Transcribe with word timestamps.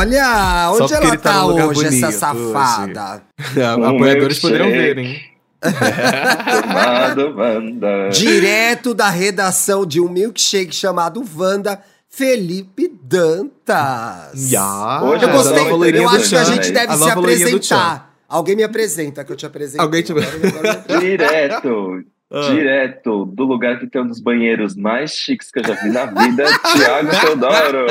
Olha, 0.00 0.70
onde 0.72 0.94
ela 0.94 1.10
tá 1.10 1.16
tá 1.18 1.46
hoje, 1.46 1.84
bonito 1.84 2.06
essa 2.06 2.12
safada? 2.12 3.22
Apoiadores 3.86 4.38
poderiam 4.38 4.68
milkshake. 4.68 4.94
ver, 4.94 4.98
hein? 4.98 5.20
Amado 6.64 7.34
Wanda. 7.36 8.08
Direto 8.10 8.94
da 8.94 9.10
redação 9.10 9.84
de 9.84 10.00
um 10.00 10.08
milkshake 10.08 10.74
chamado 10.74 11.22
Wanda, 11.36 11.82
Felipe 12.08 12.90
Dantas. 13.02 14.50
Ya, 14.50 15.02
Hoje 15.02 15.24
Eu 15.24 15.30
gostei, 15.30 15.64
eu 15.98 16.08
acho 16.08 16.28
que 16.30 16.36
a 16.36 16.44
gente 16.44 16.70
deve 16.72 16.92
A 16.92 16.96
se 16.96 17.10
apresentar. 17.10 18.10
Alguém 18.26 18.56
me 18.56 18.62
apresenta, 18.62 19.22
que 19.24 19.32
eu 19.32 19.36
te 19.36 19.44
apresentei. 19.44 19.80
Alguém 19.84 20.02
te- 20.02 20.12
Agora- 20.12 20.28
agora- 20.28 20.84
Direto, 21.00 22.04
Ah. 22.32 22.48
direto 22.52 23.24
do 23.26 23.42
lugar 23.42 23.80
que 23.80 23.88
tem 23.88 24.00
um 24.02 24.06
dos 24.06 24.20
banheiros 24.20 24.76
mais 24.76 25.10
chiques 25.10 25.50
que 25.50 25.58
eu 25.58 25.64
já 25.64 25.74
vi 25.74 25.88
na 25.88 26.06
vida, 26.06 26.44
Thiago 26.76 27.10
Teodoro. 27.10 27.86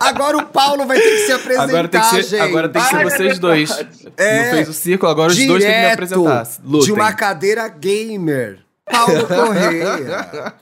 Agora 0.00 0.38
o 0.38 0.46
Paulo 0.46 0.86
vai 0.86 0.98
ter 0.98 1.10
que 1.10 1.18
se 1.26 1.32
apresentar, 1.32 1.64
Agora 1.64 1.86
tem 1.88 2.00
que 2.00 2.06
ser, 2.06 2.22
gente. 2.22 2.40
agora 2.40 2.68
tem 2.70 2.80
que 2.80 2.88
ser 2.88 2.96
Ai, 2.96 3.02
é 3.02 3.10
vocês 3.10 3.38
dois. 3.38 3.86
É. 4.16 4.44
Não 4.44 4.50
fez 4.52 4.68
o 4.70 4.72
círculo, 4.72 5.12
agora 5.12 5.32
os 5.32 5.46
dois 5.46 5.62
têm 5.62 5.72
que 5.72 5.80
me 5.80 5.92
apresentar. 5.92 6.48
Lutem. 6.64 6.86
de 6.86 6.92
uma 6.92 7.12
cadeira 7.12 7.68
gamer. 7.68 8.60
Paulo 8.90 9.26
Correia. 9.28 10.54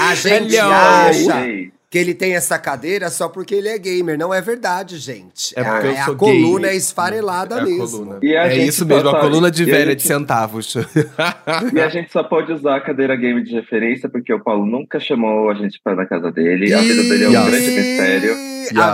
A 0.00 0.14
gente 0.14 0.54
Hello. 0.54 0.72
acha 0.72 1.46
Ei, 1.46 1.72
que 1.90 1.98
ele 1.98 2.14
tem 2.14 2.36
essa 2.36 2.56
cadeira 2.56 3.10
só 3.10 3.28
porque 3.28 3.52
ele 3.52 3.68
é 3.68 3.76
gamer. 3.76 4.16
Não 4.16 4.32
é 4.32 4.40
verdade, 4.40 4.96
gente. 4.96 5.52
É 5.58 5.64
porque 5.64 5.86
eu 5.88 5.90
a, 5.98 6.04
sou 6.04 6.14
a 6.14 6.16
coluna 6.16 6.60
gay. 6.68 6.70
é 6.70 6.76
esfarelada 6.76 7.56
É 7.56 7.58
a 7.58 7.64
mesmo. 7.64 7.88
coluna. 7.98 8.18
E 8.22 8.36
a 8.36 8.46
é 8.46 8.58
isso 8.58 8.86
mesmo, 8.86 9.08
a 9.08 9.20
coluna 9.20 9.50
de 9.50 9.64
e 9.64 9.68
a 9.68 9.74
velha 9.74 9.90
gente- 9.90 9.96
de 10.02 10.06
centavos. 10.06 10.74
E 11.74 11.80
a 11.80 11.88
gente 11.88 12.12
só 12.12 12.22
pode 12.22 12.52
usar 12.52 12.76
a 12.76 12.80
cadeira 12.80 13.16
game 13.16 13.42
de 13.42 13.52
referência 13.54 14.08
porque 14.08 14.32
o 14.32 14.38
Paulo 14.38 14.64
nunca 14.64 15.00
chamou 15.00 15.50
a 15.50 15.54
gente 15.54 15.80
para 15.82 15.96
na 15.96 16.06
casa 16.06 16.30
dele. 16.30 16.72
A 16.72 16.78
vida 16.80 17.02
dele 17.02 17.24
é 17.24 17.28
um 17.28 17.32
Yes. 17.32 17.44
grande 17.50 17.70
mistério. 17.70 18.32
A 18.32 18.36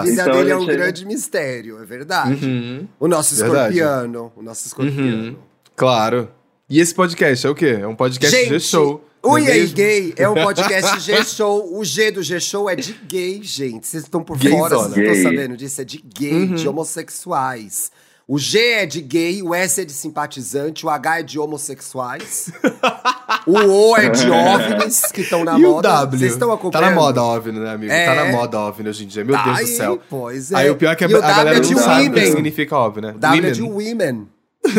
Yes. 0.01 0.11
vida 0.11 0.23
Então, 0.23 0.33
dele 0.39 0.51
é 0.51 0.53
a 0.53 0.57
um 0.57 0.61
gente- 0.61 0.73
grande 0.77 1.05
mistério, 1.07 1.83
é 1.83 1.85
verdade. 1.85 2.47
Uhum, 2.47 2.89
O 2.99 3.07
nosso 3.09 3.35
Verdade. 3.37 3.75
escorpiano. 3.77 4.33
O 4.35 4.43
nosso 4.43 4.67
escorpiano. 4.69 5.29
uhum, 5.29 5.37
claro. 5.77 6.31
E 6.71 6.81
esse 6.81 6.95
podcast 6.95 7.47
é 7.47 7.51
o 7.51 7.55
quê? 7.55 7.79
É 7.81 7.87
um 7.87 7.95
podcast 7.95 8.35
Gente, 8.35 8.49
G-Show. 8.49 9.06
O 9.27 9.39
é 9.39 9.43
E 9.43 9.51
aí 9.51 9.61
mesmo? 9.61 9.77
Gay 9.77 10.15
é 10.17 10.29
um 10.29 10.35
podcast 10.35 11.01
G-Show. 11.05 11.77
O 11.79 11.85
G 11.85 12.11
do 12.11 12.23
G-Show 12.23 12.69
é 12.71 12.77
de 12.77 12.93
gay, 13.09 13.41
gente. 13.43 13.87
Vocês 13.87 14.03
estão 14.05 14.23
por 14.23 14.39
Gayzona. 14.39 14.59
fora, 14.69 14.77
vocês 14.79 14.97
não 14.97 15.13
estão 15.15 15.23
sabendo 15.31 15.57
disso. 15.57 15.81
É 15.81 15.85
de 15.85 15.99
gay, 16.19 16.33
Uhum. 16.33 16.55
de 16.55 16.69
homossexuais. 16.69 17.91
O 18.29 18.41
G 18.41 18.59
é 18.59 18.87
de 18.87 19.01
gay, 19.01 19.41
o 19.41 19.55
S 19.55 19.81
é 19.81 19.85
de 19.85 19.93
simpatizante, 19.93 20.85
o 20.85 20.91
H 20.91 21.21
é 21.21 21.23
de 21.23 21.39
homossexuais. 21.39 22.51
o 23.47 23.53
O 23.53 23.97
é 23.97 24.09
de 24.09 24.29
OVNIs, 24.29 25.03
que 25.13 25.21
estão 25.21 25.45
na 25.45 25.57
e 25.57 25.65
o 25.65 25.71
moda. 25.75 25.89
W? 25.91 26.19
Vocês 26.19 26.33
estão 26.33 26.49
Tá 26.49 26.55
acompanhando? 26.55 26.89
na 26.91 26.95
moda 26.97 27.23
OVNI, 27.23 27.61
né, 27.61 27.71
amigo? 27.71 27.93
É. 27.93 28.05
Tá 28.07 28.15
na 28.25 28.33
moda 28.33 28.59
OVNI 28.59 28.89
hoje 28.89 29.05
em 29.05 29.07
dia. 29.07 29.25
Meu 29.25 29.37
Tá 29.37 29.45
Deus 29.45 29.57
do 29.57 29.61
aí, 29.61 29.67
céu. 29.69 30.01
Pois 30.11 30.51
é. 30.51 30.57
Aí 30.57 30.71
o 30.71 30.75
pior 30.75 30.91
é 30.91 30.97
que 30.97 31.05
a, 31.05 31.09
E 31.09 31.15
o 31.15 31.19
a 31.19 31.21
galera 31.21 31.45
W 31.51 31.57
é 31.57 31.61
de 31.61 31.75
não 31.75 31.83
sabe 31.83 32.01
o 32.09 32.13
que 32.13 32.19
women. 32.19 32.31
significa 32.33 32.77
OVNI, 32.77 33.01
né? 33.07 33.13
O 33.15 33.19
W 33.19 33.47
é 33.47 33.51
de 33.53 33.63
Women. 33.63 34.29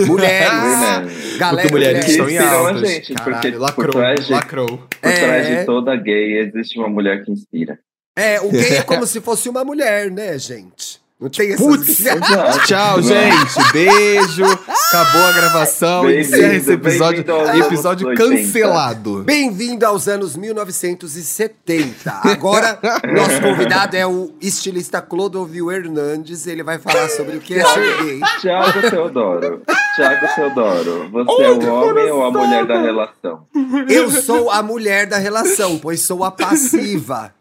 Mulheres. 0.07 0.49
Women. 0.49 1.37
Galera, 1.37 1.61
Porque 1.61 1.71
mulheres 1.73 2.05
Que 2.05 2.11
estão 2.11 2.29
em 2.29 2.33
inspiram 2.35 2.51
a 2.65 2.69
altas. 2.69 2.89
gente, 2.89 3.13
Caralho, 3.13 3.33
porque 3.33 3.51
por 3.51 3.59
lacrou, 3.61 3.91
trás 3.91 4.25
de- 4.25 4.31
lacrou. 4.33 4.67
Por 5.01 5.09
É. 5.11 5.19
trás 5.19 5.47
de 5.47 5.65
toda 5.65 5.95
gay 5.95 6.39
existe 6.39 6.79
uma 6.79 6.89
mulher 6.89 7.23
que 7.23 7.31
inspira. 7.31 7.79
É, 8.17 8.39
o 8.41 8.49
gay 8.49 8.77
é 8.77 8.81
como 8.83 9.05
se 9.07 9.21
fosse 9.21 9.47
uma 9.49 9.63
mulher, 9.63 10.09
né, 10.11 10.37
gente? 10.39 10.99
Não 11.19 11.29
tem 11.29 11.51
essas... 11.51 11.65
Putz! 11.65 11.97
Tchau, 12.67 13.01
gente. 13.01 13.73
Beijo. 13.73 14.45
Acabou 14.45 15.23
a 15.23 15.31
gravação. 15.31 16.03
Bem-vindo, 16.03 16.35
Encerra 16.35 16.53
esse 16.53 16.71
episódio. 16.71 17.23
bem-vindo 17.23 17.49
aos 17.49 17.65
Episódio 17.65 18.07
anos 18.07 18.19
80. 18.19 18.37
cancelado. 18.45 19.23
Bem-vindo 19.23 19.85
aos 19.87 20.07
anos 20.07 20.35
1970. 20.35 22.21
Agora, 22.23 22.79
nosso 23.15 23.41
convidado 23.41 23.95
é 23.97 24.05
o 24.05 24.31
estilista 24.39 25.01
Clodovil 25.01 25.71
Hernandes. 25.71 26.45
Ele 26.45 26.61
vai 26.61 26.77
falar 26.77 27.09
sobre 27.09 27.37
o 27.37 27.39
que 27.39 27.55
é 27.55 27.65
ser 27.65 28.03
gay. 28.03 28.19
Tiago 28.39 28.81
Teodoro. 28.87 29.63
Tiago 29.95 30.27
Teodoro. 30.35 31.09
Você 31.09 31.43
é 31.43 31.49
o 31.49 31.73
homem 31.73 32.11
ou 32.11 32.25
a 32.25 32.31
mulher 32.31 32.63
da 32.67 32.79
relação? 32.79 33.47
Eu 33.89 34.11
sou 34.11 34.51
a 34.51 34.61
mulher 34.61 35.07
da 35.07 35.17
relação, 35.17 35.79
pois 35.79 36.01
sou 36.01 36.23
a 36.23 36.29
passiva. 36.29 37.33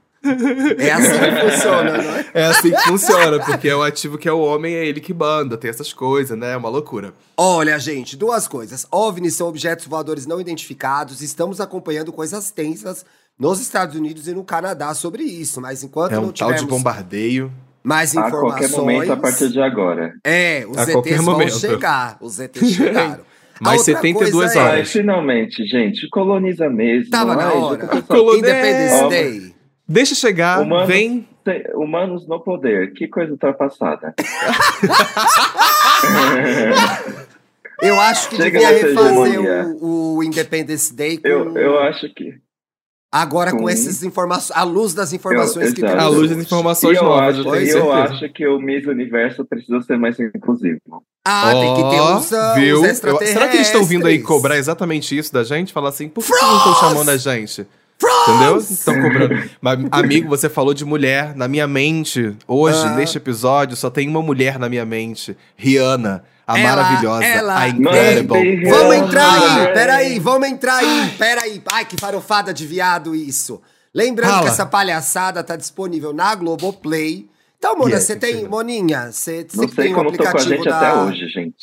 É 0.78 0.90
assim 0.92 1.18
que 1.18 1.50
funciona, 1.50 2.02
não 2.02 2.10
é? 2.16 2.26
É 2.34 2.44
assim 2.46 2.70
que 2.70 2.80
funciona, 2.82 3.44
porque 3.44 3.68
é 3.68 3.76
o 3.76 3.82
ativo 3.82 4.18
que 4.18 4.28
é 4.28 4.32
o 4.32 4.40
homem, 4.40 4.74
é 4.74 4.84
ele 4.86 5.00
que 5.00 5.14
manda, 5.14 5.56
tem 5.56 5.70
essas 5.70 5.92
coisas, 5.92 6.36
né? 6.36 6.52
É 6.52 6.56
uma 6.56 6.68
loucura. 6.68 7.12
Olha, 7.36 7.78
gente, 7.78 8.16
duas 8.16 8.48
coisas. 8.48 8.86
OVNIs 8.90 9.36
são 9.36 9.48
objetos 9.48 9.86
voadores 9.86 10.26
não 10.26 10.40
identificados. 10.40 11.20
Estamos 11.22 11.60
acompanhando 11.60 12.12
coisas 12.12 12.50
tensas 12.50 13.04
nos 13.38 13.60
Estados 13.60 13.94
Unidos 13.94 14.26
e 14.26 14.32
no 14.32 14.42
Canadá 14.42 14.94
sobre 14.94 15.22
isso. 15.22 15.60
Mas 15.60 15.82
enquanto 15.84 16.12
É 16.12 16.18
um 16.18 16.22
não 16.22 16.32
tal 16.32 16.48
de 16.48 16.54
tivermos 16.58 16.70
bombardeio. 16.78 17.52
mais 17.84 18.16
A 18.16 18.26
informações... 18.26 18.40
qualquer 18.58 18.70
momento, 18.76 19.12
a 19.12 19.16
partir 19.16 19.48
de 19.50 19.60
agora. 19.60 20.12
É, 20.24 20.66
os 20.68 20.76
A 20.78 20.82
ETs 20.82 20.92
qualquer 20.92 21.16
vão 21.20 21.34
momento. 21.34 21.58
chegar. 21.58 22.16
Os 22.20 22.40
ETs 22.40 22.68
chegaram. 22.72 23.20
A 23.58 23.64
Mais 23.64 23.78
outra 23.80 23.94
72 23.94 24.32
coisa 24.34 24.60
horas. 24.60 24.72
Ai, 24.74 24.80
É, 24.80 24.84
finalmente, 24.84 25.64
gente, 25.64 26.06
coloniza 26.10 26.68
mesmo. 26.68 27.10
tava 27.10 27.34
na 27.34 27.48
Ai, 27.48 27.56
hora. 27.56 27.86
Coloniza- 28.02 28.38
Independence 28.50 29.02
Ó, 29.02 29.08
Day. 29.08 29.55
Deixa 29.88 30.14
chegar, 30.14 30.60
Humano- 30.62 30.86
vem. 30.86 31.28
Tem- 31.44 31.64
Humanos 31.74 32.26
no 32.26 32.40
poder, 32.40 32.92
que 32.92 33.06
coisa 33.06 33.30
ultrapassada. 33.32 34.14
Eu 37.82 38.00
acho 38.00 38.30
que 38.30 38.36
Chega 38.36 38.58
devia 38.58 38.74
refazer 38.88 39.40
o, 39.82 40.16
o 40.16 40.24
Independence 40.24 40.94
Day 40.94 41.18
com, 41.18 41.28
eu, 41.28 41.54
eu 41.58 41.78
acho 41.80 42.08
que. 42.14 42.34
agora 43.12 43.50
com 43.50 43.58
com- 43.58 43.68
essas 43.68 44.02
informações, 44.02 44.56
à 44.58 44.62
luz 44.62 44.94
das 44.94 45.12
informações 45.12 45.68
Eu- 45.68 45.74
que 45.74 45.80
temos 45.82 46.02
À 46.02 46.08
luz 46.08 46.30
das 46.30 46.38
informações 46.38 46.96
E 46.96 47.00
eu 47.00 47.04
novas, 47.04 47.38
acho, 47.38 47.48
eu 47.48 47.54
e 47.54 47.68
eu 47.68 47.82
certeza. 47.84 48.02
acho 48.14 48.32
que 48.32 48.46
o 48.46 48.58
Miss 48.58 48.86
Universo 48.86 49.44
precisa 49.44 49.78
ser 49.82 49.98
mais 49.98 50.18
inclusivo. 50.18 50.80
Ah, 51.26 51.52
tem 51.52 51.74
que 51.74 51.82
ter 51.90 52.00
uns, 52.00 52.32
ah, 52.32 52.54
viu? 52.54 52.80
uns 52.82 52.96
será 52.96 53.48
que 53.48 53.56
eles 53.56 53.66
estão 53.66 53.84
vindo 53.84 54.06
aí 54.06 54.22
cobrar 54.22 54.56
exatamente 54.56 55.16
isso 55.16 55.30
da 55.32 55.44
gente? 55.44 55.70
Falar 55.72 55.90
assim, 55.90 56.08
por 56.08 56.24
que 56.24 56.30
vocês 56.30 56.50
não 56.50 56.56
estão 56.58 56.74
chamando 56.76 57.10
a 57.10 57.16
gente? 57.18 57.66
Entendeu? 58.02 58.56
Estão 58.58 59.00
cobrando. 59.00 59.50
Mas, 59.60 59.78
amigo, 59.90 60.28
você 60.28 60.48
falou 60.48 60.74
de 60.74 60.84
mulher. 60.84 61.34
Na 61.34 61.48
minha 61.48 61.66
mente, 61.66 62.36
hoje, 62.46 62.78
Ah. 62.84 62.94
neste 62.94 63.16
episódio, 63.16 63.76
só 63.76 63.88
tem 63.90 64.08
uma 64.08 64.20
mulher 64.22 64.58
na 64.58 64.68
minha 64.68 64.84
mente. 64.84 65.36
Rihanna. 65.56 66.22
A 66.46 66.58
Ela- 66.58 66.76
maravilhosa. 66.76 67.24
ela- 67.24 67.58
a 67.60 67.68
incredible. 67.68 68.38
Mãe, 68.62 68.70
Vamos 68.70 68.94
entrar 68.96 69.32
aí, 69.32 69.72
peraí, 69.74 70.18
vamos 70.20 70.48
entrar 70.48 70.76
aí, 70.76 71.10
peraí. 71.18 71.62
Ai, 71.72 71.84
que 71.84 71.96
farofada 71.98 72.54
de 72.54 72.64
viado 72.66 73.14
isso. 73.16 73.60
Lembrando 73.92 74.30
Fala. 74.30 74.42
que 74.44 74.48
essa 74.50 74.66
palhaçada 74.66 75.42
tá 75.42 75.56
disponível 75.56 76.12
na 76.12 76.34
Globoplay. 76.36 77.26
Então, 77.58 77.74
Mona, 77.76 77.94
Yes, 77.94 78.04
você 78.04 78.14
tem. 78.14 78.46
Moninha, 78.46 79.10
você 79.10 79.44
Não 79.54 79.66
sei 79.66 79.84
tem 79.86 79.92
um 79.92 79.96
como 79.96 80.12
tô 80.12 80.18
com 80.18 80.24
a 80.24 80.30
aplicativo 80.30 80.56
gente 80.62 80.68
da. 80.68 80.78
até 80.78 80.94
hoje, 81.00 81.26
gente. 81.28 81.56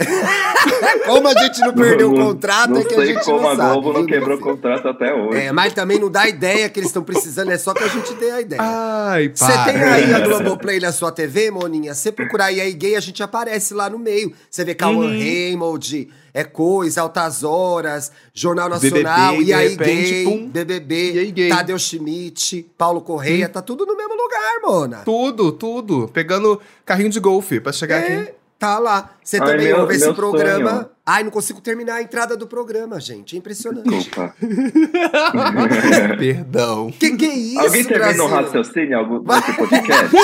Como 1.06 1.28
a 1.28 1.34
gente 1.34 1.60
não 1.60 1.72
perdeu 1.74 2.10
o 2.10 2.14
Não- 2.16 2.26
contrato, 2.26 2.70
não 2.70 2.80
é 2.80 2.84
que 2.84 2.94
a 2.94 2.96
sei 2.98 3.06
gente 3.14 3.24
como 3.24 3.40
não 3.42 3.50
a 3.50 3.56
sabe. 3.56 3.72
Globo 3.72 3.92
não 3.98 4.06
quebrou 4.06 4.36
filho? 4.38 4.50
contrato 4.50 4.88
até 4.88 5.12
hoje. 5.14 5.38
É, 5.38 5.52
mas 5.52 5.72
também 5.72 5.98
não 5.98 6.10
dá 6.10 6.28
ideia 6.28 6.68
que 6.68 6.78
eles 6.80 6.88
estão 6.90 7.02
precisando, 7.02 7.50
é 7.50 7.58
só 7.58 7.72
que 7.74 7.82
a 7.82 7.88
gente 7.88 8.14
dê 8.14 8.30
a 8.30 8.40
ideia. 8.40 8.60
Ai, 8.62 9.30
Você 9.34 9.52
tem 9.64 9.76
aí 9.82 10.14
a 10.14 10.20
Globoplay 10.20 10.78
na 10.80 10.92
sua 10.92 11.10
TV, 11.12 11.50
Moninha? 11.50 11.94
Você 11.94 12.12
procurar 12.12 12.46
aí 12.46 12.60
aí 12.60 12.72
gay, 12.72 12.96
a 12.96 13.00
gente 13.00 13.22
aparece 13.22 13.74
lá 13.74 13.88
no 13.90 13.98
meio. 13.98 14.32
Você 14.50 14.64
vê 14.64 14.74
Cauã 14.74 15.06
Uhum. 15.06 15.18
Raymond, 15.18 16.08
É 16.32 16.44
Coisa, 16.44 17.00
Altas 17.02 17.42
Horas, 17.42 18.12
Jornal 18.32 18.68
Nacional, 18.68 19.32
BBB, 19.32 19.44
e 19.50 19.52
aí 19.52 19.68
repente, 19.70 20.10
gay, 20.12 20.24
pum. 20.24 20.48
BBB, 20.48 21.12
E 21.12 21.18
aí 21.18 21.30
gay. 21.32 21.48
Tadeu 21.48 21.78
Schmidt, 21.78 22.66
Paulo 22.78 23.00
Correia, 23.00 23.48
tá 23.48 23.60
tudo 23.60 23.84
no 23.84 23.96
mesmo 23.96 24.14
lugar, 24.14 24.60
Mona. 24.62 24.98
Tudo, 24.98 25.50
tudo. 25.50 26.08
Pegando 26.12 26.60
carrinho 26.84 27.10
de 27.10 27.18
golfe 27.18 27.58
pra 27.60 27.72
chegar 27.72 27.98
aqui. 28.00 28.32
Tá 28.60 28.78
lá. 28.78 29.10
Você 29.24 29.38
Ai, 29.38 29.46
também 29.52 29.68
meu- 29.68 29.80
ouve 29.80 29.96
esse 29.96 30.12
programa. 30.12 30.70
sonho. 30.70 30.90
Ai, 31.06 31.22
não 31.24 31.30
consigo 31.30 31.62
terminar 31.62 31.94
a 31.94 32.02
entrada 32.02 32.36
do 32.36 32.46
programa, 32.46 33.00
gente. 33.00 33.34
É 33.34 33.38
impressionante. 33.38 34.10
Perdão. 36.18 36.90
Que 36.92 37.16
que 37.16 37.24
é 37.24 37.34
isso, 37.34 37.58
Alguém 37.60 37.84
termina 37.84 38.22
um 38.22 38.26
raciocínio 38.28 38.98
algum 38.98 39.22
nesse 39.22 39.52
podcast? 39.54 40.14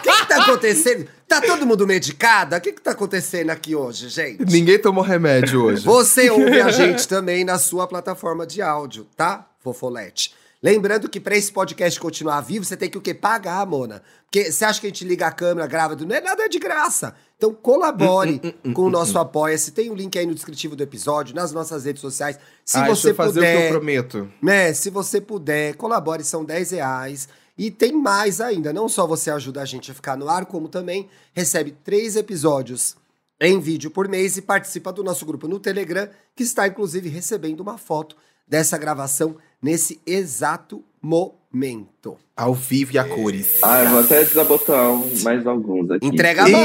O 0.00 0.02
que 0.02 0.12
que 0.12 0.26
tá 0.28 0.42
acontecendo? 0.42 1.06
Tá 1.26 1.40
todo 1.40 1.66
mundo 1.66 1.86
medicada? 1.86 2.56
O 2.56 2.60
que 2.60 2.72
que 2.72 2.80
tá 2.80 2.90
acontecendo 2.92 3.50
aqui 3.50 3.74
hoje, 3.74 4.08
gente? 4.08 4.44
Ninguém 4.44 4.78
tomou 4.78 5.02
remédio 5.02 5.64
hoje. 5.64 5.84
Você 5.84 6.30
ouve 6.30 6.60
a 6.60 6.70
gente 6.70 7.06
também 7.08 7.44
na 7.44 7.58
sua 7.58 7.86
plataforma 7.86 8.46
de 8.46 8.60
áudio, 8.62 9.06
tá, 9.16 9.46
Fofolete? 9.62 10.34
Lembrando 10.62 11.08
que 11.08 11.18
pra 11.18 11.36
esse 11.36 11.50
podcast 11.50 11.98
continuar 11.98 12.42
vivo, 12.42 12.64
você 12.66 12.76
tem 12.76 12.90
que 12.90 12.98
o 12.98 13.00
quê? 13.00 13.14
Pagar, 13.14 13.64
Mona. 13.66 14.02
Porque 14.24 14.52
você 14.52 14.64
acha 14.64 14.78
que 14.78 14.86
a 14.86 14.90
gente 14.90 15.06
liga 15.06 15.26
a 15.26 15.32
câmera, 15.32 15.66
grava, 15.66 15.96
não 15.96 16.14
é 16.14 16.20
nada 16.20 16.46
de 16.48 16.58
graça. 16.58 17.14
Então 17.38 17.54
colabore 17.54 18.40
Hum, 18.62 18.74
com 18.74 18.82
o 18.82 18.90
nosso 18.90 19.18
Apoia-se. 19.18 19.72
Tem 19.72 19.88
o 19.90 19.94
link 19.94 20.18
aí 20.18 20.26
no 20.26 20.34
descritivo 20.34 20.76
do 20.76 20.82
episódio, 20.82 21.34
nas 21.34 21.50
nossas 21.52 21.86
redes 21.86 22.02
sociais. 22.02 22.38
Se 22.62 22.76
ah, 22.76 22.82
deixa 22.82 22.94
você 23.00 23.10
eu 23.10 23.14
fazer 23.14 23.40
o 23.40 23.42
que 23.42 23.48
puder, 23.48 23.64
eu 23.64 23.70
prometo. 23.70 24.32
né? 24.42 24.74
Se 24.74 24.90
você 24.90 25.18
puder, 25.18 25.76
colabore, 25.76 26.22
são 26.22 26.44
10 26.44 26.72
reais. 26.72 27.26
E 27.56 27.70
tem 27.70 27.92
mais 27.92 28.40
ainda, 28.40 28.72
não 28.72 28.88
só 28.88 29.06
você 29.06 29.30
ajuda 29.30 29.62
a 29.62 29.64
gente 29.64 29.90
a 29.90 29.94
ficar 29.94 30.16
no 30.16 30.28
ar, 30.28 30.44
como 30.46 30.68
também 30.68 31.08
recebe 31.32 31.72
três 31.84 32.16
episódios 32.16 32.96
em 33.40 33.58
vídeo 33.58 33.90
por 33.90 34.06
mês 34.08 34.36
e 34.36 34.42
participa 34.42 34.92
do 34.92 35.02
nosso 35.02 35.24
grupo 35.24 35.48
no 35.48 35.58
Telegram, 35.58 36.08
que 36.36 36.42
está 36.42 36.66
inclusive 36.66 37.08
recebendo 37.08 37.60
uma 37.60 37.78
foto 37.78 38.14
dessa 38.50 38.76
gravação 38.76 39.36
nesse 39.62 40.00
exato 40.04 40.84
momento. 41.00 42.16
Ao 42.36 42.52
vivo 42.54 42.92
e 42.94 42.98
a 42.98 43.04
cores. 43.04 43.58
Ah, 43.62 43.84
eu 43.84 43.90
vou 43.90 44.00
até 44.00 44.24
desabotar 44.24 44.90
um- 44.90 45.10
mais 45.22 45.46
alguns 45.46 45.90
aqui. 45.90 46.06
Entrega 46.06 46.46
Eita, 46.48 46.58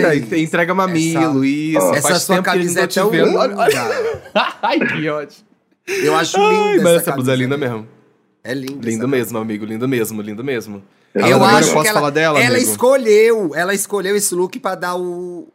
mais. 0.00 0.32
entrega 0.32 0.74
mamilo, 0.74 1.44
isso. 1.44 1.94
Essa 1.94 2.18
sua 2.18 2.42
camisa 2.42 2.88
não 2.94 3.14
é 3.14 3.36
olha. 3.36 4.22
Ai, 4.62 4.80
que 4.80 5.08
ódio. 5.08 5.38
Eu 5.86 6.16
acho 6.16 6.36
Ai, 6.38 6.52
linda 6.72 6.82
mas 6.82 6.92
essa 6.92 7.02
essa 7.02 7.12
blusa 7.12 7.32
é 7.32 7.36
linda 7.36 7.56
mesmo. 7.56 7.86
É 8.42 8.54
linda. 8.54 8.88
Lindo 8.88 9.06
mesmo, 9.06 9.38
amigo. 9.38 9.64
Lindo 9.64 9.86
mesmo, 9.86 10.22
lindo 10.22 10.42
mesmo. 10.42 10.82
Eu 11.14 11.42
acho 11.44 11.70
eu 11.70 11.72
posso 11.74 11.82
que 11.82 11.88
ela, 11.88 11.98
falar 11.98 12.10
dela, 12.10 12.40
ela 12.40 12.56
amigo? 12.56 12.70
escolheu, 12.70 13.54
ela 13.54 13.74
escolheu 13.74 14.14
esse 14.16 14.34
look 14.34 14.58
pra 14.60 14.74
dar 14.76 14.94
o, 14.96 15.48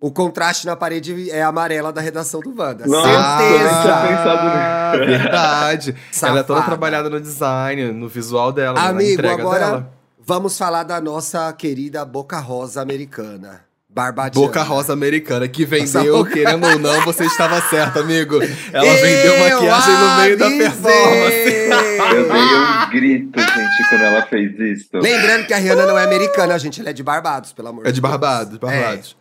o 0.00 0.10
contraste 0.10 0.64
na 0.66 0.74
parede 0.74 1.30
é 1.30 1.42
amarela 1.42 1.92
da 1.92 2.00
redação 2.00 2.40
do 2.40 2.50
Wanda. 2.58 2.86
Nossa, 2.86 3.08
eu 3.08 3.58
Certeza. 3.58 4.08
pensado 4.08 4.48
Ah, 4.48 4.92
verdade. 4.96 5.94
ela 6.22 6.40
é 6.40 6.42
toda 6.42 6.60
Safada. 6.60 6.62
trabalhada 6.64 7.10
no 7.10 7.20
design, 7.20 7.92
no 7.92 8.08
visual 8.08 8.50
dela, 8.50 8.80
Amigo, 8.80 9.26
agora 9.26 9.66
dela. 9.66 9.92
vamos 10.18 10.56
falar 10.56 10.84
da 10.84 11.00
nossa 11.00 11.52
querida 11.52 12.04
Boca 12.04 12.38
Rosa 12.38 12.80
americana. 12.80 13.60
Barbadiana. 13.92 14.46
Boca 14.46 14.62
Rosa 14.62 14.92
americana, 14.92 15.48
que 15.48 15.64
vendeu, 15.64 16.18
boca- 16.18 16.30
querendo 16.30 16.64
ou 16.64 16.78
não, 16.78 17.00
você 17.04 17.24
estava 17.24 17.60
certo, 17.62 17.98
amigo. 17.98 18.36
Ela 18.72 18.94
vendeu 18.94 19.36
maquiagem 19.40 19.94
no 19.96 20.16
meio 20.22 20.38
da 20.38 20.48
performance. 20.48 22.14
Eu 22.14 22.32
dei 22.32 22.40
um 22.40 22.90
grito, 22.90 23.40
gente, 23.40 23.88
quando 23.88 24.02
ela 24.02 24.22
fez 24.26 24.52
isso. 24.60 24.88
Lembrando 24.94 25.44
que 25.48 25.52
a 25.52 25.56
Rihanna 25.56 25.86
não 25.86 25.98
é 25.98 26.04
americana, 26.04 26.56
gente. 26.56 26.80
Ela 26.80 26.90
é 26.90 26.92
de 26.92 27.02
Barbados, 27.02 27.52
pelo 27.52 27.66
amor 27.66 27.84
É 27.84 27.90
de 27.90 28.00
Deus. 28.00 28.10
Barbados, 28.10 28.58
Barbados. 28.58 29.16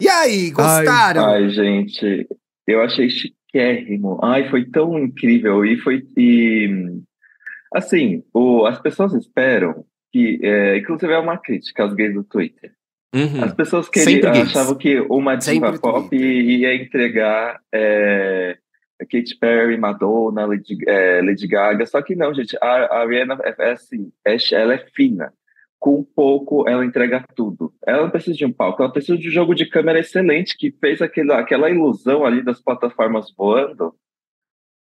E 0.00 0.08
aí, 0.08 0.50
gostaram? 0.50 1.26
Ai, 1.26 1.48
gente, 1.50 2.28
eu 2.66 2.80
achei 2.82 3.10
chiquérrimo. 3.10 4.20
Ai, 4.22 4.48
foi 4.48 4.64
tão 4.64 4.96
incrível. 4.98 5.64
E 5.64 5.76
foi. 5.78 6.06
E, 6.16 7.00
assim, 7.74 8.22
o, 8.32 8.64
as 8.66 8.80
pessoas 8.80 9.12
esperam 9.14 9.84
que. 10.12 10.38
é, 10.42 10.78
inclusive, 10.78 11.12
é 11.12 11.18
uma 11.18 11.36
crítica 11.36 11.82
aos 11.82 11.94
gays 11.94 12.14
do 12.14 12.22
Twitter. 12.22 12.72
Uhum. 13.14 13.42
As 13.42 13.54
pessoas 13.54 13.86
Sempre 13.86 14.20
queriam, 14.20 14.42
achavam 14.42 14.74
que 14.76 15.00
uma 15.00 15.40
Sempre 15.40 15.70
diva 15.70 15.80
pop 15.80 16.08
Twitter. 16.08 16.28
ia 16.28 16.74
entregar 16.74 17.58
é, 17.72 18.58
Katy 19.00 19.36
Perry, 19.40 19.78
Madonna, 19.78 20.46
Lady, 20.46 20.76
é, 20.86 21.22
Lady 21.22 21.46
Gaga. 21.46 21.86
Só 21.86 22.02
que 22.02 22.14
não, 22.14 22.32
gente. 22.34 22.56
A, 22.62 22.66
a 22.66 23.00
Ariana 23.00 23.38
é, 23.42 23.54
é 23.58 23.72
assim, 23.72 24.12
é, 24.24 24.36
ela 24.52 24.74
é 24.74 24.86
fina. 24.94 25.32
Com 25.78 26.02
pouco, 26.02 26.68
ela 26.68 26.84
entrega 26.84 27.24
tudo. 27.36 27.72
Ela 27.86 28.02
não 28.02 28.10
precisa 28.10 28.36
de 28.36 28.44
um 28.44 28.52
palco, 28.52 28.82
ela 28.82 28.92
precisa 28.92 29.16
de 29.16 29.28
um 29.28 29.30
jogo 29.30 29.54
de 29.54 29.66
câmera 29.66 30.00
excelente 30.00 30.56
que 30.56 30.72
fez 30.72 31.00
aquele, 31.00 31.32
aquela 31.32 31.70
ilusão 31.70 32.24
ali 32.24 32.42
das 32.42 32.60
plataformas 32.60 33.32
voando. 33.36 33.94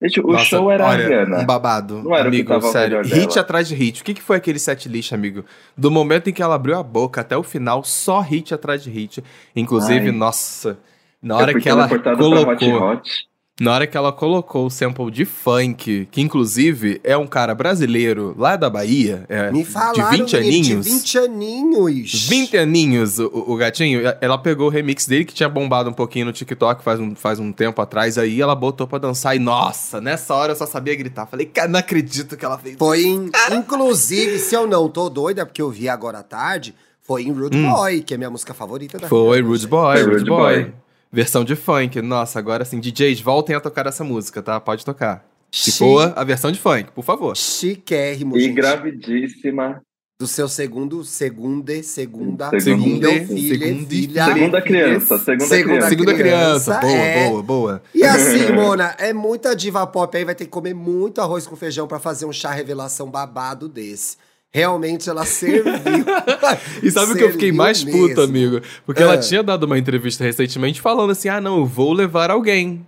Gente, 0.02 0.22
o 0.22 0.28
Nossa, 0.28 0.46
show 0.46 0.72
era 0.72 0.86
olha, 0.86 1.04
Ariana. 1.04 1.40
um 1.40 1.46
babado. 1.46 2.02
Não 2.02 2.16
era 2.16 2.30
o 2.30 2.32
que 2.32 2.38
amigo, 2.38 2.48
tava 2.48 2.66
ao 2.66 2.72
sério. 2.72 3.02
Hit 3.02 3.38
atrás 3.38 3.68
de 3.68 3.76
hit. 3.76 4.02
O 4.02 4.06
que, 4.06 4.14
que 4.14 4.22
foi 4.22 4.38
aquele 4.38 4.58
set 4.58 4.88
list, 4.88 5.12
amigo? 5.12 5.44
Do 5.76 5.92
momento 5.92 6.30
em 6.30 6.34
que 6.34 6.42
ela 6.42 6.56
abriu 6.56 6.78
a 6.78 6.84
boca 6.84 7.20
até 7.20 7.36
o 7.36 7.44
final, 7.44 7.84
só 7.84 8.22
hit 8.22 8.54
atrás 8.54 8.82
de 8.82 8.90
hit. 8.90 9.22
Inclusive, 9.54 10.06
Ai. 10.06 10.12
nossa, 10.14 10.80
na 11.22 11.36
hora 11.36 11.60
que 11.60 11.68
ela 11.68 11.86
pra 11.86 12.14
Hot 12.14 12.18
colocou, 12.18 12.92
Hot. 12.92 13.29
Na 13.60 13.74
hora 13.74 13.88
que 13.88 13.98
ela 13.98 14.12
colocou 14.12 14.66
o 14.66 14.70
sample 14.70 15.12
de 15.12 15.26
funk, 15.26 16.08
que 16.10 16.22
inclusive 16.22 17.00
é 17.04 17.18
um 17.18 17.28
cara 17.28 17.54
brasileiro 17.54 18.34
lá 18.38 18.56
da 18.56 18.70
Bahia, 18.70 19.26
é, 19.28 19.52
Me 19.52 19.66
falaram 19.66 19.94
de 19.94 20.18
20 20.18 20.38
menino, 20.38 20.66
aninhos. 20.68 20.86
De 20.86 20.92
20 20.92 21.18
aninhos. 21.18 22.28
20 22.30 22.58
aninhos, 22.58 23.20
o, 23.20 23.46
o 23.48 23.56
gatinho, 23.58 24.02
ela 24.22 24.38
pegou 24.38 24.68
o 24.68 24.70
remix 24.70 25.06
dele 25.06 25.26
que 25.26 25.34
tinha 25.34 25.50
bombado 25.50 25.90
um 25.90 25.94
pouquinho 25.94 26.26
no 26.26 26.32
TikTok 26.32 26.84
faz 26.84 27.00
um, 27.00 27.16
faz 27.16 27.40
um 27.40 27.52
tempo 27.52 27.82
atrás, 27.82 28.18
aí 28.18 28.42
ela 28.42 28.56
botou 28.56 28.88
pra 28.88 29.00
dançar 29.00 29.36
e 29.36 29.40
nossa, 29.40 30.00
nessa 30.00 30.34
hora 30.34 30.54
eu 30.54 30.56
só 30.56 30.66
sabia 30.66 30.96
gritar. 30.96 31.26
Falei, 31.26 31.46
cara, 31.46 31.68
não 31.68 31.80
acredito 31.80 32.38
que 32.38 32.46
ela 32.46 32.58
fez 32.58 32.76
Foi 32.78 33.04
em, 33.04 33.30
inclusive, 33.52 34.40
se 34.40 34.56
eu 34.56 34.68
não 34.68 34.88
tô 34.88 35.10
doida, 35.10 35.46
porque 35.46 35.62
eu 35.62 35.70
vi 35.70 35.90
agora 35.90 36.20
à 36.20 36.24
tarde, 36.24 36.74
foi 37.02 37.24
em 37.24 37.32
Rude 37.32 37.58
Boy, 37.58 38.02
que 38.02 38.14
é 38.14 38.18
minha 38.18 38.30
música 38.30 38.54
favorita 38.54 38.98
da 39.00 39.08
Foi 39.08 39.42
Rude. 39.42 39.68
Boy, 39.68 40.04
Rude 40.04 40.26
Boy. 40.26 40.74
Versão 41.12 41.44
de 41.44 41.56
funk. 41.56 42.02
Nossa, 42.02 42.38
agora 42.40 42.64
sim, 42.64 42.80
DJs, 42.80 43.22
voltem 43.22 43.56
a 43.56 43.60
tocar 43.60 43.88
essa 43.88 44.04
música, 44.04 44.42
tá? 44.42 44.60
Pode 44.60 44.86
tocar. 44.86 45.26
Se 45.52 45.72
Chi- 45.72 45.78
for 45.80 46.14
a 46.16 46.24
versão 46.24 46.52
de 46.52 46.60
funk, 46.60 46.92
por 46.92 47.04
favor. 47.04 47.36
Chiquérrimo, 47.36 48.38
E 48.38 48.42
gente. 48.42 48.54
gravidíssima. 48.56 49.82
Do 50.22 50.28
seu 50.28 50.50
segundo, 50.50 51.04
segunda, 51.06 51.82
Segunda, 51.82 52.50
segunda, 52.60 53.08
segunda, 53.08 53.10
filha, 53.26 53.66
segunda, 53.68 53.90
filha. 53.90 54.26
Segunda 54.26 54.62
criança, 54.62 55.18
segunda, 55.18 55.46
Segunda 55.46 55.64
criança. 55.80 55.90
Segunda 55.90 56.14
criança. 56.14 56.80
Boa, 56.82 56.92
é. 56.94 57.30
boa, 57.30 57.42
boa. 57.44 57.84
E 57.96 58.04
assim, 58.04 58.52
Mona, 58.54 58.96
é 59.00 59.14
muita 59.14 59.56
diva 59.56 59.88
pop 59.88 60.16
aí, 60.18 60.26
vai 60.26 60.36
ter 60.36 60.44
que 60.44 60.52
comer 60.52 60.74
muito 60.76 61.22
arroz 61.22 61.48
com 61.48 61.56
feijão 61.56 61.88
pra 61.88 62.00
fazer 62.00 62.26
um 62.26 62.34
chá 62.34 62.52
revelação 62.52 63.10
babado 63.10 63.70
desse. 63.70 64.18
Realmente 64.52 65.10
ela 65.10 65.26
serviu. 65.26 65.64
E 66.82 66.90
sabe 66.90 67.12
o 67.12 67.16
que 67.16 67.24
eu 67.24 67.32
fiquei 67.32 67.52
mais 67.52 67.84
mesmo. 67.84 68.08
puto, 68.08 68.22
amigo? 68.22 68.62
Porque 68.86 69.02
Ah. 69.04 69.06
ela 69.06 69.18
tinha 69.18 69.44
dado 69.44 69.64
uma 69.64 69.78
entrevista 69.78 70.24
recentemente 70.24 70.82
falando 70.82 71.12
assim: 71.12 71.30
ah, 71.30 71.40
não, 71.40 71.60
eu 71.60 71.66
vou 71.66 71.94
levar 71.94 72.32
alguém. 72.32 72.86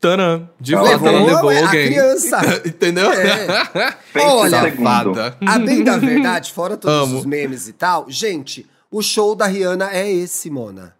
Tanã. 0.00 0.50
De 0.60 0.74
Ela 0.74 0.90
fato, 0.98 1.06
ela 1.06 1.18
levou 1.24 1.26
levou 1.48 1.50
a 1.50 1.66
alguém. 1.66 1.86
criança. 1.86 2.38
Entendeu? 2.66 3.10
É. 3.10 3.96
Olha. 4.20 4.50
Safada. 4.60 5.38
A 5.46 5.58
bem 5.58 5.82
da 5.84 5.96
verdade, 5.98 6.52
fora 6.52 6.76
todos 6.76 7.08
Amo. 7.08 7.18
os 7.20 7.24
memes 7.24 7.68
e 7.68 7.72
tal, 7.72 8.04
gente, 8.08 8.66
o 8.90 9.00
show 9.00 9.34
da 9.34 9.46
Rihanna 9.46 9.90
é 9.92 10.10
esse, 10.12 10.50
Mona. 10.50 10.94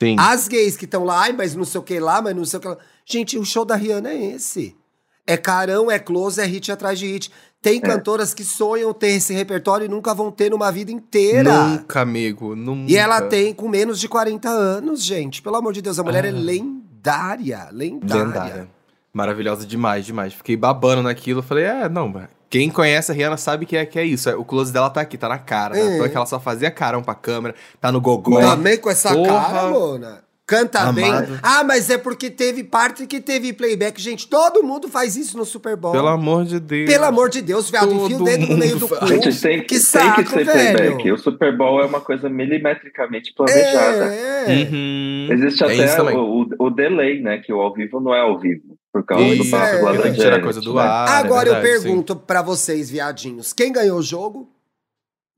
Sim. 0.00 0.16
As 0.18 0.46
gays 0.46 0.76
que 0.76 0.84
estão 0.84 1.04
lá, 1.04 1.22
ai, 1.22 1.32
mas 1.32 1.54
não 1.56 1.64
sei 1.64 1.80
o 1.80 1.82
que 1.82 1.98
lá, 1.98 2.20
mas 2.22 2.36
não 2.36 2.44
sei 2.44 2.58
o 2.58 2.60
que 2.60 2.68
lá. 2.68 2.76
Gente, 3.06 3.38
o 3.38 3.44
show 3.44 3.64
da 3.64 3.74
Rihanna 3.76 4.10
é 4.10 4.24
esse. 4.34 4.76
É 5.26 5.36
carão, 5.36 5.90
é 5.90 5.98
close, 5.98 6.40
é 6.40 6.44
hit 6.44 6.70
atrás 6.70 6.98
de 6.98 7.06
hit. 7.06 7.32
Tem 7.64 7.80
cantoras 7.80 8.34
que 8.34 8.44
sonham 8.44 8.92
ter 8.92 9.08
esse 9.12 9.32
repertório 9.32 9.86
e 9.86 9.88
nunca 9.88 10.12
vão 10.12 10.30
ter 10.30 10.50
numa 10.50 10.70
vida 10.70 10.92
inteira. 10.92 11.50
Nunca, 11.66 12.02
amigo. 12.02 12.54
Nunca. 12.54 12.92
E 12.92 12.94
ela 12.96 13.22
tem 13.22 13.54
com 13.54 13.68
menos 13.70 13.98
de 13.98 14.06
40 14.06 14.48
anos, 14.50 15.02
gente. 15.02 15.40
Pelo 15.40 15.56
amor 15.56 15.72
de 15.72 15.80
Deus, 15.80 15.98
a 15.98 16.02
mulher 16.02 16.26
Ah. 16.26 16.28
é 16.28 16.30
lendária. 16.30 17.68
Lendária. 17.72 18.24
Lendária. 18.24 18.68
Maravilhosa 19.14 19.64
demais, 19.66 20.04
demais. 20.04 20.34
Fiquei 20.34 20.56
babando 20.58 21.02
naquilo. 21.02 21.42
Falei, 21.42 21.64
é, 21.64 21.88
não, 21.88 22.12
quem 22.50 22.68
conhece 22.70 23.10
a 23.10 23.14
Rihanna 23.14 23.36
sabe 23.36 23.64
que 23.64 23.76
é, 23.76 23.86
que 23.86 23.98
é 23.98 24.04
isso. 24.04 24.28
É, 24.28 24.36
O 24.36 24.44
close 24.44 24.72
dela 24.72 24.90
tá 24.90 25.00
aqui, 25.00 25.16
tá 25.16 25.28
na 25.28 25.38
cara. 25.38 25.78
É. 25.78 25.82
Né? 25.82 25.94
Então 25.94 26.06
é 26.06 26.08
que 26.10 26.16
ela 26.16 26.26
só 26.26 26.38
fazia 26.38 26.70
carão 26.70 27.02
pra 27.02 27.14
câmera, 27.14 27.54
tá 27.80 27.90
no 27.90 28.00
gogó. 28.00 28.40
Também 28.40 28.76
com 28.76 28.90
essa 28.90 29.12
Porra. 29.14 29.40
cara, 29.40 29.70
Mona. 29.70 30.24
Canta 30.46 30.80
Amado. 30.80 30.94
bem. 30.96 31.38
Ah, 31.42 31.64
mas 31.64 31.88
é 31.88 31.96
porque 31.96 32.30
teve 32.30 32.62
parte 32.62 33.06
que 33.06 33.18
teve 33.18 33.54
playback. 33.54 34.00
Gente, 34.00 34.28
todo 34.28 34.62
mundo 34.62 34.88
faz 34.88 35.16
isso 35.16 35.38
no 35.38 35.44
Super 35.44 35.74
Bowl. 35.74 35.92
Pelo 35.92 36.08
amor 36.08 36.44
de 36.44 36.60
Deus. 36.60 36.90
Pelo 36.90 37.04
amor 37.04 37.30
de 37.30 37.40
Deus, 37.40 37.70
viado. 37.70 37.90
Enfia 37.90 38.16
o 38.16 38.18
Todo 38.18 38.24
dedo 38.24 38.46
no 38.48 38.58
meio 38.58 38.76
do 38.76 38.86
mundo 38.86 38.98
cu. 38.98 39.06
Gente, 39.06 39.40
tem, 39.40 39.60
que 39.62 39.68
tem 39.68 39.78
saco, 39.78 40.22
que 40.22 40.28
ser 40.28 40.44
velho. 40.44 40.76
playback. 40.76 41.12
O 41.12 41.16
Super 41.16 41.56
Bowl 41.56 41.80
é 41.80 41.86
uma 41.86 42.00
coisa 42.00 42.28
milimetricamente 42.28 43.32
planejada. 43.32 44.14
É, 44.14 44.44
é. 44.46 44.68
Uhum. 44.70 45.28
Existe 45.30 45.64
É 45.64 45.74
isso 45.74 46.02
até 46.02 46.14
o, 46.14 46.42
o, 46.42 46.66
o 46.66 46.70
delay, 46.70 47.22
né? 47.22 47.38
Que 47.38 47.50
o 47.50 47.60
ao 47.60 47.72
vivo 47.72 47.98
não 47.98 48.14
é 48.14 48.20
ao 48.20 48.38
vivo. 48.38 48.76
Por 48.92 49.02
causa 49.04 49.24
Isso, 49.24 49.44
do 49.44 49.50
papo 49.50 49.64
é. 49.64 49.82
lá 49.82 49.92
da 49.92 50.02
Tira 50.02 50.12
a 50.12 50.14
Janet, 50.14 50.42
coisa 50.42 50.60
do 50.60 50.74
né? 50.74 50.82
ar. 50.82 51.08
Agora 51.24 51.48
é 51.48 51.52
eu 51.52 51.60
verdade, 51.62 51.82
pergunto 51.82 52.14
pra 52.14 52.42
vocês, 52.42 52.90
viadinhos. 52.90 53.52
Quem 53.52 53.72
ganhou 53.72 53.98
o 53.98 54.02
jogo? 54.02 54.48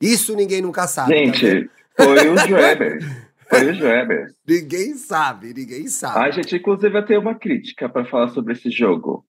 Isso 0.02 0.35
ninguém 0.35 0.61
nunca 0.61 0.87
sabe. 0.87 1.11
tá? 1.11 1.16
Gente, 1.16 1.71
foi 1.97 2.28
o 2.28 2.37
Joeber. 2.37 2.99
Foi 3.59 3.71
o 3.71 3.75
Joeber. 3.75 4.27
Ninguém 4.47 4.95
sabe, 4.95 5.53
ninguém 5.55 5.87
sabe. 5.89 6.19
A 6.27 6.31
gente, 6.31 6.57
inclusive, 6.57 6.97
eu 6.99 7.05
tenho 7.07 7.21
uma 7.21 7.35
crítica 7.35 7.89
pra 7.89 8.05
falar 8.05 8.29
sobre 8.29 8.53
esse 8.53 8.71
jogo. 8.71 9.25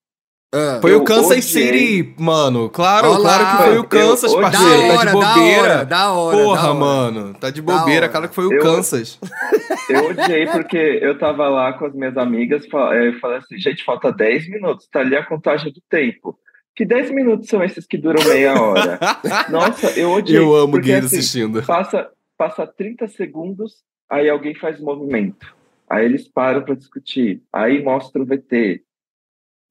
Ah. 0.53 0.79
Foi 0.81 0.93
Eu 0.93 1.01
o 1.01 1.03
Kansas 1.03 1.45
odiei. 1.53 2.01
City, 2.03 2.15
mano. 2.17 2.69
Claro, 2.69 3.09
Olá. 3.09 3.19
claro 3.19 3.45
que 3.57 3.63
foi 3.63 3.77
o 3.79 3.83
Kansas, 3.83 4.31
Eu- 4.31 4.39
da 4.41 4.49
parceiro. 4.49 4.93
hora, 4.93 5.11
tá 5.11 5.13
de 5.13 5.19
da 5.19 5.33
bobeira. 5.33 5.61
hora, 5.61 5.85
da 5.85 6.11
hora. 6.13 6.37
Porra, 6.37 6.61
da 6.61 6.69
hora. 6.69 6.79
mano. 6.79 7.33
Tá 7.33 7.49
de 7.49 7.61
Da 7.61 7.77
bobeira. 7.77 8.07
Claro 8.09 8.29
que 8.29 8.35
foi 8.35 8.45
o 8.45 8.53
Eu- 8.53 8.61
Kansas. 8.61 9.19
Eu 9.89 10.09
odiei 10.09 10.47
porque 10.47 10.77
eu 11.01 11.17
tava 11.17 11.47
lá 11.47 11.71
com 11.73 11.85
as 11.85 11.93
minhas 11.93 12.17
amigas 12.17 12.63
eh, 12.65 13.07
eu 13.07 13.19
falei 13.19 13.37
assim, 13.37 13.57
gente, 13.57 13.85
falta 13.85 14.11
10 14.11 14.49
minutos, 14.49 14.85
tá 14.91 14.99
ali 14.99 15.15
a 15.15 15.25
contagem 15.25 15.71
do 15.71 15.81
tempo. 15.89 16.37
Que 16.75 16.85
10 16.85 17.09
minutos 17.11 17.47
são 17.47 17.63
esses 17.63 17.85
que 17.87 17.97
duram 17.97 18.21
meia 18.25 18.61
hora? 18.61 18.99
Nossa, 19.49 19.97
eu 19.99 20.11
odiei. 20.11 20.39
Eu 20.39 20.53
amo 20.55 20.73
porque, 20.73 20.89
gays 20.91 21.05
assim, 21.05 21.17
assistindo. 21.19 21.63
passa, 21.63 22.09
passa 22.37 22.67
30 22.67 23.07
segundos, 23.07 23.75
aí 24.09 24.29
alguém 24.29 24.55
faz 24.55 24.79
um 24.81 24.85
movimento. 24.85 25.55
Aí 25.89 26.05
eles 26.05 26.27
param 26.27 26.63
para 26.63 26.75
discutir. 26.75 27.41
Aí 27.51 27.81
mostra 27.83 28.21
o 28.21 28.25
VT. 28.25 28.81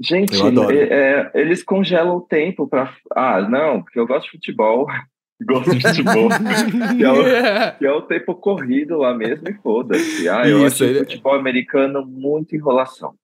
Gente, 0.00 0.35
é- 0.73 0.88
é, 0.93 1.31
eles 1.35 1.62
congelam 1.62 2.16
o 2.16 2.21
tempo 2.21 2.66
para. 2.69 2.95
Ah, 3.14 3.40
não, 3.40 3.83
porque 3.83 3.99
eu 3.99 4.07
gosto 4.07 4.25
de 4.26 4.33
futebol. 4.33 4.87
gosto 5.43 5.75
de 5.75 5.87
futebol. 5.87 6.28
que, 6.97 7.05
é 7.05 7.11
o, 7.12 7.16
que 7.78 7.87
é 7.87 7.93
o 7.93 8.02
tempo 8.02 8.35
corrido 8.35 8.99
lá 8.99 9.14
mesmo 9.14 9.49
e 9.49 9.55
foda-se. 9.55 10.28
Ah, 10.28 10.47
eu 10.49 10.59
Isso, 10.66 10.83
acho 10.83 10.85
ele- 10.85 10.99
o 11.00 11.05
futebol 11.05 11.35
americano 11.35 12.05
muito 12.07 12.55
enrolação. 12.55 13.14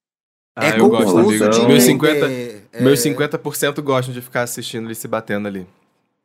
Ah, 0.57 0.69
é 0.69 0.79
eu 0.79 0.89
gosto, 0.91 1.17
amigo. 1.19 1.33
de 1.33 1.39
Meus 1.67 1.89
entender. 1.89 2.21
50, 2.21 2.27
É, 2.75 2.83
meus 2.83 3.01
50% 3.01 3.81
gostam 3.83 4.13
de 4.13 4.21
ficar 4.21 4.43
assistindo 4.43 4.87
eles 4.87 4.99
se 4.99 5.09
batendo 5.09 5.49
ali. 5.49 5.67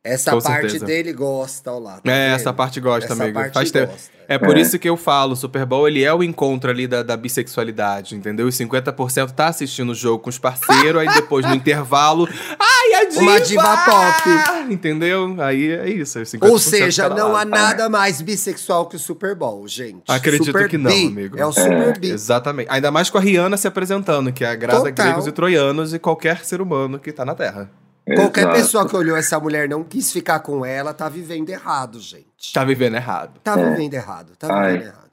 Essa 0.04 0.30
com 0.30 0.40
parte 0.40 0.62
certeza. 0.62 0.86
dele 0.86 1.12
gosta, 1.12 1.72
ó 1.72 1.78
lá. 1.78 1.94
tá 2.00 2.10
É, 2.10 2.28
vendo? 2.28 2.34
essa 2.36 2.52
parte 2.52 2.80
gosta, 2.80 3.12
Essa 3.12 3.22
amigo. 3.22 3.38
parte 3.38 3.52
Faz 3.54 3.70
tempo. 3.70 3.92
gosta. 3.92 4.10
É 4.28 4.38
por 4.38 4.56
É. 4.56 4.60
isso 4.60 4.78
que 4.78 4.88
eu 4.88 4.96
falo, 4.96 5.32
o 5.32 5.36
Super 5.36 5.64
Bowl 5.66 5.88
ele 5.88 6.04
é 6.04 6.12
o 6.14 6.22
encontro 6.22 6.70
ali 6.70 6.86
da, 6.86 7.02
da 7.02 7.16
bissexualidade, 7.16 8.14
entendeu? 8.14 8.46
Os 8.46 8.54
50% 8.54 9.32
tá 9.32 9.48
assistindo 9.48 9.90
o 9.90 9.94
jogo 9.94 10.22
com 10.22 10.30
os 10.30 10.38
parceiros, 10.38 11.00
aí 11.00 11.08
depois 11.14 11.44
no 11.46 11.54
intervalo, 11.56 12.28
ai, 12.58 13.06
diva! 13.08 13.20
Uma 13.22 13.40
diva 13.40 13.76
pop. 13.84 14.72
Entendeu? 14.72 15.34
Aí 15.40 15.70
é 15.72 15.88
isso. 15.88 16.18
É 16.18 16.22
50% 16.22 16.48
Ou 16.50 16.58
seja, 16.58 17.02
cada 17.08 17.14
não 17.16 17.28
há 17.30 17.38
lado. 17.38 17.50
nada 17.50 17.88
mais 17.88 18.20
bissexual 18.20 18.86
que 18.86 18.96
o 18.96 18.98
Super 18.98 19.34
Bowl, 19.34 19.66
gente. 19.66 20.02
Acredito 20.08 20.44
Super 20.46 20.68
que 20.68 20.76
não, 20.78 20.90
bi. 20.90 21.06
amigo. 21.06 21.38
É 21.38 21.46
o 21.46 21.52
Super 21.52 21.98
Bi. 21.98 22.10
Exatamente. 22.10 22.68
Ainda 22.70 22.90
mais 22.90 23.08
com 23.10 23.18
a 23.18 23.20
Rihanna 23.20 23.56
se 23.56 23.66
apresentando, 23.66 24.30
que 24.32 24.44
agrada 24.44 24.78
Total. 24.90 24.92
gregos 25.06 25.26
e 25.26 25.32
troianos 25.32 25.92
e 25.94 25.98
qualquer 25.98 26.44
ser 26.44 26.60
humano 26.60 26.98
que 26.98 27.12
tá 27.12 27.24
na 27.24 27.34
Terra. 27.34 27.70
Qualquer 28.14 28.40
Exato. 28.42 28.56
pessoa 28.56 28.88
que 28.88 28.96
olhou 28.96 29.16
essa 29.16 29.38
mulher 29.40 29.68
não 29.68 29.82
quis 29.84 30.10
ficar 30.12 30.40
com 30.40 30.64
ela, 30.64 30.94
tá 30.94 31.08
vivendo 31.08 31.50
errado, 31.50 32.00
gente. 32.00 32.52
Tá 32.52 32.64
vivendo 32.64 32.94
errado. 32.94 33.40
Tá 33.42 33.58
É. 33.58 33.70
vivendo 33.70 33.94
errado, 33.94 34.32
tá 34.38 34.48
Ai. 34.50 34.72
vivendo 34.72 34.86
errado. 34.88 35.08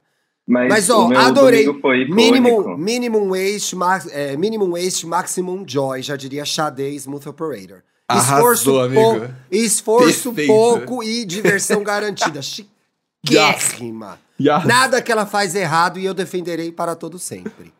Mas, 0.48 0.68
Mas, 0.68 0.90
ó, 0.90 1.10
adorei. 1.12 1.66
Minimum, 2.08 2.76
minimum 2.76 3.30
wage, 3.30 3.74
max, 3.74 4.06
é, 4.12 4.36
minimum 4.36 4.70
wage, 4.72 5.04
maximum 5.04 5.64
joy, 5.66 6.00
já 6.02 6.14
diria 6.16 6.44
Xadê 6.44 6.90
Smooth 6.90 7.28
Operator. 7.28 7.82
Arrasou, 8.08 8.52
esforço 8.52 8.78
amigo. 8.80 9.00
pouco, 9.02 9.34
esforço 9.50 10.32
Perfeito. 10.32 10.46
pouco 10.52 11.02
e 11.02 11.24
diversão 11.24 11.82
garantida. 11.82 12.40
Chiquérrima. 13.26 14.20
Yes. 14.40 14.64
Nada 14.64 15.02
que 15.02 15.10
ela 15.10 15.26
faz 15.26 15.54
errado 15.54 15.98
e 15.98 16.04
eu 16.04 16.14
defenderei 16.14 16.70
para 16.70 16.94
todo 16.94 17.18
sempre. 17.18 17.72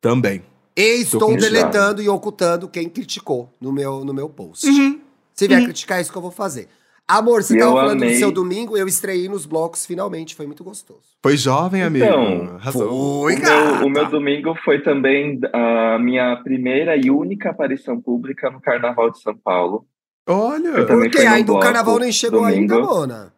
Também. 0.00 0.42
E 0.80 1.00
estou 1.02 1.36
deletando 1.36 2.02
e 2.02 2.08
ocultando 2.08 2.68
quem 2.68 2.88
criticou 2.88 3.48
no 3.60 3.72
meu, 3.72 4.04
no 4.04 4.14
meu 4.14 4.28
post. 4.28 4.66
Uhum. 4.66 5.00
Se 5.34 5.46
vier 5.48 5.62
criticar, 5.64 5.98
é 5.98 6.00
isso 6.02 6.10
que 6.12 6.18
eu 6.18 6.22
vou 6.22 6.30
fazer. 6.30 6.68
Amor, 7.08 7.42
você 7.42 7.56
Eu 7.56 7.58
tava 7.60 7.72
falando 7.72 7.98
do 7.98 8.04
amei. 8.04 8.14
seu 8.14 8.30
domingo, 8.30 8.76
eu 8.76 8.86
estreiei 8.86 9.28
nos 9.28 9.44
blocos 9.44 9.84
finalmente, 9.84 10.36
foi 10.36 10.46
muito 10.46 10.62
gostoso. 10.62 11.00
Foi 11.20 11.36
jovem, 11.36 11.82
amigo. 11.82 12.04
Então, 12.04 12.54
Arrasou. 12.56 13.22
Foi, 13.24 13.34
O 13.34 13.40
meu, 13.40 13.86
o 13.86 13.90
meu 13.90 14.06
domingo 14.08 14.54
foi 14.64 14.80
também 14.80 15.40
a 15.52 15.98
minha 15.98 16.36
primeira 16.44 16.96
e 16.96 17.10
única 17.10 17.50
aparição 17.50 18.00
pública 18.00 18.48
no 18.48 18.60
Carnaval 18.60 19.10
de 19.10 19.20
São 19.20 19.36
Paulo. 19.36 19.84
Olha. 20.28 20.68
Eu 20.68 20.86
também 20.86 21.10
Porque 21.10 21.26
ainda 21.26 21.52
o 21.52 21.58
carnaval 21.58 21.98
nem 21.98 22.12
chegou 22.12 22.42
domingo. 22.42 22.74
ainda, 22.74 22.78
Mona. 22.86 23.32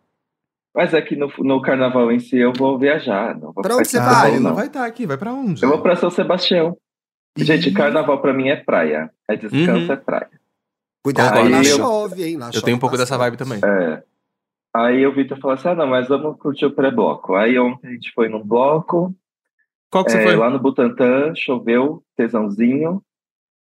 Mas 0.75 0.93
é 0.93 1.01
que 1.01 1.17
no, 1.17 1.31
no 1.39 1.61
Carnaval 1.63 2.11
em 2.13 2.19
si 2.19 2.37
eu 2.37 2.53
vou 2.53 2.79
viajar. 2.79 3.35
Não 3.39 3.53
vou 3.53 3.63
Pra 3.63 3.77
onde 3.77 3.89
você 3.89 3.99
vai? 3.99 4.09
Paulo, 4.15 4.29
ele 4.29 4.41
não 4.41 4.51
não. 4.51 4.57
vai 4.57 4.67
estar 4.67 4.85
aqui. 4.85 5.07
Vai 5.07 5.17
pra 5.17 5.33
onde? 5.33 5.63
Eu 5.63 5.69
vou 5.71 5.81
pra 5.81 5.97
São 5.97 6.11
Sebastião. 6.11 6.77
Gente, 7.37 7.71
carnaval 7.73 8.21
pra 8.21 8.33
mim 8.35 8.49
é 8.49 8.57
praia. 8.57 9.11
É 9.29 9.37
descanso, 9.37 9.87
Uhum. 9.87 9.93
é 9.93 9.97
praia. 9.97 10.31
Cuidado, 11.05 11.39
Aí 11.39 11.49
lá 11.49 11.59
eu- 11.59 11.65
chove, 11.65 12.25
hein? 12.25 12.37
Lá 12.37 12.47
Eu 12.49 12.53
chove 12.53 12.65
tenho 12.65 12.77
um 12.77 12.81
pouco 12.81 12.97
dessa 12.97 13.17
vibe 13.19 13.37
também. 13.37 13.59
É. 13.65 14.03
Aí 14.75 15.07
o 15.07 15.15
Vitor 15.15 15.39
falou 15.39 15.55
assim: 15.55 15.69
ah, 15.69 15.75
não, 15.75 15.87
mas 15.87 16.09
vamos 16.09 16.39
curtir 16.39 16.67
o 16.67 16.71
pré-bloco. 16.75 17.35
Aí 17.35 17.59
ontem 17.59 17.89
a 17.89 17.91
gente 17.93 18.13
foi 18.15 18.29
num 18.29 18.43
bloco, 18.47 19.15
Qual 19.91 20.05
que 20.05 20.11
você 20.13 20.19
é, 20.19 20.23
foi? 20.23 20.37
lá 20.37 20.49
no 20.51 20.59
Butantã, 20.61 21.33
choveu, 21.35 22.03
tesãozinho. 22.17 23.03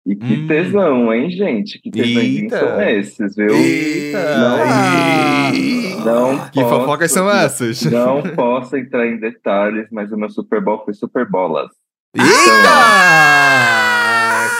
E 0.05 0.15
que 0.15 0.33
Hum. 0.35 0.47
tesão, 0.47 1.13
hein, 1.13 1.29
gente? 1.29 1.79
Que 1.81 1.91
tesãozinhos 1.91 2.53
Eita. 2.53 2.59
são 2.59 2.81
esses, 2.81 3.35
viu? 3.35 3.53
Eita! 3.53 4.37
Não. 4.37 5.53
Eita! 5.53 6.05
Não 6.05 6.49
Que 6.49 6.61
posso- 6.61 6.69
fofocas 6.79 7.11
são 7.11 7.29
essas? 7.29 7.81
Não 7.91 8.21
posso 8.33 8.77
entrar 8.77 9.05
em 9.05 9.19
detalhes, 9.19 9.87
mas 9.91 10.09
o 10.13 10.17
meu 10.17 10.29
Super 10.29 10.63
Bowl 10.63 10.83
foi 10.85 10.93
Super 10.93 11.29
Bolas. 11.29 11.69
Eita! 12.15 12.27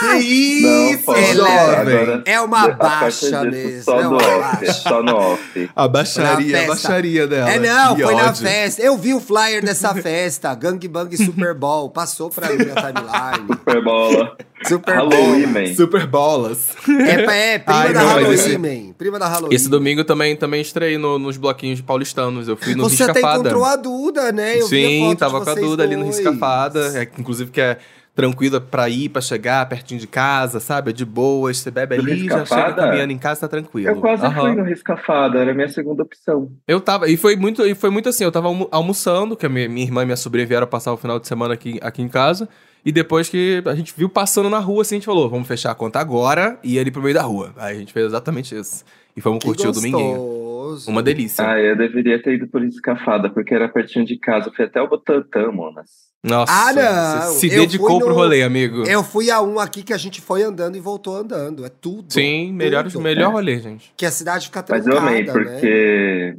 Que 0.00 0.60
Não 0.62 0.90
isso, 0.92 1.02
posso. 1.04 1.34
jovem! 1.34 1.98
Agora, 1.98 2.22
É 2.24 2.40
uma 2.40 2.64
a 2.64 2.68
baixa 2.68 3.42
mesmo. 3.44 3.82
Só 3.82 3.98
é 3.98 4.02
no 4.04 4.10
uma 4.10 4.16
off, 4.18 4.56
baixa. 4.58 4.72
só 4.74 5.02
no 5.02 5.16
off. 5.16 5.70
A 5.74 5.88
baixaria, 5.88 6.52
na 6.52 6.58
a 6.58 6.60
festa. 6.66 6.88
baixaria 6.88 7.26
dela. 7.26 7.50
É, 7.50 7.58
não, 7.58 7.96
Que 7.96 8.02
foi 8.04 8.14
na 8.14 8.28
ódio. 8.28 8.42
festa. 8.46 8.82
Eu 8.82 8.96
vi 8.96 9.12
o 9.14 9.20
flyer 9.20 9.64
dessa 9.64 9.92
festa, 9.94 10.54
Gangbang 10.54 11.16
Super 11.16 11.52
Bowl. 11.54 11.90
Passou 11.90 12.30
pra 12.30 12.48
mim 12.50 12.64
na 12.64 12.74
timeline. 12.74 13.46
Super 13.48 13.82
Bola. 13.84 14.36
Super 14.64 14.94
Halloween, 14.96 15.46
man. 15.46 15.74
Super 15.74 16.06
bolas. 16.06 16.74
É, 16.88 17.54
é 17.54 17.58
prima 17.58 17.78
Ai, 17.80 17.92
da 17.92 18.00
não, 18.00 18.08
Halloween, 18.08 18.34
esse- 18.34 18.58
man. 18.58 18.92
Prima 18.98 19.18
da 19.18 19.28
Halloween. 19.28 19.54
Esse 19.54 19.68
domingo 19.68 20.04
também, 20.04 20.34
também 20.36 20.60
estreiei 20.60 20.98
no- 20.98 21.18
nos 21.18 21.36
bloquinhos 21.36 21.80
paulistanos. 21.80 22.48
Eu 22.48 22.56
fui 22.56 22.74
no 22.74 22.88
Você 22.88 23.02
até 23.04 23.12
Riscafada. 23.14 23.40
encontrou 23.40 23.64
a 23.64 23.76
Duda, 23.76 24.32
né? 24.32 24.60
Eu 24.60 24.66
vi 24.66 24.84
a 24.84 24.88
Sim, 24.88 25.16
tava 25.16 25.40
com 25.44 25.50
a 25.50 25.54
Duda 25.54 25.82
ali 25.84 25.96
no 25.96 26.04
dois. 26.04 26.16
Riscafada. 26.18 26.98
É, 26.98 27.08
inclusive 27.18 27.50
que 27.50 27.60
é 27.60 27.78
tranquila 28.14 28.60
pra 28.60 28.88
ir, 28.88 29.10
pra 29.10 29.22
chegar, 29.22 29.68
pertinho 29.68 30.00
de 30.00 30.08
casa, 30.08 30.58
sabe? 30.58 30.90
É 30.90 30.92
de 30.92 31.04
boas, 31.04 31.58
você 31.58 31.70
bebe 31.70 31.94
ali, 31.94 32.26
já 32.28 32.44
chega 32.44 32.72
caminhando 32.72 33.12
em 33.12 33.18
casa, 33.18 33.42
tá 33.42 33.48
tranquilo. 33.48 33.88
Eu 33.90 34.00
quase 34.00 34.24
Aham. 34.26 34.40
fui 34.40 34.54
no 34.56 34.64
Riscafada, 34.64 35.38
era 35.38 35.52
a 35.52 35.54
minha 35.54 35.68
segunda 35.68 36.02
opção. 36.02 36.50
Eu 36.66 36.80
tava, 36.80 37.08
e 37.08 37.16
foi 37.16 37.36
muito, 37.36 37.64
e 37.64 37.76
foi 37.76 37.90
muito 37.90 38.08
assim, 38.08 38.24
eu 38.24 38.32
tava 38.32 38.48
almo- 38.48 38.66
almoçando, 38.72 39.36
que 39.36 39.46
a 39.46 39.48
minha, 39.48 39.68
minha 39.68 39.86
irmã 39.86 40.02
e 40.02 40.06
minha 40.06 40.16
sobrinha 40.16 40.44
vieram 40.48 40.66
passar 40.66 40.92
o 40.92 40.96
final 40.96 41.20
de 41.20 41.28
semana 41.28 41.54
aqui, 41.54 41.78
aqui 41.80 42.02
em 42.02 42.08
casa, 42.08 42.48
e 42.88 42.92
depois 42.92 43.28
que 43.28 43.62
a 43.66 43.74
gente 43.74 43.92
viu 43.96 44.08
passando 44.08 44.48
na 44.48 44.58
rua, 44.58 44.82
assim, 44.82 44.94
a 44.94 44.98
gente 44.98 45.06
falou, 45.06 45.28
vamos 45.28 45.46
fechar 45.46 45.70
a 45.70 45.74
conta 45.74 45.98
agora 46.00 46.58
e 46.64 46.74
ir 46.76 46.78
ali 46.78 46.90
pro 46.90 47.02
meio 47.02 47.14
da 47.14 47.22
rua. 47.22 47.52
Aí 47.56 47.76
a 47.76 47.78
gente 47.78 47.92
fez 47.92 48.06
exatamente 48.06 48.54
isso. 48.58 48.84
E 49.16 49.20
fomos 49.20 49.40
Que 49.40 49.46
curtir 49.46 49.66
o 49.68 49.72
dominguinho. 49.72 50.14
gostoso. 50.16 50.90
Uma 50.90 51.02
delícia. 51.02 51.44
Ah, 51.48 51.58
eu 51.60 51.76
deveria 51.76 52.22
ter 52.22 52.34
ido 52.34 52.46
por 52.46 52.62
Riscafada, 52.62 53.28
porque 53.30 53.54
era 53.54 53.68
pertinho 53.68 54.04
de 54.04 54.16
casa. 54.18 54.48
Eu 54.48 54.54
fui 54.54 54.64
até 54.64 54.80
o 54.80 54.88
Butantã, 54.88 55.50
monas. 55.50 55.90
Nossa, 56.22 56.52
Ah, 56.52 56.72
não, 56.72 57.32
você 57.32 57.38
se 57.40 57.48
dedicou 57.48 57.88
fui 57.90 57.98
pro 58.00 58.08
no- 58.08 58.14
rolê, 58.14 58.42
amigo. 58.42 58.82
Eu 58.86 59.02
fui 59.04 59.30
a 59.30 59.40
um 59.40 59.58
aqui 59.58 59.82
que 59.82 59.92
a 59.92 59.96
gente 59.96 60.20
foi 60.20 60.42
andando 60.42 60.76
e 60.76 60.80
voltou 60.80 61.16
andando. 61.16 61.64
É 61.64 61.68
tudo. 61.68 62.12
Sim, 62.12 62.52
melhor, 62.52 62.84
tudo. 62.84 63.00
melhor 63.00 63.32
rolê, 63.32 63.58
gente. 63.60 63.92
Que 63.96 64.04
a 64.06 64.10
cidade 64.10 64.46
fica 64.46 64.64
Mas 64.68 64.84
trancada, 64.84 64.96
eu 64.96 65.08
amei, 65.08 65.24
né? 65.24 66.36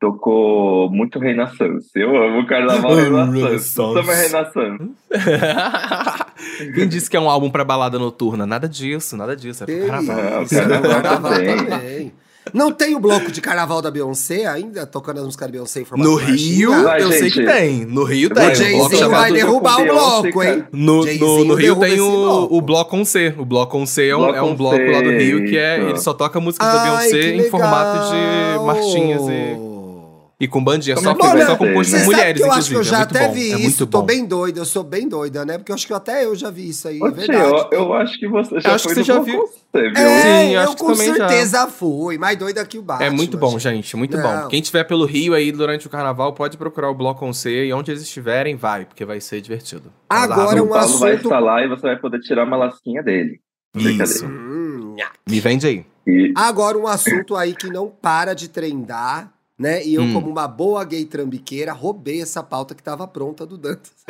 Tocou 0.00 0.90
muito 0.90 1.18
Reina 1.18 1.46
Sans. 1.56 1.84
Eu 1.94 2.16
amo 2.16 2.40
o 2.40 2.46
Carnaval. 2.46 2.92
Sans. 3.58 3.64
Summer 3.64 4.16
Reina 4.16 4.50
Sans. 4.52 4.90
Quem 6.74 6.88
disse 6.88 7.10
que 7.10 7.16
é 7.16 7.20
um 7.20 7.28
álbum 7.28 7.50
pra 7.50 7.64
balada 7.64 7.98
noturna? 7.98 8.46
Nada 8.46 8.68
disso, 8.68 9.16
nada 9.16 9.34
disso. 9.36 9.64
É 9.64 9.66
pro 9.66 9.86
carnaval. 9.86 10.42
isso, 10.42 10.54
carnaval 10.54 10.90
carnaval 10.90 11.32
também. 11.32 11.56
também. 11.56 12.12
Não 12.54 12.72
tem 12.72 12.94
o 12.94 13.00
bloco 13.00 13.30
de 13.30 13.42
carnaval 13.42 13.82
da 13.82 13.90
Beyoncé 13.90 14.46
ainda? 14.46 14.86
Tocando 14.86 15.18
as 15.18 15.24
músicas 15.24 15.48
da 15.48 15.52
Beyoncé 15.52 15.82
em 15.82 15.84
formato 15.84 16.10
No? 16.10 16.16
Rio, 16.16 16.82
Vai, 16.82 17.02
eu 17.02 17.10
sei 17.10 17.28
gente. 17.28 17.40
que 17.40 17.46
tem. 17.46 17.84
No 17.84 18.04
Rio 18.04 18.30
tem. 18.30 18.48
O 18.48 18.54
Jay-Z 18.54 19.08
vai 19.08 19.32
derrubar 19.32 19.80
o 19.80 19.84
bloco, 19.84 20.42
hein? 20.42 20.64
No, 20.72 21.04
no, 21.04 21.44
no 21.44 21.54
Rio 21.54 21.76
tem 21.76 22.00
o, 22.00 22.10
bloco. 22.10 22.56
o 22.56 22.60
Bloco 22.62 22.96
on 22.96 23.04
C. 23.04 23.34
O 23.36 23.44
Bloco 23.44 23.76
on 23.76 23.84
C 23.84 24.08
é 24.08 24.16
um, 24.16 24.20
Bloco 24.20 24.34
é 24.36 24.42
um 24.42 24.54
bloco 24.54 24.90
lá 24.90 25.02
do 25.02 25.10
Rio 25.10 25.44
que 25.44 25.58
é. 25.58 25.80
Ele 25.80 25.98
só 25.98 26.14
toca 26.14 26.40
músicas 26.40 26.72
da 26.72 26.82
Beyoncé 26.84 27.34
em 27.34 27.50
formato 27.50 28.10
de 28.10 28.64
marchinhas 28.64 29.22
e, 29.28 29.67
e 30.40 30.46
com 30.46 30.62
bandinha. 30.62 30.94
Como 30.94 31.04
Só, 31.06 31.10
é 31.10 31.14
que, 31.14 31.20
que 31.20 31.26
vai 31.26 31.40
só 31.46 31.56
sabe 31.56 32.04
mulheres, 32.04 32.40
que 32.40 32.46
eu 32.48 32.52
acho 32.52 32.68
que 32.68 32.74
eu 32.76 32.80
inclusive. 32.82 32.84
já 32.84 32.96
é 32.96 32.98
muito 33.00 33.16
até 33.16 33.26
bom. 33.28 33.34
vi 33.34 33.40
é 33.40 33.54
isso, 33.54 33.60
muito 33.62 33.86
tô 33.86 34.00
bom. 34.00 34.06
bem 34.06 34.24
doida, 34.26 34.60
eu 34.60 34.64
sou 34.64 34.84
bem 34.84 35.08
doida, 35.08 35.44
né? 35.44 35.58
Porque 35.58 35.72
eu 35.72 35.74
acho 35.74 35.86
que 35.86 35.92
até 35.92 36.24
eu 36.24 36.34
já 36.36 36.50
vi 36.50 36.68
isso 36.68 36.86
aí, 36.86 36.98
é 37.00 37.04
Oxe, 37.04 37.14
verdade. 37.26 37.48
eu, 37.72 37.78
eu 37.78 37.92
acho 37.94 38.18
que 38.18 38.28
você 38.28 38.60
já 38.60 38.74
acho 38.74 38.84
foi 38.84 38.94
que 38.94 39.00
você 39.00 39.04
já 39.04 39.18
viu. 39.20 39.38
você, 39.46 39.82
viu? 39.88 39.96
É, 39.96 40.22
Sim, 40.22 40.54
eu 40.54 40.62
eu 40.62 40.76
com 40.76 40.92
também 40.92 41.08
já. 41.08 41.28
certeza 41.28 41.66
fui, 41.66 42.18
mais 42.18 42.38
doida 42.38 42.64
que 42.64 42.78
o 42.78 42.82
Batman. 42.82 43.06
É 43.06 43.10
muito 43.10 43.36
bom, 43.36 43.58
gente, 43.58 43.96
muito 43.96 44.16
Não. 44.16 44.42
bom. 44.42 44.48
Quem 44.48 44.60
tiver 44.62 44.84
pelo 44.84 45.04
Rio 45.06 45.34
aí 45.34 45.50
durante 45.50 45.86
o 45.86 45.90
carnaval, 45.90 46.32
pode 46.32 46.56
procurar 46.56 46.88
o 46.90 46.94
Bloco 46.94 47.24
on 47.26 47.32
C 47.32 47.66
e 47.66 47.72
onde 47.72 47.90
eles 47.90 48.02
estiverem, 48.02 48.54
vai, 48.54 48.84
porque 48.84 49.04
vai 49.04 49.20
ser 49.20 49.40
divertido. 49.40 49.92
Agora 50.08 50.62
um 50.62 50.66
o 50.66 50.68
Paulo 50.68 50.98
vai 50.98 51.12
assunto- 51.12 51.24
estar 51.28 51.38
lá 51.40 51.62
e 51.64 51.68
você 51.68 51.82
vai 51.82 51.96
poder 51.98 52.20
tirar 52.20 52.44
uma 52.46 52.56
lasquinha 52.56 53.02
dele. 53.02 53.40
Isso. 53.76 54.24
Hum. 54.26 54.94
Me 55.28 55.40
vende 55.40 55.66
aí. 55.66 55.84
E 56.06 56.32
Agora 56.34 56.78
um 56.78 56.86
assunto 56.86 57.36
aí 57.36 57.54
que 57.54 57.68
não 57.68 57.88
para 57.88 58.34
de 58.34 58.48
trendar, 58.48 59.30
né? 59.58 59.84
E 59.84 59.94
eu, 59.94 60.02
Hum. 60.02 60.12
como 60.14 60.30
uma 60.30 60.46
boa 60.46 60.84
gay 60.84 61.04
trambiqueira, 61.04 61.72
roubei 61.72 62.22
essa 62.22 62.42
pauta 62.42 62.74
que 62.74 62.82
tava 62.82 63.06
pronta 63.08 63.44
do 63.44 63.58
Dantas. 63.58 63.90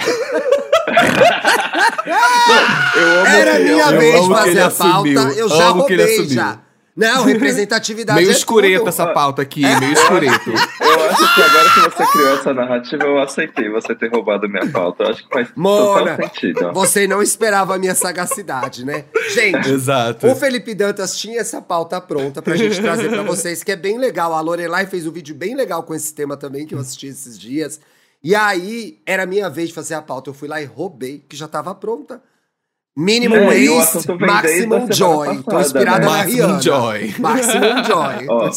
eu 2.97 3.21
amo 3.21 3.26
Era 3.26 3.59
minha 3.59 3.85
eu- 3.90 3.99
vez 3.99 4.21
que 4.21 4.28
fazer 4.35 4.61
a 4.61 4.71
pauta, 4.71 4.87
assumiu. 5.11 5.21
eu 5.33 5.49
já 5.49 5.69
roubei 5.71 6.02
assumiu. 6.05 6.31
já. 6.31 6.59
Não, 6.99 7.23
representatividade 7.25 8.19
Meio 8.19 8.31
é 8.31 8.33
escureto 8.33 8.78
tudo. 8.81 8.88
essa 8.88 9.07
pauta 9.07 9.40
aqui, 9.43 9.62
meio 9.62 9.93
escureto. 9.93 10.50
Eu 10.81 11.11
acho 11.11 11.35
que 11.35 11.43
agora 11.43 11.71
que 11.71 11.81
você 11.81 12.07
criou 12.12 12.35
essa 12.35 12.55
narrativa, 12.55 13.05
eu 13.05 13.19
aceitei 13.19 13.69
você 13.71 13.95
ter 13.95 14.11
roubado 14.11 14.49
minha 14.49 14.67
pauta. 14.71 15.05
Eu 15.05 15.11
acho 15.11 15.23
que 15.23 15.33
faz 15.33 15.49
Mona, 15.55 16.17
total 16.17 16.28
sentido. 16.28 16.73
Você 16.73 17.07
não 17.07 17.23
esperava 17.23 17.76
a 17.76 17.78
minha 17.78 17.95
sagacidade, 17.95 18.85
né? 18.85 19.05
Gente, 19.31 19.71
Exato. 19.71 20.26
o 20.26 20.35
Felipe 20.35 20.75
Dantas 20.75 21.17
tinha 21.17 21.40
essa 21.40 21.62
pauta 21.62 22.00
pronta 22.00 22.43
pra 22.43 22.57
gente 22.57 22.81
trazer 22.81 23.09
pra 23.09 23.23
vocês, 23.23 23.62
que 23.62 23.73
é 23.73 23.76
bem 23.76 23.99
legal. 23.99 24.35
A 24.35 24.40
Lorelai 24.40 24.87
fez 24.87 25.07
um 25.07 25.12
vídeo 25.12 25.35
bem 25.35 25.55
legal 25.55 25.83
com 25.83 25.95
esse 25.95 26.12
tema 26.12 26.37
também, 26.37 26.67
que 26.67 26.75
eu 26.75 26.78
assisti 26.78 27.07
esses 27.07 27.38
dias. 27.38 27.81
E 28.23 28.35
aí, 28.35 28.99
era 29.07 29.25
minha 29.26 29.49
vez 29.49 29.69
de 29.69 29.75
fazer 29.75 29.95
a 29.95 30.02
pauta. 30.02 30.31
Eu 30.31 30.35
fui 30.35 30.49
lá 30.49 30.61
e 30.61 30.64
roubei, 30.64 31.25
que 31.28 31.37
já 31.37 31.47
tava 31.47 31.75
pronta. 31.75 32.21
Minimum 33.00 33.37
É, 33.37 33.69
Waste, 33.69 34.09
Maximum 34.19 34.88
Joy. 34.93 35.37
Tô 35.37 35.43
passada, 35.45 35.61
inspirada 35.67 35.99
né? 36.00 36.05
na 36.07 36.11
Maximum 36.19 36.47
Rihanna. 36.47 36.62
Joy. 36.62 37.14
Maximum 37.19 37.85
Joy. 37.85 38.26
Ó, 38.28 38.50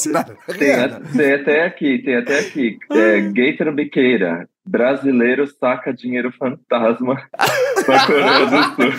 Tem, 0.58 0.74
a- 0.74 1.00
tem 1.16 1.34
até 1.34 1.66
aqui, 1.66 2.00
tem 2.04 2.16
até 2.18 2.40
aqui. 2.40 2.78
É, 2.92 3.22
gay 3.22 3.56
trambiqueira. 3.56 4.48
Brasileiro 4.66 5.48
saca 5.60 5.92
dinheiro 5.94 6.32
fantasma 6.38 7.16
pra 7.86 8.06
Coreia 8.06 8.46
do 8.46 8.64
Sul. 8.64 8.94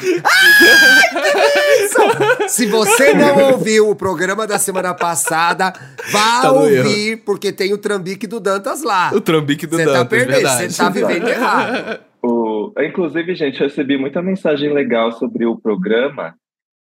Se 2.49 2.67
você 2.67 3.15
não 3.15 3.53
ouviu 3.53 3.89
o 3.91 3.97
programa 3.97 4.47
da 4.47 4.59
semana 4.59 4.93
passada, 4.95 5.73
vá 6.11 6.43
Tá 6.43 6.53
ouvir, 6.53 7.19
porque 7.25 7.53
tem 7.53 7.73
o 7.73 7.79
trambique 7.79 8.27
do 8.27 8.39
Dantas 8.41 8.83
lá. 8.83 9.11
O 9.15 9.21
trambique 9.21 9.67
do 9.67 9.77
Você 9.77 9.85
tá 9.85 9.93
Dantas, 9.93 10.09
perdendo, 10.09 10.35
verdade. 10.35 10.73
você 10.73 10.83
tá 10.83 10.89
vivendo 10.89 11.29
errado. 11.29 12.01
Inclusive, 12.79 13.35
gente, 13.35 13.61
eu 13.61 13.67
recebi 13.69 13.97
muita 13.97 14.21
mensagem 14.23 14.73
legal 14.73 15.13
sobre 15.13 15.47
o 15.47 15.57
programa. 15.57 16.35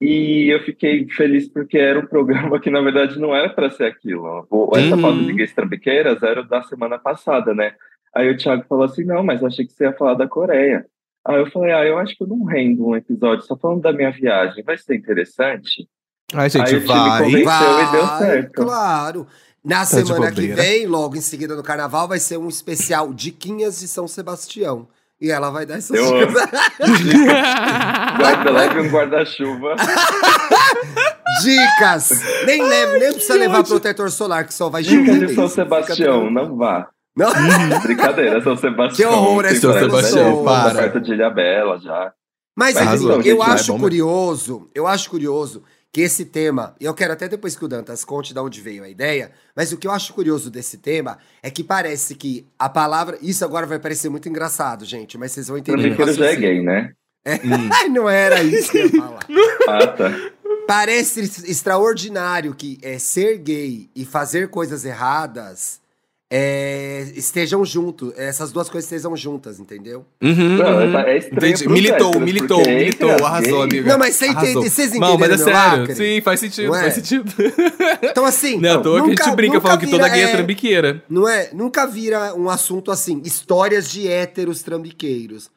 E 0.00 0.48
eu 0.52 0.60
fiquei 0.62 1.08
feliz 1.08 1.48
porque 1.48 1.76
era 1.76 1.98
um 1.98 2.06
programa 2.06 2.60
que, 2.60 2.70
na 2.70 2.80
verdade, 2.80 3.18
não 3.18 3.34
era 3.34 3.48
para 3.50 3.68
ser 3.70 3.84
aquilo. 3.86 4.46
O- 4.48 4.70
Essa 4.76 4.94
Uhum. 4.94 5.00
foto 5.02 5.24
de 5.24 5.32
gays 5.32 5.52
trambiqueiras 5.54 6.22
era 6.22 6.42
da 6.44 6.62
semana 6.62 6.98
passada, 6.98 7.52
né? 7.52 7.72
Aí 8.14 8.30
o 8.30 8.36
Thiago 8.36 8.64
falou 8.68 8.84
assim: 8.84 9.04
não, 9.04 9.24
mas 9.24 9.42
achei 9.42 9.66
que 9.66 9.72
você 9.72 9.84
ia 9.84 9.92
falar 9.92 10.14
da 10.14 10.28
Coreia. 10.28 10.86
Aí 11.26 11.36
eu 11.40 11.50
falei: 11.50 11.72
ah, 11.72 11.84
eu 11.84 11.98
acho 11.98 12.16
que 12.16 12.22
eu 12.22 12.28
não 12.28 12.44
rendo 12.44 12.86
um 12.86 12.96
episódio 12.96 13.44
só 13.44 13.56
falando 13.56 13.82
da 13.82 13.92
minha 13.92 14.10
viagem. 14.12 14.62
Vai 14.62 14.78
ser 14.78 14.94
interessante? 14.94 15.88
Ai, 16.32 16.48
gente, 16.48 16.68
Aí 16.68 16.76
o 16.76 16.80
time 16.80 16.86
vai. 16.86 17.22
convence- 17.24 17.44
Venceu 17.44 17.80
e 17.80 17.90
deu 17.92 18.06
certo. 18.18 18.52
Claro. 18.52 19.26
Na 19.64 19.80
Tá 19.80 19.84
semana 19.86 20.30
que 20.30 20.46
vem, 20.46 20.86
logo 20.86 21.16
em 21.16 21.20
seguida 21.20 21.56
no 21.56 21.62
carnaval, 21.62 22.06
vai 22.06 22.20
ser 22.20 22.36
um 22.38 22.48
especial 22.48 23.12
Diquinhas 23.12 23.80
de 23.80 23.88
São 23.88 24.06
Sebastião. 24.06 24.86
E 25.20 25.30
ela 25.30 25.50
vai 25.50 25.66
dar 25.66 25.78
essas 25.78 25.96
Eu 25.96 26.06
amo. 26.16 26.26
dicas. 26.26 26.50
Guarda, 28.18 28.50
leve 28.50 28.80
um 28.80 28.88
guarda-chuva. 28.88 29.74
Dicas! 31.42 32.10
Nem 32.46 32.62
leve, 32.62 32.98
nem 32.98 33.12
precisa 33.12 33.34
levar 33.34 33.64
protetor 33.64 34.10
solar, 34.10 34.44
que 34.46 34.54
só 34.54 34.68
vai 34.68 34.82
Dicas 34.82 34.98
chover 35.06 35.14
de 35.14 35.20
mesmo. 35.26 35.34
São 35.34 35.48
Sebastião, 35.48 36.30
não 36.30 36.56
vá. 36.56 36.88
Não? 37.16 37.30
Brincadeira, 37.82 38.40
São 38.42 38.56
Sebastião. 38.56 39.10
Que 39.10 39.16
horror, 39.16 39.44
esse 39.46 39.60
São 39.60 39.72
Sebastião, 39.72 40.38
né? 40.38 40.44
para. 40.44 40.70
Tá 40.74 40.80
perto 40.82 41.00
de 41.00 41.12
Ilhabela 41.12 41.78
já. 41.80 42.12
Mas 42.56 42.74
Mas 42.74 43.02
então, 43.02 43.16
eu 43.16 43.22
gente, 43.22 43.40
acho 43.42 43.72
bom, 43.72 43.78
curioso, 43.80 44.70
eu 44.74 44.86
acho 44.86 45.10
curioso 45.10 45.62
que 45.92 46.02
esse 46.02 46.26
tema, 46.26 46.74
e 46.80 46.84
eu 46.84 46.94
quero 46.94 47.12
até 47.12 47.28
depois 47.28 47.56
que 47.56 47.64
o 47.64 47.68
Dantas 47.68 48.04
conte 48.04 48.34
de 48.34 48.40
onde 48.40 48.60
veio 48.60 48.84
a 48.84 48.88
ideia, 48.88 49.32
mas 49.56 49.72
o 49.72 49.76
que 49.76 49.86
eu 49.86 49.90
acho 49.90 50.12
curioso 50.12 50.50
desse 50.50 50.78
tema 50.78 51.18
é 51.42 51.50
que 51.50 51.64
parece 51.64 52.14
que 52.14 52.46
a 52.58 52.68
palavra. 52.68 53.18
Isso 53.22 53.44
agora 53.44 53.66
vai 53.66 53.78
parecer 53.78 54.08
muito 54.08 54.28
engraçado, 54.28 54.84
gente, 54.84 55.16
mas 55.16 55.32
vocês 55.32 55.48
vão 55.48 55.56
entender. 55.56 55.78
o 55.78 55.96
Trambiqueiro 55.96 56.12
já 56.12 56.26
é 56.26 56.36
gay, 56.36 56.62
né? 56.62 56.92
Hum. 57.26 57.70
Ai, 57.72 57.88
não 57.90 58.08
era 58.08 58.42
isso 58.42 58.70
que 58.70 58.78
eu 58.78 58.86
ia 58.86 58.90
falar. 58.90 59.20
Ah, 59.68 59.86
tá. 59.86 60.10
Parece 60.66 61.20
extraordinário 61.20 62.54
que 62.54 62.78
é, 62.80 62.98
ser 62.98 63.36
gay 63.36 63.90
e 63.94 64.04
fazer 64.06 64.48
coisas 64.48 64.84
erradas 64.84 65.78
é, 66.30 67.06
estejam 67.16 67.64
juntos. 67.64 68.12
Essas 68.16 68.52
duas 68.52 68.68
coisas 68.68 68.84
estejam 68.90 69.16
juntas, 69.16 69.58
entendeu? 69.58 70.04
Uhum, 70.22 70.56
Não, 70.58 70.76
uhum. 70.76 70.98
é 70.98 71.16
estranho 71.18 71.70
Militou, 71.70 72.08
héteros, 72.08 72.24
militou, 72.24 72.58
porque 72.58 72.74
militou, 72.74 73.10
as 73.10 73.22
arrasou, 73.22 73.62
amiga. 73.62 73.88
Não, 73.90 73.98
mas 73.98 74.14
você 74.14 74.26
entende- 74.26 74.44
Arrasou. 74.44 74.62
vocês 74.62 74.92
Não, 74.92 75.00
mas 75.00 75.10
é 75.30 75.34
entenderam 75.34 75.44
sério. 75.62 75.78
lacre? 75.80 75.94
Sim, 75.96 76.20
faz 76.20 76.40
sentido, 76.40 76.74
é? 76.74 76.80
faz 76.80 76.94
sentido. 76.94 77.32
Então, 78.02 78.24
assim. 78.24 78.58
Não 78.58 78.68
é 78.68 78.82
que 78.82 78.88
a 78.88 78.92
nunca- 78.92 79.24
gente 79.24 79.36
brinca 79.36 79.54
nunca 79.54 79.66
falando 79.66 79.80
que 79.80 79.86
toda 79.90 80.04
vira, 80.04 80.14
gay 80.14 80.24
é 80.24 80.28
é, 80.28 80.32
trambiqueira. 80.32 81.04
Não 81.08 81.28
é? 81.28 81.50
Nunca 81.52 81.86
vira 81.86 82.34
um 82.34 82.48
assunto 82.48 82.90
assim, 82.90 83.20
histórias 83.24 83.90
de 83.90 84.06
héteros 84.06 84.62
trambiqueiros. 84.62 85.50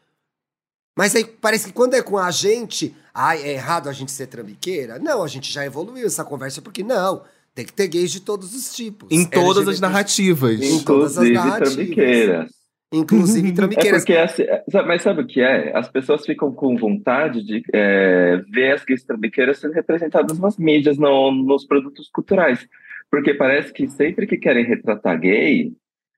Mas 0.98 1.16
aí 1.16 1.24
parece 1.26 1.68
que 1.68 1.74
quando 1.74 1.94
é 1.96 2.02
com 2.02 2.18
a 2.18 2.30
gente, 2.32 2.96
ai, 3.14 3.42
é 3.44 3.54
errado 3.54 3.88
a 3.90 3.94
gente 3.94 4.12
ser 4.12 4.28
trambiqueira? 4.28 5.00
Não, 5.00 5.24
a 5.24 5.28
gente 5.28 5.52
já 5.52 5.66
evoluiu 5.66 6.06
essa 6.08 6.24
conversa, 6.24 6.62
porque 6.62 6.84
não. 6.84 7.24
Tem 7.54 7.66
que 7.66 7.74
ter 7.74 7.88
gays 7.88 8.12
de 8.12 8.22
todos 8.22 8.56
os 8.56 8.74
tipos. 8.76 9.10
Em 9.12 9.26
todas 9.26 9.68
as 9.68 9.80
narrativas. 9.80 10.62
Em 10.62 10.84
todas 10.84 11.18
as 11.18 11.26
Inclusive 11.28 11.34
narrativas. 11.34 11.74
trambiqueiras. 11.76 12.52
Inclusive 12.94 13.48
É 13.50 13.52
trambiqueiras. 13.54 14.02
porque, 14.02 14.14
assim, 14.18 14.44
é- 14.44 14.64
mas 14.86 15.02
sabe 15.02 15.22
o 15.22 15.28
que 15.28 15.42
é? 15.42 15.76
As 15.78 15.90
pessoas 15.90 16.26
ficam 16.26 16.52
com 16.54 16.78
vontade 16.78 17.44
de 17.44 17.62
é, 17.74 18.42
ver 18.50 18.74
as 18.74 18.84
gays 18.86 19.04
trambiqueiras 19.04 19.60
sendo 19.60 19.74
representadas 19.74 20.40
nas 20.40 20.58
mídias, 20.58 20.98
no- 20.98 21.32
nos 21.32 21.66
produtos 21.66 22.10
culturais. 22.14 22.66
Porque 23.10 23.34
parece 23.34 23.74
que 23.74 23.88
sempre 23.90 24.26
que 24.26 24.38
querem 24.38 24.66
retratar 24.66 25.20
gay, 25.20 25.74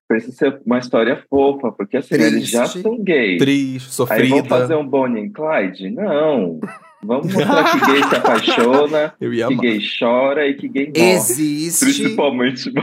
precisa 0.07 0.31
ser 0.35 0.61
uma 0.63 0.77
história 0.77 1.23
fofa, 1.27 1.71
porque 1.71 1.97
assim, 1.97 2.13
eles 2.13 2.47
já 2.47 2.61
Triste. 2.63 2.81
são 2.83 3.03
gays. 3.03 3.39
Triste, 3.39 4.01
Aí 4.11 4.27
vão 4.29 4.37
sofrida. 4.37 4.43
fazer 4.49 4.75
um 4.75 4.87
Bonnie 4.87 5.23
and 5.25 5.31
Clyde? 5.31 5.89
Não. 5.89 6.59
Vamos 7.05 7.33
mostrar 7.33 7.71
que 7.71 7.85
gay 7.91 8.03
se 8.09 8.15
apaixona, 8.15 9.13
que 9.19 9.41
amar. 9.43 9.59
gay 9.59 9.79
chora 9.99 10.47
e 10.47 10.53
que 10.55 10.67
gay 10.67 10.87
morre. 10.87 11.11
Existe. 11.13 11.85
Principalmente 11.85 12.71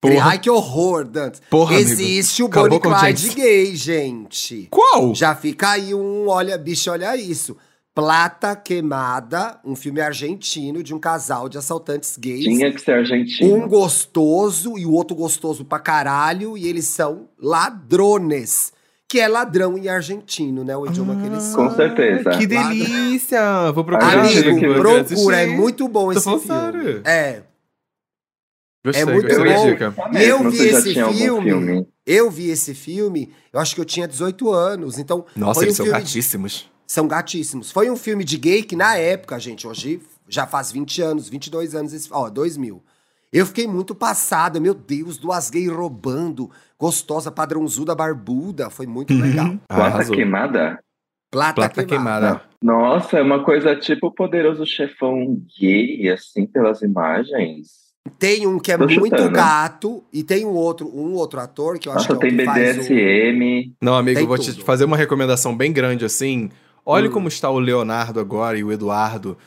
Porra, 0.00 0.30
Ai, 0.30 0.38
que 0.40 0.50
horror, 0.50 1.04
Dantas. 1.04 1.40
porra, 1.48 1.76
amigo. 1.76 1.90
Existe 1.90 2.42
o 2.42 2.46
Acabou 2.46 2.80
Bonnie 2.80 2.98
Clyde 2.98 3.22
gente. 3.22 3.36
gay, 3.36 3.76
gente. 3.76 4.66
Qual? 4.68 5.14
Já 5.14 5.32
fica 5.36 5.70
aí 5.70 5.94
um 5.94 6.26
olha, 6.28 6.58
bicho, 6.58 6.90
olha 6.90 7.16
isso. 7.16 7.56
Plata 7.94 8.56
Queimada, 8.56 9.60
um 9.64 9.76
filme 9.76 10.00
argentino 10.00 10.82
de 10.82 10.92
um 10.94 10.98
casal 10.98 11.48
de 11.48 11.56
assaltantes 11.58 12.16
gays. 12.16 12.42
Tinha 12.42 12.72
que 12.72 12.80
ser 12.80 12.92
argentino. 12.94 13.54
Um 13.54 13.68
gostoso 13.68 14.76
e 14.76 14.84
o 14.84 14.92
outro 14.92 15.14
gostoso 15.14 15.64
pra 15.64 15.78
caralho, 15.78 16.56
e 16.58 16.66
eles 16.66 16.86
são 16.86 17.28
ladrones. 17.38 18.71
Que 19.12 19.20
é 19.20 19.28
ladrão 19.28 19.76
em 19.76 19.88
argentino, 19.90 20.64
né? 20.64 20.74
O 20.74 20.86
idioma 20.86 21.14
que 21.14 21.26
eles 21.26 21.44
Com 21.54 21.68
são. 21.68 21.76
certeza. 21.76 22.30
Que 22.30 22.46
delícia! 22.46 23.70
Vou 23.72 23.84
procurar. 23.84 24.16
Ah, 24.16 24.22
Amigo, 24.22 24.58
que- 24.58 24.74
procura, 24.74 25.36
é 25.42 25.46
muito 25.48 25.86
bom 25.86 26.04
Tô 26.06 26.12
esse 26.12 26.22
filme. 26.22 26.46
sério. 26.46 27.02
É. 27.04 27.42
Gostei, 28.82 29.02
é 29.02 29.04
muito 29.04 29.28
bom. 29.36 30.18
E 30.18 30.24
eu 30.24 30.42
Não 30.42 30.50
vi 30.50 30.66
esse 30.66 30.98
algum 30.98 31.14
filme. 31.42 31.86
Eu 32.06 32.30
vi 32.30 32.48
esse 32.48 32.72
filme, 32.72 33.30
eu 33.52 33.60
acho 33.60 33.74
que 33.74 33.82
eu 33.82 33.84
tinha 33.84 34.08
18 34.08 34.50
anos, 34.50 34.98
então 34.98 35.26
Nossa, 35.36 35.54
foi 35.60 35.64
eles 35.66 35.74
um 35.74 35.76
são 35.76 35.84
filme 35.86 35.98
de- 36.00 36.04
gatíssimos. 36.06 36.70
são 36.86 37.06
gatíssimos. 37.06 37.70
Foi 37.70 37.90
um 37.90 37.96
filme 37.96 38.24
de 38.24 38.38
gay 38.38 38.62
que 38.62 38.74
na 38.74 38.96
época, 38.96 39.38
gente, 39.38 39.66
hoje 39.68 40.00
já 40.26 40.46
faz 40.46 40.72
20 40.72 41.02
anos, 41.02 41.28
22 41.28 41.74
anos, 41.74 42.08
ó, 42.10 42.30
2000. 42.30 42.82
Eu 43.32 43.46
fiquei 43.46 43.66
muito 43.66 43.94
passada, 43.94 44.60
meu 44.60 44.74
Deus, 44.74 45.16
duas 45.16 45.48
gays 45.48 45.70
roubando, 45.70 46.50
gostosa, 46.78 47.30
padrãozuda, 47.30 47.94
barbuda, 47.94 48.68
foi 48.68 48.86
muito 48.86 49.14
legal. 49.14 49.56
Plata 49.68 49.84
Arrasou. 49.94 50.14
queimada? 50.14 50.78
Plata, 51.30 51.54
Plata 51.54 51.84
queimada. 51.84 52.26
queimada. 52.26 52.42
Nossa, 52.62 53.18
é 53.18 53.22
uma 53.22 53.42
coisa 53.42 53.74
tipo 53.74 54.08
o 54.08 54.10
poderoso 54.12 54.66
chefão 54.66 55.40
gay, 55.58 56.10
assim, 56.10 56.46
pelas 56.46 56.82
imagens. 56.82 57.80
Tem 58.18 58.46
um 58.46 58.58
que 58.58 58.70
é 58.70 58.76
Tô 58.76 58.84
muito 58.84 59.04
chutando. 59.16 59.30
gato 59.30 60.04
e 60.12 60.22
tem 60.22 60.44
um 60.44 60.50
outro, 60.52 60.86
um 60.94 61.14
outro 61.14 61.40
ator 61.40 61.78
que 61.78 61.88
eu 61.88 61.92
acho 61.92 62.08
Nossa, 62.12 62.20
que 62.20 62.26
é 62.26 62.28
o 62.28 62.36
tem 62.36 62.36
que 62.36 62.44
faz 62.44 62.76
o... 62.76 62.80
BDSM. 62.80 63.72
Não, 63.80 63.94
amigo, 63.94 64.16
Tem 64.16 64.24
eu 64.24 64.28
vou 64.28 64.36
te 64.38 64.52
tudo. 64.52 64.64
fazer 64.64 64.84
uma 64.84 64.96
recomendação 64.96 65.56
bem 65.56 65.72
grande 65.72 66.04
assim. 66.04 66.50
Olha 66.84 67.08
Hum. 67.08 67.12
como 67.12 67.28
está 67.28 67.48
o 67.48 67.58
Leonardo 67.58 68.20
agora 68.20 68.58
e 68.58 68.64
o 68.64 68.70
Eduardo. 68.70 69.38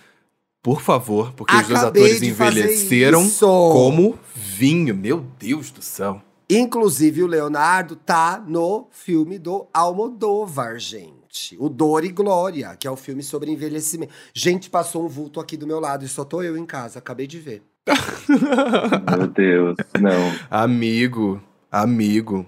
Por 0.66 0.82
favor, 0.82 1.32
porque 1.34 1.56
os 1.56 1.68
dois 1.68 1.80
Acabei 1.80 2.02
atores 2.06 2.22
envelheceram 2.24 3.22
isso. 3.24 3.46
como 3.46 4.18
vinho. 4.34 4.96
Meu 4.96 5.24
Deus 5.38 5.70
do 5.70 5.80
céu. 5.80 6.20
Inclusive, 6.50 7.22
o 7.22 7.28
Leonardo 7.28 7.96
tá 7.96 8.44
no 8.48 8.88
filme 8.90 9.38
do 9.38 9.68
Almodóvar, 9.72 10.80
gente. 10.80 11.56
O 11.60 11.70
Dor 11.70 12.04
e 12.04 12.10
Glória, 12.10 12.76
que 12.80 12.88
é 12.88 12.90
o 12.90 12.96
filme 12.96 13.22
sobre 13.22 13.52
envelhecimento. 13.52 14.12
Gente, 14.34 14.68
passou 14.68 15.06
um 15.06 15.08
vulto 15.08 15.40
aqui 15.40 15.56
do 15.56 15.68
meu 15.68 15.80
lado 15.80 16.04
e 16.04 16.08
só 16.08 16.26
tô 16.26 16.42
eu 16.42 16.58
em 16.58 16.66
casa, 16.66 16.98
acabei 16.98 17.28
de 17.28 17.40
ver. 17.40 17.62
Meu 19.16 19.28
Deus, 19.28 19.78
não. 20.02 20.32
amigo, 20.50 21.40
amigo. 21.72 22.44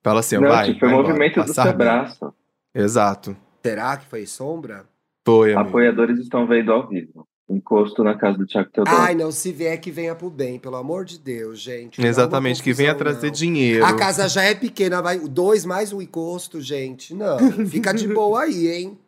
Fala 0.00 0.20
assim, 0.20 0.36
não, 0.38 0.48
vai. 0.48 0.66
tipo, 0.66 0.78
foi 0.78 0.88
vai 0.90 0.96
o 0.96 1.00
embora, 1.00 1.14
movimento 1.14 1.42
do 1.42 1.52
seu 1.52 1.64
bem. 1.64 1.74
braço. 1.74 2.32
Exato. 2.72 3.36
Será 3.64 3.96
que 3.96 4.06
foi 4.06 4.26
sombra? 4.26 4.84
Foi, 5.26 5.54
amigo. 5.54 5.68
Apoiadores 5.70 6.20
estão 6.20 6.46
vendo 6.46 6.70
ao 6.70 6.88
vivo. 6.88 7.26
Encosto 7.52 8.02
na 8.02 8.14
casa 8.14 8.38
do 8.38 8.46
Thiago 8.46 8.70
Teodoro. 8.70 8.96
Ai, 8.96 9.14
não, 9.14 9.30
se 9.30 9.52
vier 9.52 9.78
que 9.78 9.90
venha 9.90 10.14
pro 10.14 10.30
bem, 10.30 10.58
pelo 10.58 10.76
amor 10.76 11.04
de 11.04 11.18
Deus, 11.18 11.60
gente. 11.60 12.04
Exatamente, 12.04 12.62
que 12.62 12.72
venha 12.72 12.94
trazer 12.94 13.26
não. 13.26 13.32
dinheiro. 13.32 13.84
A 13.84 13.92
casa 13.94 14.28
já 14.28 14.42
é 14.42 14.54
pequena, 14.54 15.02
vai 15.02 15.18
dois 15.18 15.64
mais 15.64 15.92
um 15.92 16.00
encosto, 16.00 16.60
gente. 16.60 17.14
Não, 17.14 17.38
fica 17.66 17.92
de 17.92 18.08
boa 18.12 18.42
aí, 18.42 18.68
hein? 18.68 18.98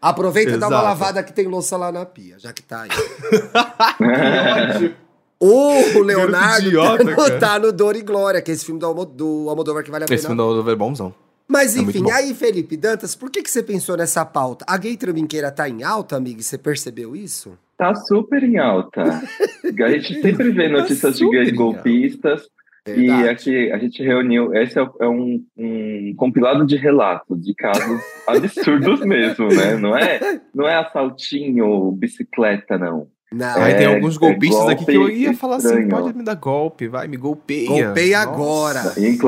Aproveita 0.00 0.52
e 0.52 0.56
dá 0.56 0.68
uma 0.68 0.80
lavada 0.80 1.22
que 1.22 1.32
tem 1.32 1.46
louça 1.46 1.76
lá 1.76 1.92
na 1.92 2.06
pia, 2.06 2.38
já 2.38 2.52
que 2.52 2.62
tá 2.62 2.82
aí. 2.82 2.90
O 5.42 6.02
Leonardo 6.02 6.68
idiota, 6.68 7.02
tá, 7.02 7.10
no, 7.10 7.40
tá 7.40 7.58
no 7.58 7.72
Dor 7.72 7.96
e 7.96 8.02
Glória, 8.02 8.42
que 8.42 8.50
é 8.50 8.54
esse 8.54 8.62
filme 8.62 8.78
do, 8.78 8.84
Almo, 8.84 9.06
do 9.06 9.48
Almodóvar 9.48 9.82
que 9.82 9.90
vale 9.90 10.04
a 10.04 10.06
pena. 10.06 10.14
Esse 10.14 10.26
filme 10.26 10.36
do 10.36 10.46
Oliver 10.46 10.74
é 10.74 10.76
bonzão. 10.76 11.14
Mas 11.48 11.74
é 11.74 11.80
enfim, 11.80 12.02
bom. 12.02 12.12
aí, 12.12 12.34
Felipe 12.34 12.76
Dantas, 12.76 13.14
por 13.14 13.30
que, 13.30 13.42
que 13.42 13.50
você 13.50 13.62
pensou 13.62 13.96
nessa 13.96 14.22
pauta? 14.24 14.66
A 14.68 14.76
gay 14.76 14.98
trambiqueira 14.98 15.50
tá 15.50 15.66
em 15.66 15.82
alta, 15.82 16.14
amigo? 16.14 16.42
Você 16.42 16.58
percebeu 16.58 17.16
isso? 17.16 17.56
Tá 17.80 17.94
super 17.94 18.42
em 18.42 18.58
alta. 18.58 19.02
A 19.02 19.90
gente 19.90 20.14
sempre 20.20 20.50
vê 20.50 20.68
notícias 20.68 21.14
de 21.14 21.24
super 21.24 21.38
gays 21.38 21.52
em 21.52 21.54
golpistas. 21.56 22.42
E 22.86 23.10
aqui 23.10 23.70
a 23.72 23.78
gente 23.78 24.02
reuniu. 24.02 24.54
Esse 24.54 24.78
é, 24.78 24.86
é 25.00 25.08
um, 25.08 25.42
um 25.56 26.14
compilado 26.16 26.66
de 26.66 26.76
relatos 26.76 27.40
de 27.42 27.54
casos 27.54 28.00
absurdos 28.26 29.00
mesmo, 29.04 29.48
né? 29.48 29.76
Não 29.76 29.96
é, 29.96 30.40
não 30.54 30.68
é 30.68 30.76
assaltinho, 30.76 31.90
bicicleta, 31.92 32.76
não. 32.78 33.06
Não, 33.32 33.64
É, 33.64 33.74
tem 33.74 33.86
alguns 33.86 34.16
é 34.16 34.18
golpistas 34.18 34.68
aqui 34.70 34.84
que 34.84 34.94
eu 34.94 35.08
ia 35.08 35.32
falar 35.34 35.56
assim: 35.56 35.68
estranho. 35.68 35.88
pode 35.88 36.16
me 36.18 36.24
dar 36.24 36.34
golpe, 36.34 36.88
vai, 36.88 37.06
me 37.06 37.16
golpeia. 37.16 37.68
Golpeia 37.68 38.18
Nossa, 38.24 38.30
agora. 38.30 38.80
Inclusive, 38.98 39.18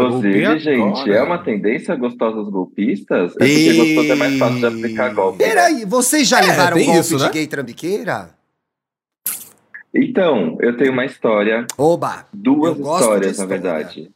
golpeia 0.42 0.58
gente, 0.58 1.00
agora. 1.00 1.14
é 1.14 1.22
uma 1.22 1.38
tendência 1.38 1.94
gostosa 1.94 2.38
os 2.38 2.50
golpistas. 2.50 3.32
É 3.36 3.38
porque 3.38 3.72
gostoso 3.74 4.12
é 4.12 4.14
mais 4.16 4.38
fácil 4.38 4.58
de 4.58 4.66
aplicar 4.66 5.14
golpe. 5.14 5.38
Peraí, 5.38 5.84
vocês 5.84 6.26
já 6.26 6.40
É, 6.40 6.46
levaram 6.46 6.76
golpe 6.84 6.98
isso, 7.00 7.16
de 7.16 7.22
né? 7.24 7.30
gay 7.32 7.46
trambiqueira? 7.46 8.30
Então, 9.94 10.56
eu 10.60 10.76
tenho 10.76 10.92
uma 10.92 11.04
história, 11.04 11.66
Oba! 11.76 12.26
duas 12.32 12.78
histórias, 12.78 13.38
na 13.38 13.46
verdade. 13.46 14.10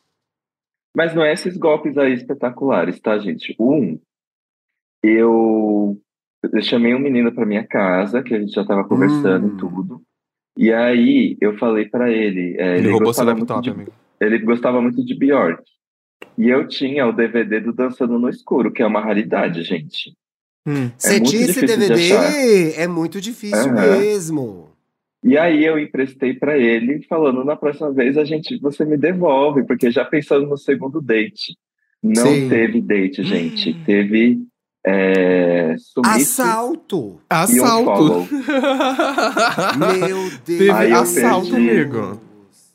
Mas 0.97 1.15
não 1.15 1.23
é 1.23 1.33
esses 1.35 1.57
golpes 1.59 1.99
aí 1.99 2.15
espetaculares, 2.15 2.99
tá, 3.01 3.19
gente? 3.19 3.55
Um, 3.61 3.99
eu 5.03 5.99
eu 6.53 6.63
chamei 6.63 6.95
um 6.95 6.99
menino 6.99 7.33
para 7.33 7.45
minha 7.45 7.67
casa, 7.67 8.23
que 8.23 8.35
a 8.35 8.39
gente 8.41 8.53
já 8.53 8.65
tava 8.65 8.85
conversando 8.85 9.47
Hum. 9.47 9.53
e 9.55 9.57
tudo. 9.59 10.03
E 10.57 10.73
aí 10.73 11.37
eu 11.41 11.59
falei 11.59 11.87
para 11.87 12.11
ele, 12.11 12.57
é, 12.59 12.79
Ele 12.79 12.87
ele, 12.87 12.91
roubou 12.91 13.13
seu 13.13 13.25
gostava 13.25 13.35
muito 13.37 13.51
laptop, 13.53 13.63
de, 13.63 13.71
amigo. 13.71 13.93
ele 14.21 14.39
gostava 14.39 14.81
muito 14.81 15.05
de 15.05 15.15
Bjork. 15.15 15.63
E 16.39 16.49
eu 16.49 16.67
tinha 16.67 17.07
o 17.07 17.13
DVD 17.13 17.61
do 17.61 17.73
Dançando 17.75 18.19
no 18.19 18.29
Escuro, 18.29 18.73
que 18.73 18.83
é 18.83 18.87
uma 18.87 19.01
raridade, 19.01 19.63
gente. 19.63 20.15
Hum. 20.67 20.91
Você 20.97 21.15
muito 21.19 21.31
tinha 21.31 21.45
esse 21.45 21.61
DVD? 21.67 21.93
achar. 21.95 22.33
É 22.81 22.87
muito 22.87 23.21
difícil 23.21 23.71
Aham. 23.73 23.99
mesmo. 23.99 24.66
E 25.27 25.37
aí 25.37 25.65
eu 25.65 25.77
emprestei 25.77 26.35
para 26.35 26.57
ele, 26.57 27.03
falando 27.09 27.45
na 27.45 27.57
próxima 27.57 27.93
vez 27.93 28.17
a 28.17 28.25
gente, 28.25 28.61
você 28.61 28.85
me 28.85 28.97
devolve, 28.97 29.67
porque 29.67 29.91
já 29.91 30.05
pensando 30.05 30.47
no 30.47 30.57
segundo 30.57 31.01
date. 31.01 31.59
Não 32.01 32.27
Sim. 32.27 32.49
teve 32.49 32.81
date, 32.81 33.25
gente. 33.25 33.75
Teve 33.85 34.39
é, 34.87 35.75
Assalto! 36.05 37.21
e 37.29 37.61
um 37.61 37.65
Assalto. 37.65 37.85
follow. 37.85 38.29
Meu 39.99 40.17
Deus! 40.17 40.39
Teve 40.45 40.71
Aí 40.71 40.93
eu 40.93 41.01
assalto, 41.01 41.57
amigo. 41.57 42.21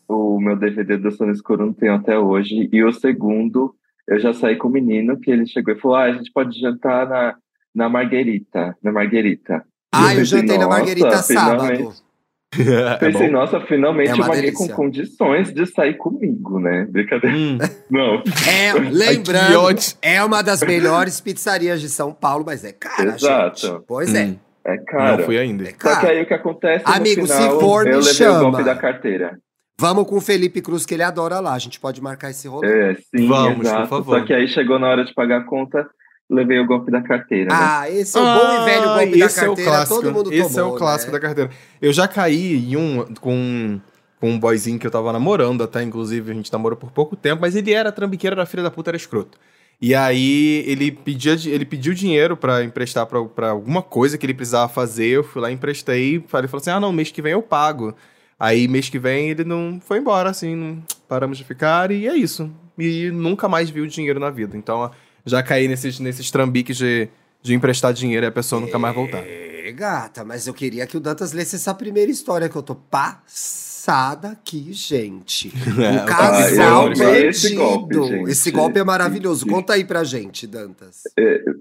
O 0.09 0.37
meu 0.41 0.57
DVD 0.57 0.97
do 0.97 1.09
Sono 1.09 1.31
Escuro 1.31 1.67
não 1.67 1.71
tenho 1.71 1.93
até 1.93 2.19
hoje. 2.19 2.67
E 2.69 2.83
o 2.83 2.91
segundo, 2.91 3.73
eu 4.05 4.19
já 4.19 4.33
saí 4.33 4.57
com 4.57 4.67
o 4.67 4.71
menino, 4.71 5.17
que 5.17 5.31
ele 5.31 5.45
chegou 5.45 5.73
e 5.73 5.79
falou: 5.79 5.95
ah, 5.95 6.03
a 6.03 6.11
gente 6.11 6.29
pode 6.33 6.59
jantar 6.59 7.07
na, 7.07 7.37
na 7.73 7.87
Marguerita. 7.87 8.75
Na 8.83 8.91
Marguerita. 8.91 9.63
Ah, 9.93 10.11
eu 10.13 10.19
pensei, 10.19 10.25
jantei 10.25 10.57
na 10.57 10.65
"Nossa, 10.65 10.77
Marguerita 10.77 11.23
finalmente." 11.23 11.77
sábado. 11.77 12.10
É 12.59 12.97
Pensei, 12.97 13.27
bom. 13.27 13.33
nossa, 13.33 13.61
finalmente 13.61 14.09
É 14.09 14.13
uma 14.13 14.25
uma 14.25 14.33
gay 14.35 14.41
delícia. 14.43 14.67
com 14.67 14.73
condições 14.73 15.53
de 15.53 15.65
sair 15.65 15.95
comigo, 15.95 16.59
né? 16.59 16.85
Brincadeira. 16.89 17.35
Hum. 17.35 17.57
Não. 17.89 18.21
É, 18.47 18.73
lembrando, 18.91 19.77
é 20.01 20.23
uma 20.23 20.41
das 20.41 20.61
melhores 20.61 21.21
pizzarias 21.21 21.79
de 21.79 21.89
São 21.89 22.11
Paulo, 22.13 22.43
mas 22.45 22.63
é 22.65 22.71
cara, 22.73 23.15
Exato. 23.15 23.59
gente. 23.67 23.81
Pois 23.87 24.13
é, 24.13 24.25
Hum. 24.25 24.37
É 24.63 24.77
cara. 24.77 25.17
Não 25.17 25.23
fui 25.25 25.39
ainda. 25.39 25.63
é 25.63 25.67
Só 25.71 25.73
que 25.73 25.79
cara. 25.79 26.09
aí 26.09 26.21
o 26.21 26.25
que 26.27 26.33
acontece 26.35 26.83
Amigo, 26.85 27.21
no 27.21 27.27
se 27.27 27.33
final, 27.33 27.59
for, 27.59 27.83
me 27.85 27.91
eu 27.91 27.97
levei 27.97 28.13
chama. 28.13 28.37
o 28.39 28.51
golpe 28.51 28.63
da 28.63 28.75
carteira. 28.75 29.37
Vamos 29.79 30.05
com 30.07 30.17
o 30.17 30.21
Felipe 30.21 30.61
Cruz, 30.61 30.85
que 30.85 30.93
ele 30.93 31.01
adora 31.01 31.39
lá. 31.39 31.53
A 31.55 31.57
gente 31.59 31.79
pode 31.79 31.99
marcar 31.99 32.29
esse 32.29 32.47
rolê. 32.47 32.91
É, 32.91 32.93
sim, 32.95 33.27
Vamos, 33.27 33.55
por 33.55 33.65
exato. 33.65 33.87
favor. 33.87 34.19
Só 34.19 34.25
que 34.25 34.31
aí 34.33 34.47
chegou 34.47 34.77
na 34.77 34.87
hora 34.89 35.03
de 35.03 35.11
pagar 35.15 35.39
a 35.39 35.43
conta, 35.45 35.89
levei 36.31 36.59
o 36.59 36.65
golpe 36.65 36.89
da 36.89 37.01
carteira, 37.01 37.49
né? 37.51 37.59
Ah, 37.59 37.89
esse 37.89 38.17
é 38.17 38.21
o 38.21 38.23
bom 38.23 38.61
e 38.61 38.65
velho 38.65 38.89
Ah, 38.89 38.97
golpe 38.99 39.19
da 39.19 39.25
esse 39.25 39.39
é 39.39 39.43
o 39.43 39.45
carteira. 39.47 39.71
clássico. 39.71 40.01
Todo 40.01 40.11
mundo 40.13 40.33
Esse 40.33 40.57
é 40.57 40.61
tomou, 40.61 40.75
o 40.75 40.77
clássico 40.77 41.11
né? 41.11 41.19
da 41.19 41.25
carteira. 41.27 41.51
Eu 41.81 41.91
já 41.93 42.07
caí 42.07 42.55
em 42.71 42.75
um 42.77 43.05
com, 43.19 43.79
com 44.19 44.31
um 44.31 44.39
boyzinho 44.39 44.79
que 44.79 44.87
eu 44.87 44.91
tava 44.91 45.11
namorando, 45.11 45.61
até 45.63 45.83
inclusive 45.83 46.31
a 46.31 46.33
gente 46.33 46.51
namorou 46.51 46.77
por 46.77 46.91
pouco 46.91 47.15
tempo, 47.15 47.41
mas 47.41 47.55
ele 47.55 47.73
era 47.73 47.91
trambiqueiro, 47.91 48.33
era 48.35 48.45
filho 48.45 48.63
da 48.63 48.71
puta, 48.71 48.89
era 48.91 48.97
escroto. 48.97 49.37
E 49.81 49.93
aí 49.95 50.63
ele, 50.67 50.91
pedia, 50.91 51.35
di- 51.35 51.49
ele 51.49 51.65
pediu 51.65 51.93
dinheiro 51.93 52.37
pra 52.37 52.63
emprestar 52.63 53.05
pra, 53.07 53.23
pra 53.25 53.49
alguma 53.49 53.81
coisa 53.81 54.15
que 54.17 54.25
ele 54.25 54.33
precisava 54.33 54.69
fazer. 54.71 55.07
Eu 55.07 55.23
fui 55.23 55.41
lá, 55.41 55.51
emprestei. 55.51 56.23
Falei, 56.27 56.47
falou 56.47 56.61
assim: 56.61 56.69
ah, 56.69 56.79
não, 56.79 56.91
mês 56.93 57.09
que 57.11 57.21
vem 57.21 57.31
eu 57.33 57.41
pago. 57.41 57.93
Aí 58.39 58.67
mês 58.67 58.89
que 58.89 58.97
vem 58.99 59.29
ele 59.31 59.43
não 59.43 59.79
foi 59.83 59.97
embora, 59.99 60.29
assim, 60.29 60.55
não 60.55 60.83
paramos 61.07 61.37
de 61.37 61.43
ficar 61.43 61.91
e 61.91 62.07
é 62.07 62.15
isso. 62.15 62.49
E 62.77 63.09
nunca 63.11 63.47
mais 63.49 63.69
vi 63.69 63.81
o 63.81 63.87
dinheiro 63.87 64.19
na 64.19 64.29
vida. 64.29 64.55
Então 64.55 64.89
já 65.25 65.41
caí 65.43 65.67
nesses, 65.67 65.99
nesses 65.99 66.29
trambiques 66.31 66.77
de, 66.77 67.07
de 67.41 67.53
emprestar 67.53 67.93
dinheiro 67.93 68.25
e 68.25 68.27
a 68.27 68.31
pessoa 68.31 68.61
nunca 68.61 68.77
mais 68.79 68.93
voltar. 68.95 69.23
É, 69.25 69.71
gata, 69.71 70.23
mas 70.25 70.47
eu 70.47 70.53
queria 70.53 70.85
que 70.87 70.97
o 70.97 70.99
Dantas 70.99 71.31
lesse 71.33 71.55
essa 71.55 71.73
primeira 71.73 72.11
história 72.11 72.49
que 72.49 72.55
eu 72.55 72.63
tô 72.63 72.75
passada 72.75 74.29
aqui, 74.29 74.71
gente. 74.73 75.51
É, 75.81 76.03
O 76.03 76.05
casal 76.05 76.87
amei 76.87 77.27
esse 77.27 77.55
golpe, 77.55 77.95
gente. 77.95 78.31
Esse 78.31 78.51
golpe 78.51 78.79
é 78.79 78.83
maravilhoso. 78.83 79.45
Conta 79.47 79.73
aí 79.73 79.83
pra 79.83 80.03
gente, 80.03 80.45
Dantas. 80.47 81.03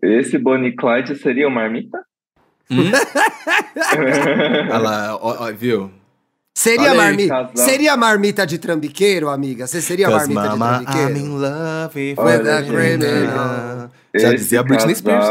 Esse 0.03 0.38
Bonnie 0.38 0.75
Clyde 0.75 1.16
seria 1.16 1.46
o 1.49 1.51
Marmita? 1.51 1.99
Hum? 2.70 2.90
Olha 4.70 4.79
lá, 4.79 5.16
ó, 5.16 5.46
ó, 5.49 5.53
viu? 5.53 5.90
Seria, 6.54 6.94
marmi... 6.94 7.28
seria 7.54 7.96
marmita 7.96 8.46
de 8.46 8.58
trambiqueiro, 8.58 9.28
amiga? 9.28 9.66
Você 9.66 9.80
seria 9.80 10.10
marmita 10.10 10.42
de 10.42 10.48
mama, 10.48 10.82
I'm 10.82 10.84
trambiqueiro? 10.84 11.18
in 11.18 11.38
love 11.38 11.98
with 11.98 12.16
the. 12.16 14.20
Já 14.20 14.32
dizia 14.34 14.62
Britney 14.62 14.94
Spears. 14.94 15.26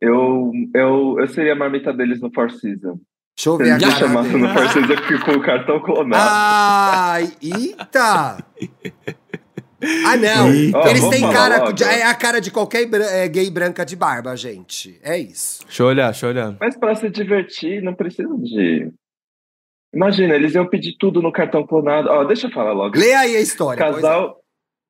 Eu, 0.00 0.52
eu, 0.74 1.16
eu 1.18 1.28
seria 1.28 1.54
a 1.54 1.56
marmita 1.56 1.92
deles 1.92 2.20
no 2.20 2.30
Four 2.32 2.50
Seasons. 2.50 3.00
Deixa 3.36 3.48
eu 3.48 3.56
ver 3.56 3.72
a 3.72 3.78
cara 3.78 4.22
dele. 4.22 4.38
no 4.38 4.48
Four 4.52 4.68
Seasons, 4.68 4.90
eu 4.90 5.02
fico 5.04 5.24
com 5.24 5.32
o 5.32 5.42
cartão 5.42 5.80
clonado. 5.80 6.22
Ai, 6.28 7.32
eita! 7.42 8.36
Ah, 10.06 10.16
não. 10.16 10.48
Eles 10.50 11.08
têm 11.08 11.20
cara. 11.30 11.58
logo. 11.58 11.72
de- 11.72 11.84
É 11.84 12.04
a 12.06 12.14
cara 12.14 12.40
de 12.40 12.50
qualquer 12.50 12.88
é, 12.94 13.28
gay 13.28 13.50
branca 13.50 13.84
de 13.84 13.96
barba, 13.96 14.36
gente. 14.36 14.98
É 15.02 15.18
isso. 15.18 15.64
Deixa 15.64 15.82
eu 15.82 15.86
olhar, 15.86 16.10
deixa 16.10 16.26
eu 16.26 16.30
olhar. 16.30 16.56
Mas 16.60 16.76
para 16.76 16.94
se 16.94 17.08
divertir, 17.10 17.82
não 17.82 17.94
precisa 17.94 18.34
de. 18.38 18.90
Imagina, 19.96 20.34
eles 20.34 20.54
iam 20.54 20.66
pedir 20.66 20.94
tudo 20.98 21.22
no 21.22 21.32
cartão 21.32 21.66
clonado. 21.66 22.10
Ó, 22.10 22.22
deixa 22.24 22.48
eu 22.48 22.50
falar 22.50 22.72
logo. 22.72 22.98
Lê 22.98 23.14
aí 23.14 23.34
a 23.34 23.40
história. 23.40 23.82
é. 23.82 23.92
Casal, 23.92 24.36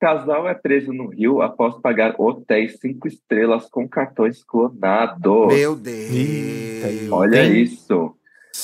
casal 0.00 0.48
é 0.48 0.54
preso 0.54 0.92
no 0.92 1.06
Rio 1.08 1.40
após 1.42 1.80
pagar 1.80 2.16
hotéis 2.18 2.76
cinco 2.80 3.06
estrelas 3.06 3.68
com 3.70 3.88
cartões 3.88 4.42
clonados. 4.42 5.54
Meu 5.54 5.76
Deus. 5.76 6.10
Eita, 6.10 7.14
Olha 7.14 7.42
Tem? 7.42 7.62
isso. 7.62 8.12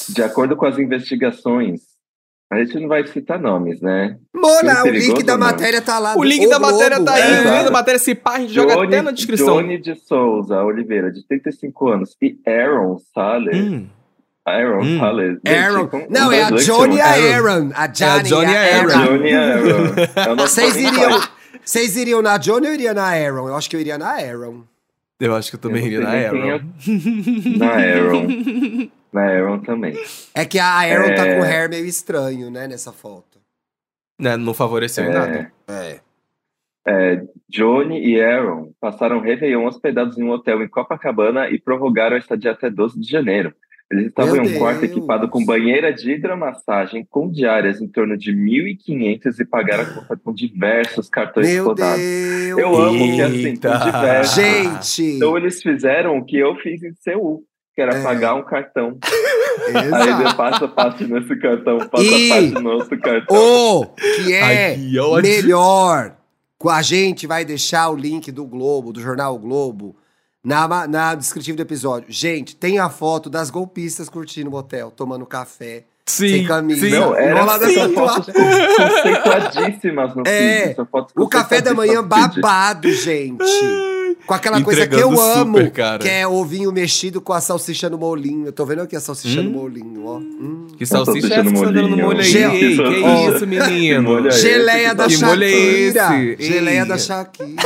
De 0.09 0.21
acordo 0.23 0.57
com 0.57 0.67
as 0.67 0.79
investigações, 0.79 1.83
a 2.51 2.59
gente 2.59 2.79
não 2.81 2.89
vai 2.89 3.07
citar 3.07 3.39
nomes, 3.39 3.81
né? 3.81 4.19
Mona, 4.35 4.83
o 4.85 4.89
link 4.89 5.23
da 5.23 5.39
matéria 5.39 5.81
tá 5.81 5.99
lá. 6.01 6.17
O 6.19 6.25
link 6.25 6.49
da 6.49 6.59
Globo. 6.59 6.73
matéria 6.73 7.05
tá 7.05 7.15
aí. 7.15 7.23
É, 7.23 7.41
o 7.41 7.55
link 7.55 7.65
da 7.65 7.71
matéria, 7.71 7.99
se 8.01 8.15
pá, 8.17 8.33
a 8.33 8.41
gente 8.41 8.53
joga 8.53 8.83
até 8.83 9.01
na 9.01 9.13
descrição. 9.13 9.59
Johnny 9.59 9.79
de 9.79 9.95
Souza 9.95 10.61
Oliveira, 10.65 11.13
de 11.13 11.25
35 11.25 11.89
anos, 11.89 12.17
e 12.21 12.37
Aaron 12.47 12.99
Salles. 13.15 13.57
Hum, 13.57 13.87
Aaron 14.47 14.83
Hum. 14.83 14.99
Salles. 14.99 15.39
Aaron. 15.47 15.89
Gente, 15.93 16.11
Não, 16.11 16.29
um 16.29 16.33
é 16.33 16.43
a 16.43 16.51
dois 16.51 16.67
Johnny 16.67 16.97
e 16.97 17.01
a 17.01 17.07
Aaron. 17.37 17.71
A 17.75 17.87
Johnny, 17.87 18.29
Johnny 18.29 18.53
e 18.53 18.57
a 18.57 18.61
a. 18.61 18.77
Aaron. 18.77 18.89
Johnny 19.07 19.29
e 19.31 19.35
Aaron. 19.35 19.95
É 20.17 20.31
o 20.33 20.37
nosso 20.37 20.55
Vocês 20.55 20.77
iriam, 20.77 21.21
vocês 21.65 21.97
iriam 21.97 22.23
na 22.23 22.39
Johnny 22.39 22.67
ou 22.67 22.75
iria 22.75 22.93
na 22.95 23.05
Aaron? 23.05 23.49
Eu 23.49 23.57
acho 23.57 23.71
que 23.71 23.77
eu 23.77 23.81
iria 23.81 23.97
na 23.99 24.09
Aaron. 24.11 24.65
eu 25.21 25.35
acho 25.37 25.51
que 25.51 25.57
eu 25.57 25.61
também 25.61 25.83
Eu 25.83 25.87
iria 25.87 26.01
na 26.01 26.11
quem 26.11 26.51
Arrow. 26.51 26.61
Na 27.59 27.71
Aaron. 27.71 28.91
Na 29.13 29.21
Aaron 29.29 29.59
também. 29.61 29.95
É 30.35 30.47
que 30.47 30.59
a 30.59 30.65
Aaron 30.67 31.15
tá 31.15 31.27
É. 31.27 31.37
com 31.37 31.43
hair 31.43 31.69
meio 31.69 31.85
estranho, 31.85 32.51
né, 32.51 32.67
nessa 32.67 32.93
foto. 32.93 33.39
Né, 34.19 34.39
não 34.39 34.55
favoreceu 34.55 35.05
em 35.05 35.09
É, 35.09 35.13
nada. 35.13 35.53
É. 35.69 36.01
é, 36.89 37.23
Johnny 37.49 38.03
e 38.07 38.19
Aaron 38.23 38.73
passaram 38.81 39.21
Réveillon 39.21 39.67
hospedados 39.67 40.17
em 40.17 40.23
um 40.25 40.31
hotel 40.31 40.63
em 40.63 40.69
Copacabana 40.69 41.51
e 41.51 41.59
prorrogaram 41.61 42.17
a 42.17 42.19
estadia 42.19 42.53
até 42.53 42.71
12 42.71 42.99
de 42.99 43.07
janeiro. 43.07 43.55
Eles 43.93 44.07
estavam 44.07 44.33
Meu 44.37 44.45
em 44.45 44.57
um 44.57 44.59
quarto 44.59 44.81
Deus. 44.81 44.91
equipado 44.93 45.29
com 45.29 45.45
banheira 45.45 45.93
de 45.93 46.13
hidromassagem, 46.13 47.07
com 47.11 47.31
diárias 47.31 47.79
em 47.81 47.87
torno 47.87 48.17
de 48.17 48.33
1.500 48.33 49.39
e 49.39 49.45
pagaram 49.45 49.83
a 49.83 49.87
conta 49.87 50.17
com 50.17 50.33
diversos 50.33 51.11
cartões 51.11 51.47
Meu 51.49 51.67
rodados. 51.67 52.01
Deus. 52.01 52.59
Eu 52.59 52.75
amo 52.75 52.99
que 53.15 53.21
assim, 53.21 53.45
Eita. 53.49 53.79
com 53.79 53.85
diversos. 53.85 54.35
Gente. 54.35 55.03
Então 55.17 55.37
eles 55.37 55.61
fizeram 55.63 56.17
o 56.17 56.25
que 56.25 56.39
eu 56.39 56.57
fiz 56.57 56.83
em 56.83 56.95
Seul, 56.95 57.43
que 57.75 57.83
era 57.83 57.95
É. 57.97 58.03
pagar 58.03 58.35
um 58.35 58.43
cartão. 58.43 58.97
Aí 59.75 59.87
Exato. 59.87 60.23
eu 60.23 60.35
passo 60.37 60.65
a 60.65 60.69
parte 60.69 61.05
nesse 61.05 61.37
cartão, 61.37 61.79
passo 61.91 62.03
E- 62.05 62.33
a 62.33 62.35
parte 62.35 62.63
no 62.63 62.71
outro 62.71 62.99
cartão. 62.99 63.37
O 63.37 63.87
que 63.87 64.33
é 64.33 64.43
Ai, 64.43 64.75
que 64.75 65.21
melhor. 65.23 66.17
A 66.71 66.81
gente 66.81 67.27
vai 67.27 67.45
deixar 67.45 67.91
o 67.91 67.97
link 67.97 68.31
do 68.33 68.47
Globo, 68.47 68.93
do 68.93 69.01
jornal 69.01 69.35
o 69.35 69.39
Globo, 69.39 69.97
na, 70.43 70.87
na 70.89 71.15
descritivo 71.15 71.57
do 71.57 71.63
episódio. 71.63 72.07
Gente, 72.11 72.57
tem 72.57 72.79
a 72.79 72.89
foto 72.89 73.31
das 73.31 73.51
golpistas 73.51 74.09
curtindo 74.09 74.51
o 74.51 74.55
hotel, 74.55 74.91
tomando 74.91 75.25
café, 75.27 75.85
sem 76.07 76.41
Sim, 76.43 76.47
camisa. 76.47 76.87
sim. 76.87 76.93
Não, 76.93 77.15
era 77.15 77.37
Enrolada 77.37 77.69
sim, 77.69 77.95
fotos 77.95 78.27
conceituadíssimas 78.35 80.15
no 80.15 80.23
É, 80.27 80.75
feed. 80.75 80.89
O 81.17 81.29
café 81.29 81.61
da 81.61 81.73
manhã 81.75 82.03
babado, 82.03 82.93
gente. 82.93 83.45
Com 84.27 84.35
aquela 84.35 84.63
coisa 84.63 84.87
que 84.87 84.95
eu 84.95 85.11
amo, 85.21 85.59
super, 85.59 85.71
cara. 85.73 85.99
que 85.99 86.09
é 86.09 86.27
ovinho 86.27 86.71
mexido 86.73 87.21
com 87.21 87.33
a 87.33 87.41
salsicha 87.41 87.91
no 87.91 87.99
molinho. 87.99 88.47
Eu 88.47 88.53
tô 88.53 88.65
vendo 88.65 88.83
aqui 88.83 88.95
a 88.95 89.01
salsicha 89.01 89.41
Hum. 89.41 89.45
no 89.45 89.51
molinho, 89.51 90.07
ó. 90.07 90.19
Hum. 90.19 90.67
Que 90.79 90.87
salsicha 90.87 91.27
é 91.27 91.31
essa 91.41 91.43
no 91.43 91.51
que 91.53 91.59
você 91.59 91.65
tá 91.67 91.71
dando 91.73 91.89
no 91.89 91.97
molhinho. 91.97 92.07
molho 92.07 92.21
aí? 92.21 92.25
Gel- 92.25 92.53
Ei, 92.53 92.77
que 92.77 93.03
Ó, 93.05 93.31
isso, 93.37 93.47
menino? 93.47 94.21
que 94.23 94.29
é? 94.29 94.31
Geleia 94.31 94.95
da 94.95 95.07
Que 95.07 95.15
é 95.15 95.17
Shakira. 95.17 96.37
Geleia 96.39 96.81
Ei. 96.83 96.89
da 96.89 96.99
Shakira. 96.99 97.63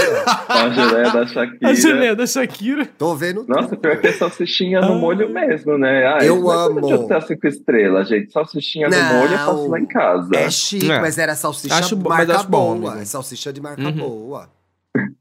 A 0.48 0.68
geleia 0.70 1.10
da 1.12 1.26
Shakira. 1.26 1.70
A 1.70 1.74
geleia 1.74 2.16
da 2.16 2.26
Shakira. 2.26 2.88
Tô 2.98 3.14
vendo 3.14 3.44
Nossa, 3.46 3.68
tudo. 3.68 3.78
pior 3.78 4.00
que 4.00 4.06
é 4.08 4.12
salsichinha 4.12 4.80
no 4.80 4.98
molho 4.98 5.28
mesmo, 5.32 5.76
né? 5.76 6.06
Ah, 6.06 6.18
Eu 6.24 6.50
é 6.50 6.54
amo. 6.56 6.80
de 6.86 6.94
hotel 6.94 7.20
cinco 7.20 7.46
estrelas, 7.46 8.08
gente. 8.08 8.32
Salsichinha 8.32 8.88
no 8.88 8.96
Não. 8.96 9.14
molho 9.20 9.32
eu 9.32 9.38
faço 9.38 9.68
lá 9.68 9.80
em 9.80 9.86
casa. 9.86 10.30
É 10.34 10.50
chique, 10.50 10.90
É. 10.90 11.00
mas 11.00 11.18
era 11.18 11.34
salsicha 11.34 11.74
Acho 11.74 11.96
bo- 11.96 12.08
marca 12.08 12.34
acho 12.36 12.48
bom, 12.48 12.76
boa. 12.78 12.90
amigo. 12.92 13.02
É 13.02 13.04
salsicha 13.04 13.52
de 13.52 13.60
marca 13.60 13.82
Uhum. 13.82 13.92
boa. 13.92 14.48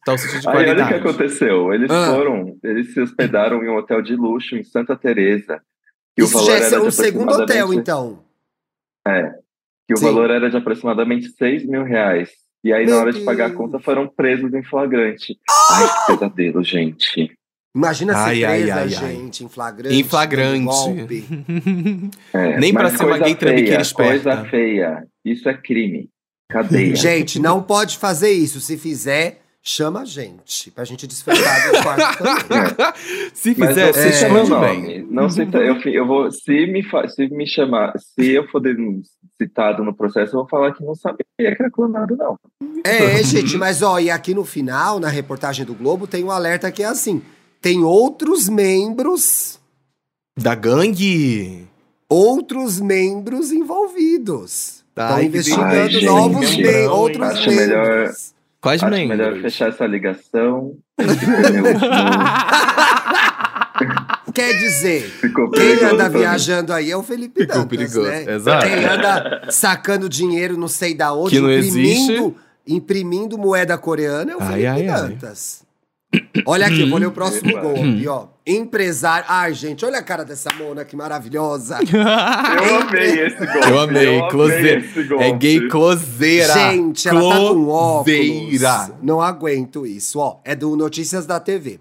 Salsicha 0.05 0.39
de 0.39 0.47
Aí 0.49 0.55
olha 0.55 0.63
o 0.63 0.75
que 0.75 0.75
qualidade. 0.81 0.93
aconteceu. 1.09 1.73
Eles 1.73 1.89
Ah. 1.91 2.13
foram, 2.15 2.57
eles 2.63 2.93
se 2.93 3.01
hospedaram 3.01 3.63
em 3.63 3.69
um 3.69 3.75
hotel 3.77 4.01
de 4.01 4.15
luxo 4.15 4.55
em 4.55 4.63
Santa 4.63 4.95
Teresa. 4.95 5.61
que 6.15 6.23
o 6.23 6.25
Isso 6.25 6.33
valor 6.33 6.47
já 6.47 6.77
é 6.77 6.79
um 6.79 6.91
segundo 6.91 7.31
hotel, 7.33 7.73
então. 7.73 8.23
que 9.87 9.93
o 9.93 9.97
Sim. 9.97 10.05
valor 10.05 10.29
era 10.31 10.49
de 10.49 10.57
aproximadamente 10.57 11.29
6 11.31 11.65
mil 11.65 11.83
reais. 11.83 12.29
E 12.63 12.73
aí, 12.73 12.85
Meu 12.85 12.95
na 12.95 13.01
hora 13.01 13.13
de 13.13 13.21
pagar 13.21 13.45
a 13.45 13.47
Deus. 13.49 13.57
conta, 13.59 13.79
foram 13.79 14.07
presos 14.07 14.53
em 14.53 14.63
flagrante. 14.63 15.37
Ai, 15.71 15.87
que 15.87 16.13
pesadelo, 16.13 16.63
gente. 16.63 17.31
Imagina 17.75 18.13
ser 18.13 18.19
Ai, 18.19 18.39
presa, 18.63 18.73
ai, 18.75 18.81
ai. 18.81 18.89
gente, 18.89 19.43
em 19.43 19.49
flagrante. 19.49 19.95
Em 19.95 20.03
flagrante. 20.03 21.25
É, 22.33 22.57
Nem 22.57 22.73
pra 22.73 22.89
ser 22.89 23.05
uma 23.05 23.17
gay 23.19 23.35
trambiqueira 23.35 23.81
esperta. 23.81 24.23
Coisa 24.23 24.45
feia. 24.49 25.05
Isso 25.23 25.47
é 25.49 25.53
crime. 25.53 26.09
Cadeia. 26.49 26.95
Gente, 26.95 27.39
não 27.39 27.61
pode 27.61 27.97
fazer 27.97 28.31
isso. 28.31 28.61
Se 28.61 28.77
fizer, 28.77 29.41
chama 29.67 30.01
a 30.01 30.05
gente. 30.05 30.69
Pra 30.71 30.85
gente 30.85 31.07
desfrutar 31.07 31.71
do 31.71 31.81
quarto 31.83 32.17
também. 32.47 32.95
Se 33.33 33.53
fizer, 33.55 33.93
se 33.93 34.11
cita 34.13 34.29
meu 34.29 34.43
esconde 34.43 34.49
nome. 34.49 34.67
bem. 34.87 35.07
Não 35.09 35.29
cita, 35.29 35.57
eu, 35.57 35.75
eu 35.91 36.05
vou, 36.07 36.31
se 36.31 36.67
me, 36.67 36.83
se 37.09 37.27
me 37.29 37.47
chamar, 37.47 37.93
se 37.97 38.31
eu 38.31 38.47
for 38.47 38.61
citado 39.41 39.83
no 39.83 39.93
processo, 39.93 40.35
eu 40.35 40.39
vou 40.41 40.47
falar 40.47 40.73
que 40.73 40.83
não 40.83 40.95
sabia 40.95 41.25
que 41.37 41.45
era 41.45 41.69
clonado, 41.71 42.15
não. 42.15 42.37
É, 42.83 43.21
gente, 43.23 43.57
mas 43.57 43.81
ó, 43.81 43.99
e 43.99 44.09
aqui 44.09 44.33
no 44.33 44.45
final, 44.45 44.99
na 44.99 45.09
reportagem 45.09 45.65
do 45.65 45.73
Globo, 45.73 46.07
tem 46.07 46.23
um 46.23 46.31
alerta 46.31 46.71
que 46.71 46.83
é 46.83 46.85
assim: 46.85 47.21
tem 47.61 47.83
outros 47.83 48.47
membros, 48.47 49.59
Da 50.37 50.53
gangue. 50.55 51.67
outros 52.09 52.79
membros 52.79 53.51
envolvidos. 53.51 54.83
Estão 54.89 55.07
Ai, 55.15 55.21
que 55.23 55.27
investigando. 55.27 55.65
Ai, 55.97 56.01
novos 56.05 56.47
gente, 56.49 56.63
mem- 56.63 56.85
não, 56.85 56.93
outros 56.93 57.39
membros. 57.39 57.55
melhor- 57.55 58.11
Quais 58.65 58.81
Acho 58.81 58.91
membros? 58.91 59.19
melhor 59.19 59.39
fechar 59.43 59.69
essa 59.69 59.85
ligação. 59.85 60.71
Quer 64.33 64.57
dizer, 64.57 65.01
Ficou 65.03 65.51
quem 65.51 65.83
anda 65.83 66.09
viajando 66.09 66.73
aí 66.73 66.89
é 66.89 66.97
o 66.97 67.03
Felipe 67.03 67.41
Ficou 67.41 67.57
Dantas, 67.57 67.69
perigoso, 67.77 68.01
né? 68.01 68.25
exato. 68.33 68.65
Quem 68.65 68.83
anda 68.85 69.45
sacando 69.51 70.09
dinheiro 70.09 70.57
não 70.57 70.67
sei 70.67 70.95
da 70.95 71.13
onde, 71.13 71.35
Que 71.35 71.41
não 71.41 71.53
imprimindo, 71.53 72.35
imprimindo 72.65 73.37
moeda 73.37 73.77
coreana 73.77 74.31
é 74.31 74.35
o 74.35 74.41
Ai, 74.41 74.47
Felipe 74.47 74.67
ai, 74.67 74.89
ai. 74.89 75.17
Olha 76.45 76.67
aqui, 76.67 76.89
vou 76.89 76.97
ler 76.99 77.05
o 77.07 77.11
próximo 77.11 77.49
Epa. 77.49 77.61
golpe, 77.61 78.07
ó. 78.07 78.27
Empresário. 78.45 79.25
Ai, 79.27 79.53
gente, 79.53 79.85
olha 79.85 79.99
a 79.99 80.03
cara 80.03 80.23
dessa 80.25 80.49
mona, 80.53 80.83
que 80.85 80.95
maravilhosa. 80.95 81.79
Eu 81.89 82.81
amei 82.81 83.25
esse 83.25 83.37
golpe. 83.45 83.69
Eu 83.69 83.79
amei, 83.79 84.27
close- 84.29 85.07
golpe. 85.07 85.23
É 85.23 85.31
gay 85.31 85.67
closeira. 85.67 86.53
Gente, 86.53 87.07
ela 87.07 87.21
tá 87.21 87.35
com 87.37 87.67
óculos. 87.67 88.05
Closeira. 88.05 88.91
Não 89.01 89.21
aguento 89.21 89.85
isso, 89.85 90.19
ó. 90.19 90.39
É 90.43 90.55
do 90.55 90.75
Notícias 90.75 91.25
da 91.25 91.39
TV. 91.39 91.79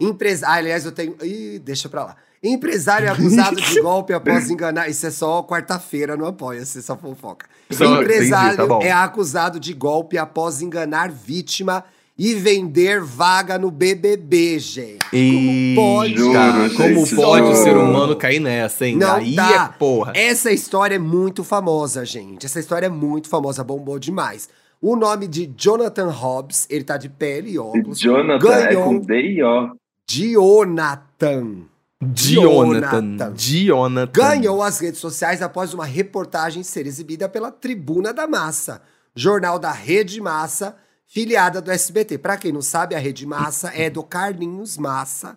Empresa... 0.00 0.46
Ah, 0.48 0.54
aliás, 0.54 0.84
eu 0.84 0.92
tenho. 0.92 1.14
Ih, 1.22 1.58
deixa 1.64 1.88
pra 1.88 2.04
lá. 2.04 2.16
Empresário 2.42 3.06
é 3.06 3.10
acusado 3.12 3.56
de 3.60 3.80
golpe 3.80 4.12
após 4.12 4.50
enganar. 4.50 4.88
Isso 4.88 5.06
é 5.06 5.10
só 5.10 5.42
quarta-feira, 5.44 6.16
não 6.16 6.26
apoia-se 6.26 6.78
essa 6.78 6.96
fofoca. 6.96 7.46
Só- 7.70 8.00
Empresário 8.02 8.64
entendi, 8.64 8.80
tá 8.80 8.86
é 8.86 8.90
acusado 8.92 9.60
de 9.60 9.72
golpe 9.72 10.18
após 10.18 10.60
enganar 10.60 11.08
vítima 11.10 11.84
e 12.18 12.34
vender 12.34 13.00
vaga 13.00 13.58
no 13.58 13.70
BBB, 13.70 14.58
gente. 14.58 14.98
Como 15.10 15.74
pode? 15.74 16.16
Juro, 16.16 16.76
como 16.76 17.06
gente, 17.06 17.16
pode 17.16 17.46
o 17.46 17.54
ser 17.54 17.76
humano 17.76 18.16
cair 18.16 18.40
nessa, 18.40 18.86
hein? 18.86 18.96
Não 18.96 19.14
Aí 19.14 19.34
dá. 19.34 19.72
é 19.74 19.78
porra. 19.78 20.12
Essa 20.14 20.52
história 20.52 20.96
é 20.96 20.98
muito 20.98 21.42
famosa, 21.42 22.04
gente. 22.04 22.46
Essa 22.46 22.60
história 22.60 22.86
é 22.86 22.90
muito 22.90 23.28
famosa, 23.28 23.64
bombou 23.64 23.98
demais. 23.98 24.48
O 24.80 24.96
nome 24.96 25.28
de 25.28 25.46
Jonathan 25.56 26.10
Hobbs, 26.10 26.66
ele 26.68 26.84
tá 26.84 26.96
de 26.96 27.08
pele 27.08 27.52
e 27.52 27.58
óculos. 27.58 27.98
Jonathan 27.98 28.48
é 28.52 28.66
ganhou 28.66 28.84
com 28.84 28.98
D 28.98 29.20
e 29.20 29.42
O. 29.42 29.74
Jonathan. 30.10 31.62
Jonathan. 32.02 33.34
Jonathan. 33.34 33.34
Jonathan. 33.36 34.12
Ganhou 34.12 34.60
as 34.62 34.80
redes 34.80 35.00
sociais 35.00 35.40
após 35.40 35.72
uma 35.72 35.84
reportagem 35.84 36.62
ser 36.62 36.86
exibida 36.86 37.28
pela 37.28 37.52
Tribuna 37.52 38.12
da 38.12 38.26
Massa, 38.26 38.82
jornal 39.14 39.58
da 39.58 39.70
Rede 39.70 40.20
Massa, 40.20 40.76
filiada 41.12 41.60
do 41.60 41.70
SBT. 41.70 42.16
Pra 42.18 42.36
quem 42.36 42.52
não 42.52 42.62
sabe, 42.62 42.94
a 42.94 42.98
Rede 42.98 43.26
Massa 43.26 43.70
é 43.74 43.90
do 43.90 44.02
Carlinhos 44.02 44.78
Massa, 44.78 45.36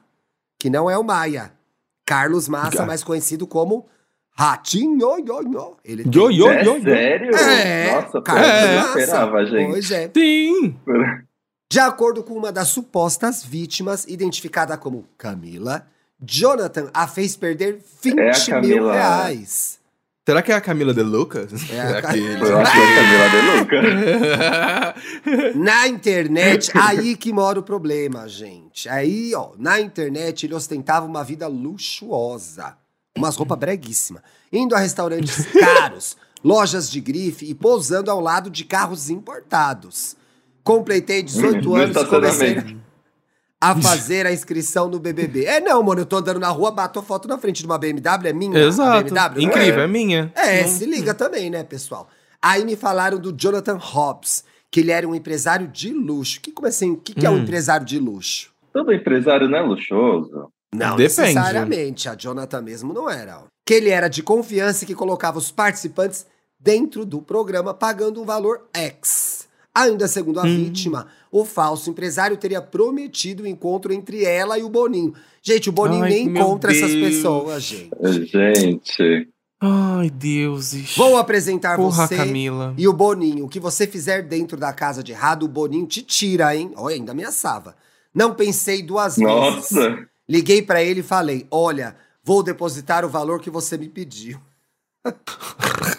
que 0.60 0.70
não 0.70 0.90
é 0.90 0.98
o 0.98 1.04
Maia. 1.04 1.52
Carlos 2.06 2.48
Massa, 2.48 2.86
mais 2.86 3.04
conhecido 3.04 3.46
como 3.48 3.88
Ratinho. 4.38 5.18
Yo, 5.20 5.42
yo. 5.42 5.78
Ele 5.84 6.04
tem- 6.04 6.14
Yo, 6.14 6.30
yo, 6.32 6.50
é 6.52 6.64
yo, 6.64 6.82
sério? 6.82 7.36
É, 7.36 7.92
Nossa, 8.02 8.22
Carlos 8.22 8.48
eu 8.48 8.68
não 8.68 8.76
Massa. 8.88 9.00
esperava, 9.00 9.46
gente. 9.46 9.70
Pois 9.72 9.92
é. 9.92 10.12
Sim. 10.16 10.80
De 11.72 11.80
acordo 11.80 12.24
com 12.24 12.34
uma 12.36 12.52
das 12.52 12.68
supostas 12.70 13.44
vítimas, 13.44 14.06
identificada 14.08 14.78
como 14.78 15.06
Camila, 15.18 15.86
Jonathan 16.22 16.90
a 16.94 17.08
fez 17.08 17.36
perder 17.36 17.80
20 18.02 18.20
É 18.20 18.30
a 18.30 18.62
mil 18.62 18.78
Camila- 18.78 18.94
reais. 18.94 19.80
Será 20.28 20.42
que 20.42 20.52
é 20.52 20.56
a 20.56 20.62
Camila 20.62 20.92
de 20.94 21.04
Lucas? 21.04 21.52
É 21.70 21.80
a 21.80 22.02
Ca- 22.02 22.10
Aquele. 22.10 22.42
Eu 22.42 22.58
acho 22.58 22.72
que 22.72 22.78
é 22.80 22.84
a 22.84 22.96
Camila 22.96 23.30
De 23.30 23.60
Luca. 23.60 25.54
Na 25.56 25.88
internet, 25.88 26.72
aí 26.76 27.16
que 27.16 27.32
mora 27.32 27.60
o 27.60 27.64
problema, 27.64 28.28
gente. 28.28 28.90
Aí, 28.90 29.34
ó, 29.36 29.52
na 29.58 29.80
internet 29.80 30.46
ele 30.48 30.56
ostentava 30.56 31.06
uma 31.06 31.24
vida 31.24 31.48
luxuosa. 31.48 32.76
Umas 33.18 33.36
roupas 33.36 33.58
breguíssimas. 33.60 34.24
Indo 34.52 34.76
a 34.76 34.80
restaurantes 34.80 35.46
caros, 35.54 36.18
lojas 36.44 36.90
de 36.90 37.00
grife 37.00 37.46
e 37.46 37.54
pousando 37.54 38.10
ao 38.10 38.20
lado 38.20 38.50
de 38.50 38.66
carros 38.66 39.10
importados. 39.12 40.16
Completei 40.64 41.22
18 41.22 41.64
No 41.70 41.76
anos 41.76 41.96
e 41.96 42.06
comecei. 42.06 42.78
A 43.62 43.76
fazer 43.82 44.26
a 44.28 44.32
inscrição 44.34 44.88
no 44.90 45.00
BBB. 45.00 45.46
É, 45.46 45.60
não, 45.60 45.82
mano, 45.82 46.02
eu 46.02 46.06
tô 46.06 46.18
andando 46.18 46.40
na 46.40 46.50
rua, 46.50 46.72
bato 46.72 47.00
a 47.00 47.04
foto 47.04 47.28
na 47.28 47.38
frente 47.38 47.60
de 47.62 47.66
uma 47.66 47.78
BMW, 47.78 48.28
é 48.28 48.34
minha? 48.34 48.58
a 48.60 48.68
Exato. 48.68 49.04
BMW, 49.04 49.42
não 49.42 49.50
Incrível, 49.50 49.82
é? 49.82 49.84
é 49.84 49.88
minha. 49.88 50.32
É, 50.36 50.62
Não- 50.64 50.70
se 50.70 50.86
liga 50.86 51.14
também, 51.14 51.50
né, 51.50 51.64
pessoal? 51.64 52.08
Aí 52.42 52.64
me 52.66 52.76
falaram 52.76 53.18
do 53.18 53.32
Jonathan 53.36 53.78
Hobbs, 53.80 54.44
que 54.70 54.82
ele 54.82 54.92
era 54.92 55.08
um 55.08 55.16
empresário 55.16 55.68
de 55.68 55.92
luxo. 55.94 56.40
Que, 56.42 56.52
como 56.52 56.68
assim, 56.68 56.92
o 56.92 56.98
que, 56.98 57.14
que 57.16 57.26
é 57.26 57.30
um 57.30 57.36
Hum. 57.36 57.44
empresário 57.44 57.86
de 57.86 57.98
luxo? 57.98 58.52
Todo 58.74 58.94
empresário 58.94 59.48
não 59.50 59.58
é 59.58 59.62
luxuoso. 59.62 60.50
Não 60.74 60.98
Depende. 60.98 61.04
necessariamente, 61.04 62.10
a 62.10 62.16
Jonathan 62.16 62.62
mesmo 62.62 62.94
não 62.94 63.10
era. 63.10 63.40
ó. 63.40 63.44
Que 63.66 63.74
ele 63.76 63.90
era 63.90 64.10
de 64.10 64.22
confiança 64.22 64.84
e 64.84 64.88
que 64.88 64.94
colocava 64.94 65.38
os 65.40 65.50
participantes 65.50 66.26
dentro 66.60 67.06
do 67.06 67.22
programa, 67.22 67.74
pagando 67.74 68.22
um 68.22 68.26
valor 68.26 68.68
X. 68.74 69.45
Ainda 69.76 70.08
segundo 70.08 70.40
a 70.40 70.44
Hum. 70.44 70.56
vítima, 70.56 71.08
o 71.30 71.44
falso 71.44 71.90
empresário 71.90 72.38
teria 72.38 72.62
prometido 72.62 73.44
o 73.44 73.48
encontro 73.48 73.92
entre 73.92 74.24
ela 74.24 74.58
e 74.58 74.64
o 74.64 74.70
Boninho. 74.70 75.14
Gente, 75.44 75.68
o 75.70 75.74
Boninho 75.74 76.04
Ai, 76.06 76.10
nem 76.12 76.28
encontra 76.28 76.72
essas 76.72 76.92
Deus. 76.92 77.08
pessoas, 77.16 77.62
gente. 77.64 77.92
Gente. 78.32 79.30
Ai, 79.60 80.10
deuses. 80.10 80.96
Vou 80.96 81.18
apresentar 81.18 81.76
Porra, 81.76 82.08
você 82.08 82.16
Camila. 82.16 82.74
e 82.78 82.88
o 82.88 82.94
Boninho. 82.94 83.46
O 83.46 83.50
que 83.50 83.60
você 83.60 83.86
fizer 83.86 84.22
dentro 84.22 84.58
da 84.58 84.72
casa 84.72 85.04
de 85.04 85.12
errado, 85.12 85.44
o 85.44 85.48
Boninho 85.50 85.86
te 85.86 86.02
tira, 86.02 86.56
hein? 86.56 86.72
Olha, 86.78 86.96
ainda 86.96 87.12
ameaçava. 87.12 87.76
Não 88.14 88.34
pensei 88.34 88.82
duas 88.82 89.18
vezes. 89.18 89.30
Nossa. 89.30 90.08
Liguei 90.28 90.62
pra 90.62 90.82
ele 90.82 91.02
e 91.02 91.04
falei: 91.04 91.46
Olha, 91.52 91.96
vou 92.24 92.42
depositar 92.42 93.04
o 93.04 93.10
valor 93.10 93.42
que 93.42 93.50
você 93.50 93.78
me 93.78 93.90
pediu. 93.90 94.40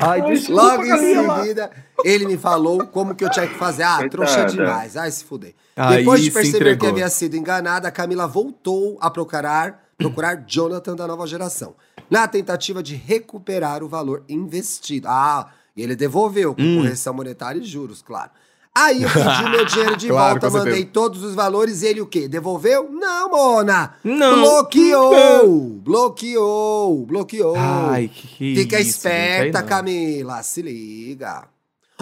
Ai, 0.00 0.20
Logo 0.48 0.84
em 0.84 0.98
seguida, 0.98 1.70
ele 2.04 2.26
me 2.26 2.36
falou 2.36 2.86
como 2.86 3.14
que 3.14 3.24
eu 3.24 3.30
tinha 3.30 3.46
que 3.46 3.54
fazer. 3.54 3.82
Ah, 3.82 4.08
trouxa 4.08 4.34
Coitada. 4.44 4.52
demais. 4.52 4.96
Ai, 4.96 5.10
se 5.10 5.24
fuder. 5.24 5.54
Aí 5.76 5.98
Depois 5.98 6.22
de 6.22 6.30
perceber 6.30 6.76
que 6.78 6.86
havia 6.86 7.08
sido 7.08 7.36
enganada, 7.36 7.88
a 7.88 7.90
Camila 7.90 8.26
voltou 8.26 8.98
a 9.00 9.10
procurar, 9.10 9.82
procurar 9.96 10.44
Jonathan 10.46 10.94
da 10.96 11.06
nova 11.06 11.26
geração. 11.26 11.74
Na 12.10 12.28
tentativa 12.28 12.82
de 12.82 12.94
recuperar 12.94 13.82
o 13.82 13.88
valor 13.88 14.22
investido. 14.28 15.08
Ah, 15.08 15.48
e 15.76 15.82
ele 15.82 15.96
devolveu, 15.96 16.54
com 16.54 16.60
Hum. 16.62 16.76
correção 16.82 17.14
monetária 17.14 17.58
e 17.58 17.64
juros, 17.64 18.02
claro. 18.02 18.30
Aí 18.74 19.02
eu 19.02 19.08
pedi 19.10 19.50
meu 19.50 19.64
dinheiro 19.66 19.96
de 19.96 20.08
Claro, 20.12 20.40
volta, 20.40 20.58
mandei 20.58 20.84
todos 20.84 21.22
os 21.22 21.34
valores 21.34 21.82
e 21.82 21.86
ele 21.86 22.00
o 22.00 22.06
quê? 22.06 22.26
Devolveu? 22.26 22.90
Não, 22.90 23.30
Mona! 23.30 23.94
Não. 24.02 24.40
Bloqueou! 24.40 25.58
Bloqueou! 25.82 27.06
Bloqueou! 27.06 27.54
Ai, 27.56 28.08
que 28.08 28.54
Fica 28.54 28.80
isso, 28.80 28.90
esperta, 28.90 29.44
gente, 29.44 29.54
não. 29.54 29.66
Camila, 29.66 30.42
se 30.42 30.62
liga. 30.62 31.44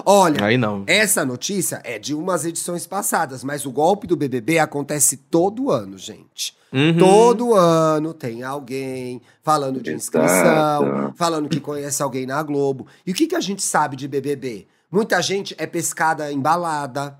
Olha, 0.07 0.45
Aí 0.45 0.57
não. 0.57 0.85
essa 0.87 1.25
notícia 1.25 1.81
é 1.85 1.99
de 1.99 2.15
umas 2.15 2.45
edições 2.45 2.87
passadas, 2.87 3.45
mas 3.45 3.67
o 3.67 3.71
golpe 3.71 4.07
do 4.07 4.17
BBB 4.17 4.59
acontece 4.59 5.17
todo 5.17 5.71
ano, 5.71 5.99
gente. 5.99 6.55
Uhum. 6.73 6.97
Todo 6.97 7.55
ano 7.55 8.15
tem 8.15 8.43
alguém 8.43 9.21
falando 9.43 9.83
de 9.83 9.93
inscrição, 9.93 10.87
Exato. 10.87 11.15
falando 11.17 11.49
que 11.49 11.59
conhece 11.59 12.03
alguém 12.03 12.27
na 12.27 12.43
Globo. 12.43 12.87
E 13.05 13.11
o 13.11 13.15
que, 13.15 13.27
que 13.27 13.35
a 13.35 13.41
gente 13.41 13.63
sabe 13.63 13.97
de 13.97 14.07
BBB? 14.07 14.69
Muita 14.91 15.21
gente 15.23 15.55
é 15.59 15.67
pescada 15.67 16.33
em 16.33 16.41
balada, 16.41 17.19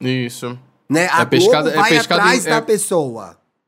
Isso. 0.00 0.58
né? 0.88 1.08
A 1.10 1.22
É 1.22 1.24
pescada- 1.24 1.62
Globo 1.62 1.76
é 1.78 1.80
vai 1.80 1.90
pescada 1.90 2.22
atrás 2.22 2.46
em- 2.46 2.50
da 2.50 2.56
é- 2.56 2.60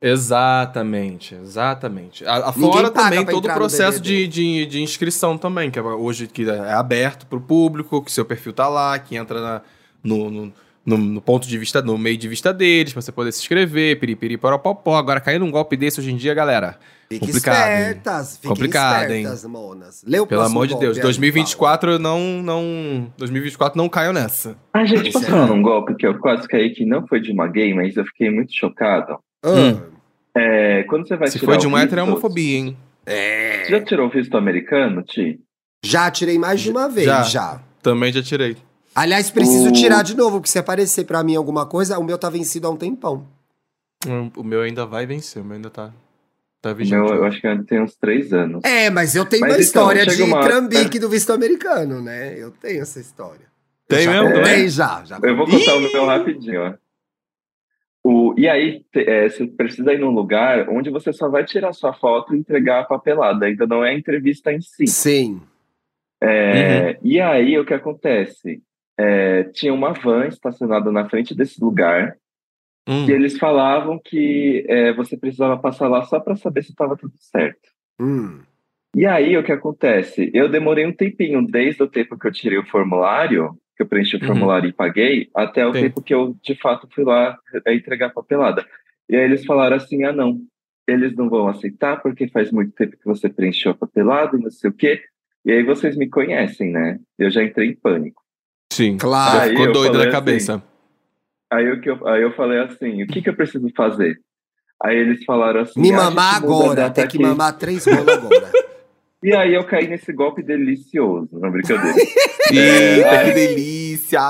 Exatamente. 0.05 1.35
Exatamente. 1.37 2.27
A- 2.27 2.49
a- 2.49 2.53
Fora 2.53 2.91
também 2.91 3.25
todo 3.25 3.49
o 3.49 3.55
processo 3.55 4.01
de, 4.01 4.27
de, 4.27 4.67
de 4.67 4.83
inscrição 4.83 5.39
também, 5.39 5.71
que 5.71 5.79
é 5.79 5.83
hoje 5.83 6.27
que 6.27 6.49
é 6.49 6.73
aberto 6.73 7.25
para 7.27 7.39
o 7.39 7.41
público, 7.41 8.03
que 8.03 8.11
seu 8.11 8.25
perfil 8.25 8.53
tá 8.53 8.69
lá, 8.69 8.99
que 8.99 9.15
entra 9.17 9.41
na- 9.41 9.63
no, 10.03 10.29
no, 10.31 10.53
no- 10.85 10.97
no 10.99 11.21
ponto 11.21 11.47
de 11.47 11.57
vista, 11.59 11.81
no 11.83 11.97
meio 11.97 12.17
de 12.17 12.29
vista 12.29 12.53
deles, 12.53 12.93
pra 12.93 13.01
você 13.03 13.13
poder 13.13 13.33
se 13.33 13.41
inscrever, 13.41 13.99
piripiri, 14.01 14.37
poropopó. 14.37 14.97
Agora, 14.97 15.21
cair 15.21 15.39
num 15.39 15.51
golpe 15.51 15.77
desse 15.77 16.01
hoje 16.01 16.11
em 16.13 16.17
dia, 16.17 16.35
galera, 16.35 16.79
Fiquem 17.09 17.29
Complicado, 17.29 17.69
hein? 17.69 17.79
espertas, 17.81 18.37
fiquem 18.37 18.49
Complicado, 18.49 19.11
hein? 19.11 19.17
espertas, 19.23 19.45
monas. 19.45 20.03
Lê 20.07 20.19
o 20.19 20.27
pelo 20.27 20.41
amor 20.43 20.67
de 20.67 20.79
Deus, 20.79 20.97
aí, 20.97 21.03
2024 21.03 21.99
não, 21.99 22.19
não, 22.43 23.13
2024 23.19 23.77
não 23.77 23.87
caiu 23.87 24.15
nessa. 24.15 24.57
A 24.73 24.83
gente, 24.87 25.13
posso 25.13 25.19
Isso 25.19 25.27
é- 25.27 25.31
falar 25.31 25.47
num 25.47 25.61
golpe 25.61 25.95
que 25.95 26.07
eu 26.07 26.19
quase 26.19 26.49
caí 26.49 26.71
que 26.71 26.87
não 26.87 27.07
foi 27.07 27.21
de 27.21 27.31
uma 27.31 27.47
gay, 27.47 27.75
mas 27.75 27.97
eu 27.99 28.05
fiquei 28.07 28.31
muito 28.31 28.53
chocado? 28.57 29.19
Ah, 29.45 29.77
É, 30.35 30.85
quando 30.85 31.07
você 31.07 31.15
vai 31.15 31.29
Se 31.29 31.39
tirar 31.39 31.53
for 31.53 31.59
de 31.61 31.67
um 31.67 31.77
hétero, 31.77 32.01
é 32.01 32.05
homofobia, 32.05 32.57
hein? 32.59 32.77
Você 33.07 33.67
já 33.69 33.81
tirou 33.83 34.07
o 34.07 34.11
visto 34.11 34.35
americano, 34.35 35.03
Ti? 35.03 35.39
já 35.85 36.11
tirei 36.11 36.39
mais 36.39 36.63
de 36.63 36.71
uma 36.71 36.89
vez, 36.89 37.05
Já. 37.05 37.23
já. 37.25 37.61
Também 37.83 38.11
já 38.11 38.23
tirei. 38.23 38.57
Aliás, 38.95 39.31
preciso 39.31 39.69
O- 39.69 39.73
tirar 39.73 40.03
de 40.03 40.17
novo, 40.17 40.39
porque 40.39 40.51
se 40.51 40.59
aparecer 40.59 41.05
pra 41.05 41.23
mim 41.25 41.35
alguma 41.37 41.67
coisa, 41.67 41.99
o 41.99 42.05
meu 42.05 42.19
tá 42.19 42.29
vencido 42.29 42.67
há 42.67 42.71
um 42.71 42.77
tempão. 42.77 43.27
O 44.37 44.43
meu 44.43 44.63
ainda 44.63 44.85
vai 44.85 45.07
vencer, 45.07 45.41
o 45.43 45.45
meu 45.45 45.57
ainda 45.57 45.71
tá, 45.71 45.93
tá 46.61 46.73
vigente. 46.73 47.01
meu, 47.01 47.15
eu 47.15 47.25
acho 47.25 47.41
que 47.41 47.47
ainda 47.47 47.65
tem 47.65 47.81
uns 47.81 47.95
três 47.97 48.33
anos. 48.33 48.63
É, 48.65 48.91
mas 48.91 49.15
eu 49.15 49.25
tenho 49.25 49.41
Mas 49.43 49.51
uma 49.53 49.55
então, 49.57 49.65
história 49.65 50.07
de 50.07 50.23
uma- 50.23 50.43
trambique 50.43 50.99
do 50.99 51.09
visto 51.09 51.33
americano, 51.33 52.03
né? 52.03 52.37
Eu 52.37 52.51
tenho 52.51 52.83
essa 52.83 52.99
história. 53.01 53.47
Tem 53.89 54.03
já 54.05 54.11
mesmo, 54.13 54.29
contei 54.29 54.43
também? 54.43 54.69
já, 54.69 55.05
já. 55.05 55.19
Eu 55.23 55.37
vou 55.37 55.47
contar 55.47 55.77
o 55.77 55.81
meu 55.81 56.07
rapidinho, 56.07 56.61
ó. 56.63 56.75
O, 58.05 58.35
e 58.37 58.49
aí, 58.49 58.85
te- 58.93 59.09
é, 59.09 59.29
você 59.29 59.47
precisa 59.47 59.93
ir 59.93 59.99
num 60.01 60.11
lugar 60.11 60.69
onde 60.69 60.91
você 60.91 61.13
só 61.13 61.29
vai 61.29 61.45
tirar 61.45 61.73
sua 61.73 61.93
foto 61.93 62.35
e 62.35 62.39
entregar 62.39 62.81
a 62.81 62.85
papelada. 62.85 63.47
Ainda 63.47 63.65
não 63.67 63.85
é 63.85 63.91
a 63.91 63.95
entrevista 63.95 64.53
em 64.53 64.61
si. 64.61 64.87
Sim. 64.89 65.41
É, 66.21 66.99
E 67.03 67.21
aí, 67.21 67.57
o 67.59 67.65
que 67.65 67.75
acontece? 67.75 68.61
É, 68.99 69.45
tinha 69.45 69.73
uma 69.73 69.93
van 69.93 70.27
estacionada 70.27 70.91
na 70.93 71.09
frente 71.09 71.35
desse 71.35 71.63
lugar 71.63 72.17
Hum. 72.89 73.07
e 73.09 73.13
eles 73.13 73.39
falavam 73.39 73.97
que 74.05 74.65
é, 74.69 74.93
você 74.93 75.17
precisava 75.17 75.57
passar 75.57 75.87
lá 75.89 76.03
só 76.03 76.19
para 76.19 76.35
saber 76.35 76.65
se 76.65 76.71
estava 76.71 76.97
tudo 76.97 77.13
certo. 77.17 77.71
Hum. 78.01 78.41
E 78.95 79.07
aí, 79.07 79.37
o 79.37 79.45
que 79.45 79.53
acontece? 79.53 80.31
Eu 80.35 80.49
demorei 80.49 80.85
um 80.85 80.93
tempinho, 80.93 81.47
desde 81.47 81.83
o 81.83 81.89
tempo 81.89 82.19
que 82.19 82.27
eu 82.27 82.33
tirei 82.33 82.59
o 82.59 82.67
formulário, 82.67 83.57
que 83.77 83.83
eu 83.83 83.87
preenchi 83.87 84.17
o 84.17 84.21
Uhum. 84.21 84.27
formulário 84.27 84.69
e 84.69 84.73
paguei, 84.73 85.31
até 85.35 85.67
o 85.67 85.73
Sim. 85.73 85.81
tempo 85.83 86.03
que 86.03 86.13
eu, 86.13 86.37
de 86.43 86.55
fato, 86.57 86.89
fui 86.93 87.05
lá 87.05 87.39
eh, 87.65 87.75
entregar 87.75 88.09
a 88.09 88.13
papelada. 88.13 88.67
E 89.09 89.17
aí 89.17 89.23
eles 89.25 89.45
falaram 89.47 89.77
assim, 89.77 90.03
ah, 90.05 90.13
não, 90.13 90.41
eles 90.87 91.15
não 91.15 91.31
vão 91.31 91.47
aceitar 91.49 92.03
porque 92.03 92.29
faz 92.29 92.51
muito 92.51 92.73
tempo 92.73 92.97
que 92.99 93.05
você 93.07 93.29
preencheu 93.29 93.71
a 93.71 93.75
papelada 93.75 94.37
e 94.37 94.41
não 94.43 94.51
sei 94.51 94.69
o 94.71 94.75
quê. 94.75 95.01
E 95.45 95.53
aí 95.53 95.63
vocês 95.63 95.97
me 95.97 96.09
conhecem, 96.09 96.71
né? 96.71 96.99
Eu 97.19 97.31
já 97.31 97.43
entrei 97.43 97.69
em 97.71 97.77
pânico. 97.77 98.22
Sim. 98.73 98.97
Claro. 98.97 99.41
Aí 99.41 99.51
ficou 99.51 99.73
doido 99.73 99.99
da 99.99 100.11
cabeça. 100.11 100.63
Aí, 101.53 101.71
o 101.71 101.81
que 101.81 101.91
eu, 101.91 102.09
aí 102.09 102.23
eu 102.23 102.33
falei 102.33 102.61
assim, 102.61 103.03
o 103.03 103.07
que, 103.07 103.21
que 103.21 103.29
eu 103.29 103.37
preciso 103.37 103.69
fazer? 103.77 104.19
Aí 104.83 104.97
eles 104.97 105.23
falaram 105.25 105.61
assim... 105.61 105.81
Me 105.81 105.93
"Ah, 105.93 105.99
a 105.99 106.05
mamar 106.05 106.35
agora. 106.37 106.91
Tem 106.91 107.07
que 107.07 107.17
aqui." 107.17 107.23
mamar 107.23 107.57
três 107.59 107.85
rolos 107.87 108.09
agora. 108.09 108.51
E 109.25 109.33
aí 109.37 109.55
eu 109.55 109.65
caí 109.65 109.87
nesse 109.87 110.13
golpe 110.13 110.43
delicioso, 110.43 111.29
não 111.39 111.47
é 111.49 111.53
brincadeira. 111.53 111.97
Eita, 112.51 113.09
aí- 113.11 113.27
que 113.29 113.33
delícia! 113.35 114.21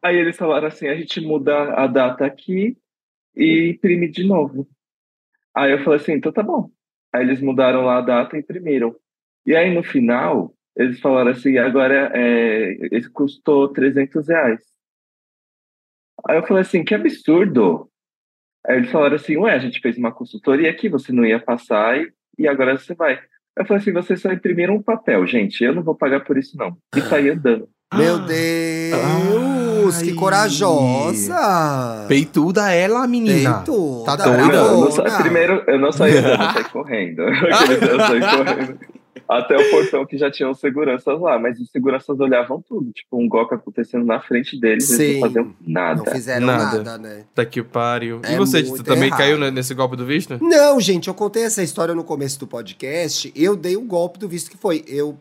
Aí 0.00 0.16
eles 0.16 0.36
falaram 0.36 0.68
assim: 0.68 0.86
a 0.86 0.94
gente 0.94 1.20
muda 1.20 1.74
a 1.74 1.88
data 1.88 2.24
aqui 2.24 2.76
e 3.36 3.70
imprime 3.70 4.08
de 4.08 4.24
novo. 4.24 4.64
Aí 5.52 5.72
eu 5.72 5.82
falei 5.82 5.98
assim: 5.98 6.12
então 6.12 6.30
tá 6.30 6.40
bom. 6.40 6.70
Aí 7.12 7.22
eles 7.24 7.40
mudaram 7.40 7.84
lá 7.84 7.98
a 7.98 8.00
data 8.00 8.36
e 8.36 8.40
imprimiram. 8.40 8.94
E 9.44 9.56
aí 9.56 9.74
no 9.74 9.82
final, 9.82 10.54
eles 10.76 11.00
falaram 11.00 11.30
assim: 11.30 11.58
agora 11.58 12.10
é, 12.14 12.76
esse 12.92 13.08
custou 13.10 13.68
300 13.68 14.28
reais. 14.28 14.60
Aí 16.28 16.36
eu 16.38 16.46
falei 16.46 16.62
assim: 16.62 16.84
que 16.84 16.94
absurdo. 16.94 17.88
Aí 18.66 18.76
eles 18.78 18.90
falaram 18.90 19.16
assim: 19.16 19.36
ué, 19.36 19.52
a 19.54 19.58
gente 19.58 19.80
fez 19.80 19.96
uma 19.96 20.12
consultoria 20.12 20.70
aqui, 20.70 20.88
você 20.88 21.12
não 21.12 21.24
ia 21.24 21.38
passar 21.40 21.96
e, 21.98 22.12
e 22.38 22.46
agora 22.48 22.76
você 22.78 22.94
vai. 22.94 23.18
Eu 23.58 23.64
falei 23.64 23.80
assim: 23.80 23.92
vocês 23.92 24.20
só 24.20 24.30
imprimiram 24.32 24.74
um 24.76 24.82
papel, 24.82 25.26
gente, 25.26 25.62
eu 25.64 25.74
não 25.74 25.82
vou 25.82 25.94
pagar 25.94 26.20
por 26.24 26.36
isso 26.36 26.56
não. 26.56 26.76
E 26.94 27.00
saí 27.02 27.30
andando. 27.30 27.68
Meu 27.94 28.18
Deus, 28.18 30.02
que 30.02 30.10
Ai. 30.10 30.14
corajosa. 30.16 32.04
Peituda 32.08 32.72
ela, 32.72 33.06
menina. 33.06 33.62
Peituda, 33.62 34.04
Tá 34.04 34.16
doida? 34.16 34.46
Não, 34.48 34.66
eu 34.74 34.80
não 34.80 34.90
sa- 34.90 35.02
bravona. 35.02 35.22
primeiro, 35.22 35.64
eu 35.68 35.78
não 35.78 35.92
saí 35.92 36.16
andando, 36.16 36.42
eu 36.42 36.50
saí 36.52 36.64
correndo. 36.70 37.22
eu 37.22 37.30
saí 38.00 38.20
correndo. 38.20 38.78
Até 39.28 39.56
o 39.56 39.70
portão 39.70 40.04
que 40.06 40.16
já 40.18 40.30
tinham 40.30 40.52
seguranças 40.54 41.20
lá, 41.20 41.38
mas 41.38 41.58
os 41.60 41.70
seguranças 41.70 42.18
olhavam 42.20 42.62
tudo. 42.66 42.90
Tipo, 42.92 43.20
um 43.20 43.28
golpe 43.28 43.54
acontecendo 43.54 44.04
na 44.04 44.20
frente 44.20 44.58
deles, 44.60 44.90
eles 44.90 45.06
Sim. 45.14 45.14
não 45.20 45.20
faziam 45.28 45.54
nada. 45.66 46.02
Não 46.04 46.12
fizeram 46.12 46.46
Nada. 46.46 46.64
nada, 46.82 46.98
né? 46.98 47.24
Tá 47.34 47.44
que 47.44 47.62
pariu. 47.62 48.20
É 48.24 48.34
e 48.34 48.36
você, 48.36 48.62
você 48.62 48.82
também 48.82 49.08
errado. 49.08 49.18
caiu 49.18 49.38
ne- 49.38 49.50
nesse 49.50 49.74
golpe 49.74 49.96
do 49.96 50.04
visto? 50.06 50.38
Não, 50.42 50.80
gente, 50.80 51.08
eu 51.08 51.14
contei 51.14 51.42
essa 51.44 51.62
história 51.62 51.94
no 51.94 52.04
começo 52.04 52.38
do 52.38 52.46
podcast. 52.46 53.32
Eu 53.34 53.56
dei 53.56 53.76
o 53.76 53.82
golpe 53.82 54.18
do 54.18 54.28
visto 54.28 54.50
que 54.50 54.56
foi. 54.56 54.84
Eu 54.86 55.18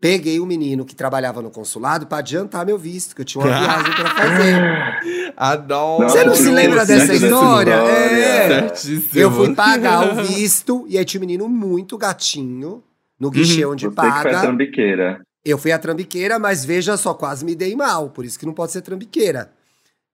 peguei 0.00 0.40
o 0.40 0.46
menino 0.46 0.84
que 0.84 0.96
trabalhava 0.96 1.40
no 1.40 1.50
consulado 1.50 2.06
pra 2.08 2.18
adiantar 2.18 2.66
meu 2.66 2.76
visto, 2.76 3.14
que 3.14 3.20
eu 3.20 3.24
tinha 3.24 3.44
uma 3.44 3.50
viagem 3.58 3.92
pra 3.94 4.10
fazer. 4.10 5.32
Adoro. 5.36 6.08
Você 6.08 6.24
não 6.24 6.34
se 6.34 6.50
lembra 6.50 6.84
dessa 6.86 7.06
dessa 7.06 7.24
história? 7.26 7.70
história. 7.74 7.90
É. 7.92 8.48
Certíssimo. 8.48 9.08
Eu 9.14 9.30
fui 9.30 9.54
pagar 9.54 10.12
o 10.12 10.22
visto 10.24 10.84
e 10.88 10.98
aí 10.98 11.04
tinha 11.04 11.20
um 11.20 11.26
menino 11.26 11.48
muito 11.48 11.96
gatinho 11.98 12.82
no 13.22 13.30
guichê 13.30 13.64
onde 13.64 13.84
Você 13.86 13.90
que 13.94 14.00
foi 14.00 14.08
a 14.08 14.12
paga. 14.12 14.40
trambiqueira. 14.40 15.22
Eu 15.44 15.56
fui 15.56 15.70
a 15.72 15.78
trambiqueira, 15.78 16.38
mas 16.38 16.64
veja 16.64 16.96
só, 16.96 17.14
quase 17.14 17.44
me 17.44 17.54
dei 17.54 17.74
mal, 17.76 18.10
por 18.10 18.24
isso 18.24 18.38
que 18.38 18.44
não 18.46 18.52
pode 18.52 18.72
ser 18.72 18.82
trambiqueira. 18.82 19.52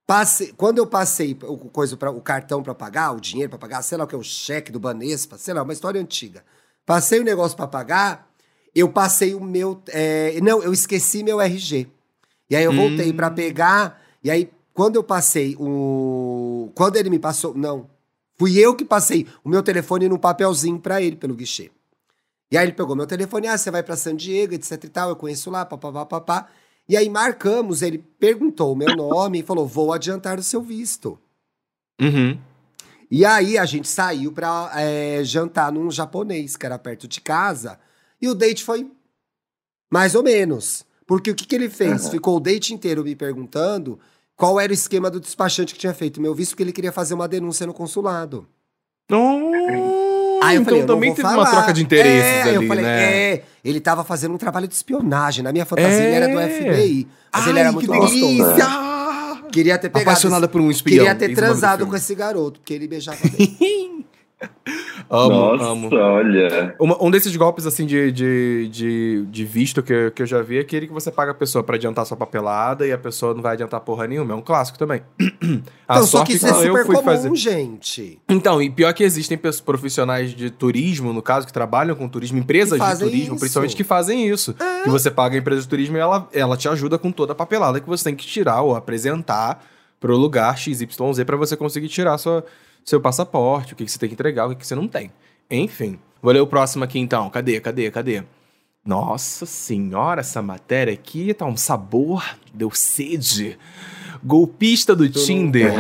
Passei, 0.07 0.53
quando 0.57 0.79
eu 0.79 0.87
passei 0.87 1.37
o, 1.43 1.57
coisa 1.59 1.97
pra, 1.97 2.11
o 2.11 2.21
cartão 2.21 2.63
pra 2.63 2.75
pagar, 2.75 3.13
o 3.13 3.21
dinheiro 3.21 3.51
pra 3.51 3.59
pagar, 3.59 3.83
sei 3.83 3.99
lá 3.99 4.05
o 4.05 4.07
que 4.07 4.15
é 4.15 4.19
o 4.19 4.23
cheque 4.23 4.73
do 4.73 4.81
Banespa, 4.81 5.37
sei 5.37 5.53
lá, 5.53 5.63
uma 5.63 5.73
história 5.73 6.01
antiga. 6.01 6.43
Passei 6.87 7.21
o 7.21 7.25
negócio 7.25 7.57
pra 7.57 7.67
pagar, 7.67 8.27
eu 8.75 8.89
passei 8.91 9.35
o 9.35 9.41
meu. 9.41 9.83
é, 9.89 10.39
não, 10.43 10.63
eu 10.63 10.73
esqueci 10.73 11.23
meu 11.23 11.41
RG. 11.41 11.87
E 12.51 12.57
aí 12.57 12.65
eu 12.65 12.73
voltei 12.73 13.11
Hum. 13.11 13.17
pra 13.17 13.31
pegar, 13.31 14.01
e 14.25 14.31
aí 14.31 14.51
quando 14.73 14.97
eu 14.97 15.03
passei 15.05 15.55
o. 15.59 16.71
Quando 16.75 16.97
ele 16.97 17.11
me 17.11 17.19
passou. 17.19 17.55
Não. 17.55 17.89
Fui 18.39 18.57
eu 18.57 18.75
que 18.75 18.85
passei 18.85 19.27
o 19.45 19.49
meu 19.49 19.63
telefone 19.63 20.09
num 20.09 20.17
papelzinho 20.17 20.79
pra 20.79 21.03
ele, 21.03 21.17
pelo 21.17 21.35
guichê. 21.35 21.71
E 22.51 22.57
aí 22.57 22.65
ele 22.65 22.73
pegou 22.73 22.97
meu 22.97 23.07
telefone, 23.07 23.47
ah, 23.47 23.59
você 23.59 23.71
vai 23.71 23.83
pra 23.83 23.97
San 23.97 24.17
Diego, 24.17 24.55
etc 24.55 24.85
e 24.85 24.89
tal, 24.89 25.11
eu 25.11 25.17
conheço 25.17 25.51
lá, 25.51 25.65
papapá, 25.65 26.07
papá. 26.07 26.49
E 26.89 26.97
aí 26.97 27.09
marcamos, 27.11 27.83
ele 27.83 27.99
perguntou 27.99 28.73
o 28.73 28.77
meu 28.77 28.97
nome 28.97 29.41
e 29.41 29.43
falou, 29.43 29.67
vou 29.67 29.93
adiantar 29.93 30.39
o 30.39 30.43
seu 30.43 30.63
visto. 30.63 31.19
Uhum. 32.01 32.39
E 33.11 33.25
aí 33.25 33.59
a 33.59 33.67
gente 33.67 33.89
saiu 33.89 34.33
pra 34.33 34.71
é, 34.75 35.23
jantar 35.23 35.71
num 35.71 35.91
japonês, 35.91 36.57
que 36.57 36.65
era 36.65 36.79
perto 36.79 37.07
de 37.07 37.21
casa, 37.21 37.79
e 38.21 38.29
o 38.29 38.35
date 38.35 38.65
foi 38.65 38.91
mais 39.93 40.15
ou 40.15 40.23
menos. 40.23 40.87
Porque 41.07 41.31
o 41.31 41.35
que, 41.35 41.47
que 41.47 41.55
ele 41.55 41.71
fez? 41.71 42.03
Aham. 42.03 42.11
Ficou 42.11 42.37
o 42.37 42.41
date 42.41 42.75
inteiro 42.75 43.03
me 43.03 43.15
perguntando 43.15 43.99
qual 44.37 44.61
era 44.61 44.71
o 44.71 44.75
esquema 44.75 45.11
do 45.11 45.21
despachante 45.21 45.75
que 45.75 45.81
tinha 45.81 45.95
feito 45.95 46.21
meu 46.21 46.35
visto, 46.35 46.51
porque 46.51 46.63
ele 46.63 46.73
queria 46.73 46.93
fazer 46.93 47.15
uma 47.15 47.27
denúncia 47.27 47.67
no 47.67 47.75
consulado. 47.75 48.47
Oh, 49.11 50.08
Aí 50.43 50.57
eu 50.57 50.63
então 50.63 50.65
falei, 50.65 50.83
eu 50.83 50.87
não 50.87 50.95
também 50.95 51.11
teve 51.15 51.23
falar. 51.29 51.43
uma 51.43 51.51
troca 51.51 51.73
de 51.73 51.83
interesses 51.83 52.25
é, 52.31 52.43
ali, 52.43 52.55
eu 52.55 52.67
falei, 52.67 52.85
né? 52.85 53.33
É, 53.33 53.43
ele 53.65 53.81
tava 53.81 54.05
fazendo 54.05 54.35
um 54.35 54.39
trabalho 54.39 54.69
de 54.69 54.75
espionagem. 54.75 55.43
Na 55.43 55.53
minha 55.53 55.65
fantasia 55.67 56.05
ele 56.05 56.15
era 56.15 56.29
do 56.29 56.39
É. 56.39 56.49
FBI. 56.49 57.09
Mas 57.33 57.47
ele 57.47 57.59
Ai, 57.59 57.65
era 57.65 57.73
muito 57.73 57.91
que 57.91 57.99
gostoso. 57.99 58.55
Queria 59.53 59.79
ter 59.79 59.89
pegado. 59.89 60.11
Apaixonada 60.11 60.49
por 60.49 60.61
um 60.61 60.71
espião. 60.71 60.99
Queria 60.99 61.15
ter 61.15 61.31
é 61.31 61.35
transado 61.35 61.87
com 61.87 61.97
esse 61.97 62.15
garoto, 62.15 62.61
porque 62.61 62.75
ele 62.75 62.87
beijava 62.87 63.19
bem. 63.37 64.05
Amo, 65.11 65.57
Nossa, 65.57 65.65
amo. 65.65 65.89
olha. 65.95 66.75
Uma- 66.79 67.03
um 67.03 67.11
desses 67.11 67.35
golpes, 67.35 67.67
assim, 67.67 67.87
de, 67.87 68.13
de, 68.13 68.69
de, 68.71 69.27
de 69.27 69.45
visto 69.45 69.83
que, 69.83 69.93
eu- 69.93 70.11
que 70.11 70.23
eu 70.23 70.27
já 70.27 70.43
vi 70.43 70.59
é 70.59 70.61
aquele 70.61 70.87
que 70.87 70.93
você 70.93 71.11
paga 71.11 71.31
a 71.31 71.35
pessoa 71.35 71.65
pra 71.65 71.77
adiantar 71.77 72.05
sua 72.05 72.17
papelada 72.17 72.87
e 72.87 72.93
a 72.93 72.99
pessoa 72.99 73.33
não 73.33 73.41
vai 73.41 73.55
adiantar 73.55 73.81
porra 73.81 74.07
nenhuma. 74.07 74.35
É 74.35 74.37
um 74.37 74.43
clássico 74.43 74.79
também. 74.79 75.01
a 75.89 75.95
Então, 75.95 76.07
só 76.07 76.19
sorte 76.19 76.27
que 76.33 76.37
isso 76.37 76.45
que 76.47 76.53
é 76.53 76.55
eu 76.57 76.63
super 76.73 76.85
fui 76.87 76.95
comum, 76.97 77.05
fazer. 77.07 77.35
gente. 77.35 78.21
Então, 78.29 78.61
e 78.61 78.69
pior 78.69 78.93
que 78.93 79.03
existem 79.03 79.39
pessoas, 79.39 79.63
profissionais 79.63 80.33
de 80.35 80.51
turismo, 80.51 81.13
no 81.13 81.23
caso, 81.23 81.47
que 81.47 81.53
trabalham 81.53 81.97
com 81.97 82.07
turismo, 82.09 82.39
empresas 82.39 82.79
de 82.79 82.99
turismo, 82.99 83.35
isso. 83.35 83.41
principalmente, 83.41 83.75
que 83.77 83.85
fazem 83.85 84.29
isso. 84.29 84.55
Que 84.85 84.91
você 84.91 85.11
paga 85.11 85.37
a 85.37 85.39
empresa 85.39 85.63
de 85.63 85.69
turismo 85.69 85.97
e 85.97 86.01
ela, 86.01 86.29
ela 86.35 86.57
te 86.57 86.69
ajuda 86.69 86.99
com 86.99 87.11
toda 87.11 87.33
a 87.33 87.35
papelada 87.35 87.81
que 87.81 87.89
você 87.89 88.05
tem 88.05 88.15
que 88.15 88.27
tirar 88.27 88.61
ou 88.61 88.77
apresentar 88.77 89.65
pro 89.99 90.17
lugar 90.17 90.57
XYZ 90.59 90.87
pra 91.27 91.37
você 91.37 91.57
conseguir 91.57 91.89
tirar 91.89 92.17
sua, 92.19 92.45
seu 92.89 93.01
passaporte, 93.01 93.73
o 93.73 93.77
que, 93.77 93.85
que 93.85 93.91
você 93.91 93.99
tem 93.99 94.09
que 94.09 94.15
entregar, 94.15 94.47
o 94.47 94.51
que, 94.51 94.57
que 94.57 94.67
você 94.67 94.75
não 94.75 94.89
tem. 94.89 95.11
Enfim. 95.51 95.99
Vou 96.23 96.33
ler 96.33 96.41
o 96.41 96.47
próximo 96.47 96.85
aqui 96.85 96.99
então. 96.99 97.29
Cadê, 97.31 97.61
cadê, 97.61 97.91
cadê? 97.91 98.23
Nossa 98.85 99.45
senhora, 99.45 100.21
essa 100.21 100.41
matéria 100.41 100.93
aqui 100.93 101.35
tá 101.35 101.45
um 101.45 101.57
sabor, 101.57 102.25
deu 102.55 102.71
sede. 102.71 103.59
Golpista 104.25 104.97
do 104.97 105.09
Tinder. 105.09 105.73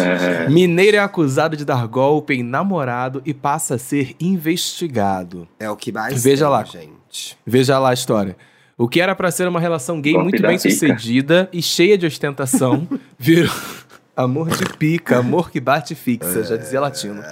Mineiro 0.50 0.96
é 0.96 1.00
acusado 1.00 1.56
de 1.56 1.64
dar 1.64 1.86
golpe 1.86 2.34
em 2.34 2.42
namorado 2.42 3.22
e 3.24 3.32
passa 3.32 3.76
a 3.76 3.78
ser 3.78 4.14
investigado. 4.20 5.48
É 5.58 5.70
o 5.70 5.76
que 5.76 5.92
mais 5.92 6.22
Veja 6.22 6.44
tem, 6.44 6.52
lá. 6.52 6.64
gente. 6.64 7.38
Veja 7.46 7.78
lá 7.78 7.90
a 7.90 7.94
história. 7.94 8.36
O 8.76 8.86
que 8.88 9.00
era 9.00 9.14
pra 9.14 9.30
ser 9.30 9.48
uma 9.48 9.60
relação 9.60 10.00
gay 10.00 10.12
Golpe 10.12 10.28
muito 10.28 10.42
bem 10.42 10.58
sucedida 10.58 11.48
e 11.50 11.62
cheia 11.62 11.96
de 11.96 12.04
ostentação, 12.04 12.86
virou. 13.18 13.54
Amor 14.16 14.48
de 14.48 14.64
pica, 14.78 15.18
amor 15.18 15.50
que 15.50 15.60
bate 15.60 15.94
fixa, 15.94 16.42
já 16.42 16.56
dizia 16.56 16.80
latino. 16.80 17.22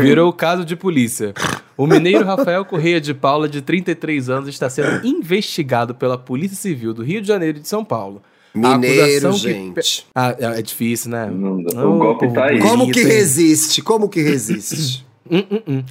Virou 0.00 0.32
caso 0.32 0.64
de 0.64 0.74
polícia. 0.74 1.32
O 1.76 1.86
mineiro 1.86 2.24
Rafael 2.24 2.64
Correia 2.64 3.00
de 3.00 3.14
Paula, 3.14 3.48
de 3.48 3.62
33 3.62 4.28
anos, 4.28 4.48
está 4.48 4.68
sendo 4.68 5.06
investigado 5.06 5.94
pela 5.94 6.18
Polícia 6.18 6.56
Civil 6.56 6.92
do 6.92 7.04
Rio 7.04 7.20
de 7.20 7.28
Janeiro 7.28 7.58
e 7.58 7.60
de 7.60 7.68
São 7.68 7.84
Paulo 7.84 8.22
Mineiro, 8.56 9.28
acusação 9.28 9.32
que 9.32 9.38
gente. 9.38 10.06
Ah, 10.14 10.34
é 10.38 10.58
é 10.58 10.62
difícil, 10.62 11.10
né? 11.10 11.26
Não 11.30 11.96
o 11.96 11.98
golpe 11.98 12.32
tá 12.32 12.46
aí. 12.46 12.58
Como 12.60 12.90
que 12.90 13.02
resiste? 13.02 13.82
Como 13.82 14.08
que 14.08 14.20
resiste? 14.22 15.04
Hum, 15.28 15.42
hum, 15.50 15.62
hum. 15.66 15.84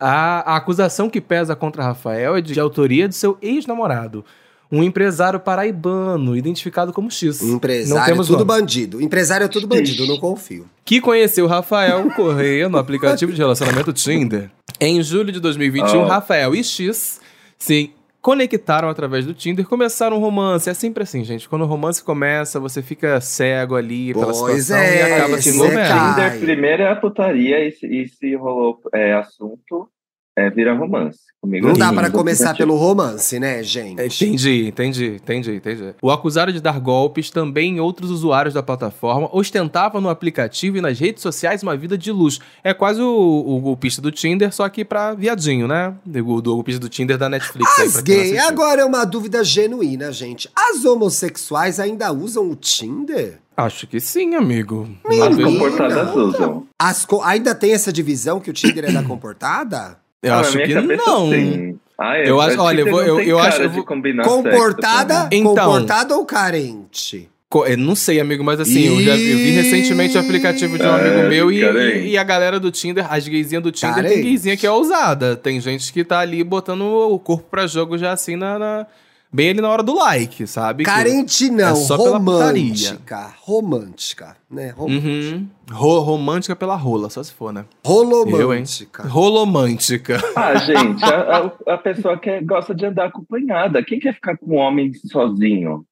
A, 0.00 0.54
a 0.54 0.56
acusação 0.56 1.10
que 1.10 1.20
pesa 1.20 1.54
contra 1.54 1.84
Rafael 1.84 2.34
é 2.34 2.40
de, 2.40 2.54
de 2.54 2.58
autoria 2.58 3.06
de 3.06 3.14
seu 3.14 3.36
ex-namorado, 3.42 4.24
um 4.70 4.82
empresário 4.82 5.40
paraibano, 5.40 6.36
identificado 6.36 6.92
como 6.92 7.10
X. 7.10 7.40
Não 7.42 7.56
Empresário 7.56 8.02
é 8.02 8.06
temos 8.12 8.26
tudo 8.26 8.44
nome. 8.44 8.60
bandido. 8.60 9.02
Empresário 9.02 9.44
é 9.44 9.48
tudo 9.48 9.66
bandido, 9.66 10.06
não 10.06 10.16
confio. 10.18 10.66
Que 10.84 11.00
conheceu 11.00 11.46
Rafael 11.46 12.08
Correia 12.10 12.68
no 12.68 12.78
aplicativo 12.78 13.32
de 13.32 13.38
relacionamento 13.38 13.92
Tinder. 13.92 14.50
Em 14.80 15.02
julho 15.02 15.32
de 15.32 15.40
2021, 15.40 16.00
Oh. 16.02 16.06
Rafael 16.06 16.54
e 16.54 16.62
X 16.62 17.20
se 17.58 17.90
conectaram 18.22 18.88
através 18.88 19.24
do 19.26 19.34
Tinder, 19.34 19.66
começaram 19.66 20.16
um 20.18 20.20
romance. 20.20 20.68
É 20.70 20.74
sempre 20.74 21.02
assim, 21.02 21.24
gente. 21.24 21.48
Quando 21.48 21.62
o 21.62 21.66
romance 21.66 22.02
começa, 22.04 22.60
você 22.60 22.82
fica 22.82 23.20
cego 23.20 23.74
ali 23.74 24.12
pela 24.12 24.26
Pois 24.26 24.66
situação 24.66 24.76
é, 24.76 24.96
e 25.10 25.12
acaba 25.14 25.40
se 25.40 25.48
envolvendo. 25.50 26.14
Tinder 26.14 26.40
primeiro 26.40 26.82
é 26.82 26.90
a 26.92 26.96
putaria 26.96 27.66
e 27.66 27.72
se, 27.72 27.86
e 27.86 28.08
se 28.08 28.34
rolou 28.36 28.78
é, 28.94 29.14
assunto, 29.14 29.88
é, 30.36 30.48
vira 30.50 30.74
romance. 30.74 31.18
Comigo 31.40 31.66
Não 31.68 31.74
é 31.74 31.78
dá 31.78 31.90
para 31.92 32.10
começar 32.10 32.54
pelo 32.54 32.76
romance, 32.76 33.38
né, 33.40 33.62
gente? 33.62 34.00
Entendi, 34.02 34.66
entendi, 34.68 35.06
entendi, 35.16 35.54
entendi. 35.56 35.94
O 36.02 36.10
acusado 36.10 36.52
de 36.52 36.60
dar 36.60 36.78
golpes 36.78 37.30
também 37.30 37.80
outros 37.80 38.10
usuários 38.10 38.52
da 38.54 38.62
plataforma 38.62 39.28
ostentava 39.32 40.00
no 40.02 40.10
aplicativo 40.10 40.76
e 40.76 40.80
nas 40.82 40.98
redes 40.98 41.22
sociais 41.22 41.62
uma 41.62 41.74
vida 41.76 41.96
de 41.96 42.12
luxo. 42.12 42.40
É 42.62 42.74
quase 42.74 43.00
o, 43.00 43.06
o 43.08 43.58
golpista 43.60 44.02
do 44.02 44.10
Tinder, 44.12 44.52
só 44.54 44.68
que 44.68 44.84
pra 44.84 45.14
viadinho, 45.14 45.66
né? 45.66 45.94
O 46.06 46.40
do 46.42 46.54
golpista 46.54 46.78
do 46.80 46.88
Tinder 46.90 47.16
da 47.16 47.28
Netflix. 47.28 47.78
aí, 47.78 47.86
As 47.86 47.94
não 47.94 48.02
gay, 48.02 48.38
agora 48.38 48.82
é 48.82 48.84
uma 48.84 49.04
dúvida 49.06 49.42
genuína, 49.42 50.12
gente. 50.12 50.48
As 50.54 50.84
homossexuais 50.84 51.80
ainda 51.80 52.12
usam 52.12 52.50
o 52.50 52.54
Tinder? 52.54 53.38
Acho 53.56 53.86
que 53.86 53.98
sim, 54.00 54.34
amigo. 54.34 54.88
As 55.04 55.16
Não 55.18 55.32
vejo- 55.34 55.52
comportadas 55.52 56.14
usam. 56.14 56.66
As 56.78 57.04
co- 57.04 57.22
ainda 57.22 57.54
tem 57.54 57.72
essa 57.72 57.92
divisão 57.92 58.40
que 58.40 58.48
o 58.50 58.52
Tinder 58.54 58.84
é 58.86 58.92
da 58.92 59.02
comportada? 59.02 59.98
Eu 60.22 60.34
Ah, 60.34 60.40
acho 60.40 60.58
que 60.58 60.74
não. 60.74 61.30
sim. 61.30 61.78
Ah, 61.98 62.16
é, 62.16 62.28
Eu 62.28 62.40
acho- 62.40 62.50
Tinder 62.50 62.60
olha, 62.60 62.80
eu 62.80 62.90
vou- 62.90 63.00
não 63.00 63.08
eu- 63.08 63.20
eu 63.20 63.36
cara 63.38 63.48
acho- 63.48 63.62
eu 63.62 63.70
vou- 63.70 63.84
comportada? 63.84 65.28
Então. 65.32 65.54
Comportada 65.54 66.16
ou 66.16 66.24
carente? 66.24 67.28
Co- 67.48 67.66
eu 67.66 67.76
Não 67.76 67.94
sei, 67.96 68.20
amigo, 68.20 68.44
mas 68.44 68.60
assim, 68.60 68.86
eu, 68.86 69.02
já, 69.02 69.10
eu 69.12 69.16
vi 69.36 69.50
recentemente 69.50 70.16
o 70.16 70.20
aplicativo 70.20 70.78
de 70.78 70.84
um 70.84 70.86
É, 70.96 71.00
amigo 71.08 71.28
meu 71.28 71.50
e, 71.50 72.10
e 72.10 72.16
a 72.16 72.22
galera 72.22 72.60
do 72.60 72.70
Tinder, 72.70 73.12
as 73.12 73.26
gaysinhas 73.26 73.62
do 73.62 73.72
Tinder, 73.72 73.96
Carente. 73.96 74.14
tem 74.14 74.22
gaysinha 74.24 74.56
que 74.56 74.66
é 74.66 74.70
ousada. 74.70 75.34
Tem 75.36 75.60
gente 75.60 75.92
que 75.92 76.04
tá 76.04 76.20
ali 76.20 76.44
botando 76.44 76.82
o 76.82 77.18
corpo 77.18 77.46
pra 77.50 77.66
jogo 77.66 77.98
já 77.98 78.12
assim 78.12 78.36
na. 78.36 78.58
na- 78.58 78.86
bem 79.32 79.50
ali 79.50 79.60
na 79.60 79.68
hora 79.68 79.82
do 79.82 79.94
like, 79.94 80.46
sabe? 80.46 80.84
Que- 80.84 80.90
Carente 80.90 81.50
não, 81.50 81.68
é 81.68 81.74
só 81.74 81.96
pela 81.96 82.18
romântica. 82.18 83.32
Romântica, 83.40 84.36
né? 84.50 84.70
Rom... 84.70 84.86
Uhum. 84.90 85.46
Ro- 85.70 86.00
romântica 86.00 86.56
pela 86.56 86.74
rola, 86.76 87.08
só 87.10 87.22
se 87.22 87.32
for, 87.32 87.52
né? 87.52 87.64
Rolomântica. 87.84 89.02
Rolomântica. 89.06 90.20
Ah, 90.36 90.56
gente, 90.56 91.04
a, 91.04 91.38
a- 91.66 91.74
a 91.74 91.78
pessoa 91.78 92.18
que 92.18 92.40
gosta 92.40 92.74
de 92.74 92.86
andar 92.86 93.06
acompanhada. 93.06 93.82
Quem 93.84 93.98
quer 94.00 94.14
ficar 94.14 94.36
com 94.36 94.54
um 94.54 94.58
homem 94.58 94.92
sozinho? 94.94 95.84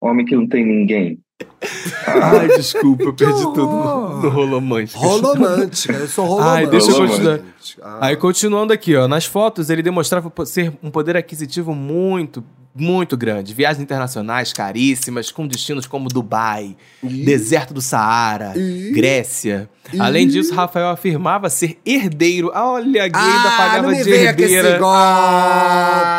Homem 0.00 0.24
que 0.26 0.34
não 0.34 0.48
tem 0.48 0.66
ninguém. 0.66 1.18
Ai, 2.06 2.48
desculpa, 2.48 3.04
eu 3.04 3.14
perdi 3.14 3.32
horror. 3.42 3.52
tudo 3.54 3.66
no, 3.72 4.22
no 4.22 4.28
rolomântica. 4.28 4.98
Rolomântica, 4.98 5.92
eu 5.94 6.08
sou 6.08 6.24
rolomântica. 6.24 6.58
Ai, 6.58 6.66
deixa 6.66 6.90
eu 6.90 6.96
continuar. 7.08 7.40
Ah. 7.82 8.06
Aí, 8.06 8.16
continuando 8.16 8.72
aqui, 8.72 8.94
ó. 8.96 9.06
Nas 9.08 9.24
fotos, 9.26 9.70
ele 9.70 9.82
demonstrava 9.82 10.32
ser 10.44 10.72
um 10.82 10.90
poder 10.90 11.16
aquisitivo 11.16 11.74
muito, 11.74 12.44
muito 12.74 13.16
grande. 13.16 13.52
Viagens 13.54 13.82
internacionais 13.82 14.52
caríssimas, 14.52 15.30
com 15.30 15.46
destinos 15.46 15.86
como 15.86 16.08
Dubai, 16.08 16.76
deserto 17.02 17.74
do 17.74 17.80
Saara, 17.82 18.52
Ih. 18.56 18.92
Grécia. 18.92 19.68
Além 19.98 20.26
disso, 20.26 20.54
Rafael 20.54 20.88
afirmava 20.88 21.50
ser 21.50 21.78
herdeiro. 21.84 22.50
Olha, 22.54 23.04
a 23.04 23.08
gay 23.08 23.20
ainda 23.20 23.48
Ah, 23.48 23.56
pagava 23.56 23.82
não 23.82 23.90
me 23.90 23.96
de 24.02 24.04
venha 24.10 24.32
com 24.34 24.42
esse 24.42 24.54
herdeira. 24.54 24.78
golpe. 24.78 24.94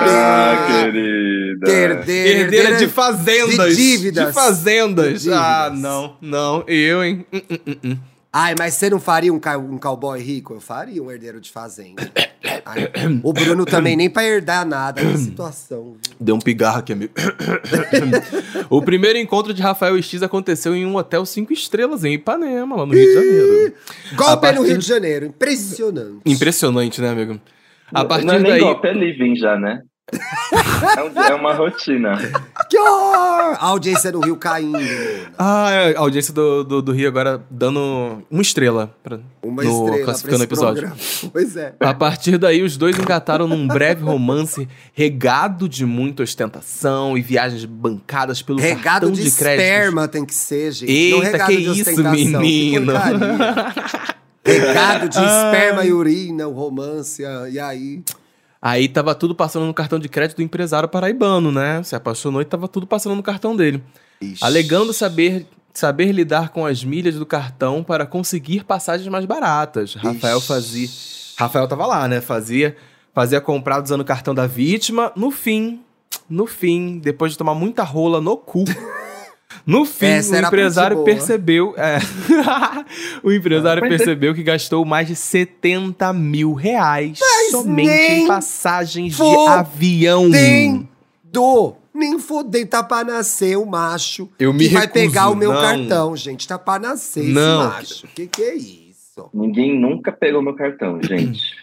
Ah, 0.09 0.67
querida. 0.67 1.69
Herdeira, 1.71 2.39
Herdeira 2.39 2.75
de 2.77 2.87
fazendas. 2.87 3.75
de 3.75 3.83
dívidas. 3.97 4.27
De 4.27 4.33
fazendas. 4.33 5.21
De 5.23 5.31
Ah, 5.33 5.69
dívidas. 5.69 5.81
não, 5.81 6.15
não. 6.21 6.63
Eu, 6.67 7.03
hein? 7.03 7.25
Hum, 7.33 7.41
hum, 7.49 7.75
hum. 7.83 7.97
Ai, 8.35 8.55
mas 8.57 8.73
você 8.73 8.89
não 8.89 8.99
faria 8.99 9.31
um, 9.31 9.39
um 9.69 9.77
cowboy 9.77 10.19
rico? 10.19 10.55
Eu 10.55 10.59
faria 10.59 11.03
um 11.03 11.11
herdeiro 11.11 11.39
de 11.39 11.51
fazenda. 11.51 12.01
Ai, 12.65 12.89
o 13.21 13.31
Bruno 13.31 13.63
também 13.63 13.95
nem 13.95 14.09
pra 14.09 14.23
herdar 14.23 14.65
nada. 14.65 15.01
Que 15.01 15.17
situação. 15.19 15.83
viu? 16.03 16.15
Deu 16.19 16.35
um 16.35 16.39
pigarro 16.39 16.79
aqui, 16.79 16.93
amigo. 16.93 17.13
o 18.71 18.81
primeiro 18.81 19.19
encontro 19.19 19.53
de 19.53 19.61
Rafael 19.61 19.97
e 19.97 20.01
X 20.01 20.23
aconteceu 20.23 20.75
em 20.75 20.83
um 20.83 20.95
hotel 20.95 21.25
cinco 21.27 21.53
estrelas 21.53 22.03
em 22.03 22.13
Ipanema, 22.13 22.75
lá 22.75 22.85
no 22.87 22.93
Rio 22.93 23.05
de 23.05 23.13
Janeiro. 23.13 23.73
A 24.11 24.15
Golpe 24.15 24.41
partir- 24.41 24.59
no 24.59 24.65
Rio 24.65 24.77
de 24.79 24.87
Janeiro. 24.87 25.25
Impressionante. 25.27 26.21
Impressionante, 26.25 27.01
né, 27.01 27.09
amigo? 27.09 27.39
A 27.93 28.03
partir 28.03 28.25
não 28.25 28.33
é 28.33 28.39
nem 28.39 28.51
daí. 28.53 28.61
golpe, 28.61 28.87
é 28.87 28.93
living 28.93 29.35
já, 29.35 29.55
né? 29.59 29.81
é, 30.11 31.31
é 31.31 31.35
uma 31.35 31.53
rotina. 31.53 32.13
Que 32.73 32.79
horror! 32.79 33.55
A 33.59 33.67
audiência 33.67 34.11
no 34.11 34.19
Rio 34.21 34.35
caindo. 34.35 34.79
Ah, 35.37 35.69
é, 35.69 35.95
a 35.95 35.99
audiência 35.99 36.33
do, 36.33 36.63
do, 36.63 36.81
do 36.81 36.91
Rio 36.91 37.07
agora 37.07 37.45
dando 37.47 38.23
uma 38.31 38.41
estrela 38.41 38.95
pra, 39.03 39.19
Uma 39.43 39.63
no, 39.63 39.69
estrela 39.85 40.05
classificando 40.05 40.43
o 40.43 40.47
pra 40.47 40.55
episódio. 40.55 40.81
programa. 40.81 41.29
Pois 41.31 41.55
é. 41.55 41.75
A 41.79 41.93
partir 41.93 42.39
daí, 42.39 42.63
os 42.63 42.75
dois 42.75 42.97
engataram 42.97 43.47
num 43.47 43.67
breve 43.67 44.01
romance 44.03 44.67
regado 44.91 45.69
de 45.69 45.85
muita 45.85 46.23
ostentação 46.23 47.15
e 47.15 47.21
viagens 47.21 47.63
bancadas 47.63 48.41
pelo 48.41 48.57
Regado 48.59 48.83
cartão 48.83 49.11
de, 49.11 49.23
de, 49.23 49.31
crédito. 49.31 49.61
esperma 49.61 50.07
tem 50.07 50.25
que 50.25 50.33
ser, 50.33 50.71
gente. 50.71 51.11
não 51.11 51.17
Eita, 51.23 51.31
regado 51.31 51.51
que 51.51 51.57
de 51.61 51.81
isso, 51.81 52.03
menino. 52.09 52.93
Que 54.43 54.51
regado 54.51 55.09
de 55.09 55.19
Ai. 55.19 55.45
esperma 55.45 55.85
e 55.85 55.93
urina, 55.93 56.47
o 56.47 56.51
romance, 56.53 57.23
ah, 57.23 57.47
e 57.47 57.59
aí? 57.59 58.03
Aí 58.65 58.87
tava 58.87 59.13
tudo 59.13 59.35
passando 59.35 59.65
no 59.65 59.73
cartão 59.73 59.99
de 59.99 60.07
crédito 60.07 60.37
do 60.37 60.41
empresário 60.41 60.87
paraibano, 60.87 61.51
né? 61.51 61.83
Se 61.83 61.97
apaixonou 61.97 62.41
e 62.41 62.45
tava 62.45 62.65
tudo 62.65 62.87
passando 62.87 63.13
no 63.13 63.21
cartão 63.21 63.53
dele. 63.57 63.83
Ixi. 64.21 64.41
Alegando 64.41 64.93
saber, 64.93 65.45
saber 65.73 66.13
lidar 66.13 66.47
com 66.47 66.65
as 66.65 66.81
milhas 66.81 67.15
do 67.15 67.25
cartão 67.25 67.83
para 67.83 68.05
conseguir 68.05 68.63
passagens 68.63 69.09
mais 69.09 69.25
baratas. 69.25 69.95
Rafael 69.95 70.37
Ixi. 70.37 70.47
fazia. 70.47 70.89
Rafael 71.37 71.67
tava 71.67 71.85
lá, 71.85 72.07
né? 72.07 72.21
Fazia, 72.21 72.77
fazia 73.13 73.41
comprar 73.41 73.83
usando 73.83 73.99
o 73.99 74.05
cartão 74.05 74.33
da 74.33 74.47
vítima. 74.47 75.11
No 75.13 75.29
fim, 75.29 75.81
no 76.29 76.47
fim, 76.47 76.99
depois 76.99 77.33
de 77.33 77.37
tomar 77.37 77.55
muita 77.55 77.83
rola 77.83 78.21
no 78.21 78.37
cu. 78.37 78.63
No 79.65 79.85
fim, 79.85 80.07
Essa 80.07 80.35
o 80.35 80.39
empresário 80.45 81.03
percebeu. 81.03 81.73
é. 81.77 81.97
o 83.23 83.31
empresário 83.31 83.81
Mas- 83.81 83.89
percebeu 83.89 84.33
que 84.35 84.43
gastou 84.43 84.83
mais 84.83 85.07
de 85.07 85.15
70 85.15 86.11
mil 86.13 86.53
reais 86.53 87.19
somente 87.49 87.87
nem 87.87 88.23
em 88.23 88.27
passagens 88.27 89.15
de 89.15 89.21
avião. 89.47 90.29
Tem 90.29 90.87
do. 91.23 91.75
Nem 91.95 92.17
foder, 92.19 92.67
tá 92.67 92.83
pra 92.83 93.03
nascer 93.03 93.55
o 93.57 93.65
macho. 93.65 94.27
Eu 94.39 94.51
me 94.51 94.67
que 94.67 94.73
vai 94.73 94.81
recuso, 94.87 94.93
pegar 95.05 95.29
o 95.29 95.35
meu 95.35 95.53
não. 95.53 95.61
cartão, 95.61 96.17
gente. 96.17 96.47
Tá 96.47 96.57
pra 96.57 96.79
nascer 96.79 97.23
Não. 97.25 97.61
esse 97.61 97.73
macho. 97.75 98.07
Que 98.15 98.25
que 98.27 98.41
é 98.41 98.55
isso? 98.55 99.29
Ninguém 99.33 99.79
nunca 99.79 100.11
pegou 100.11 100.41
meu 100.41 100.55
cartão, 100.55 100.99
gente. 101.01 101.39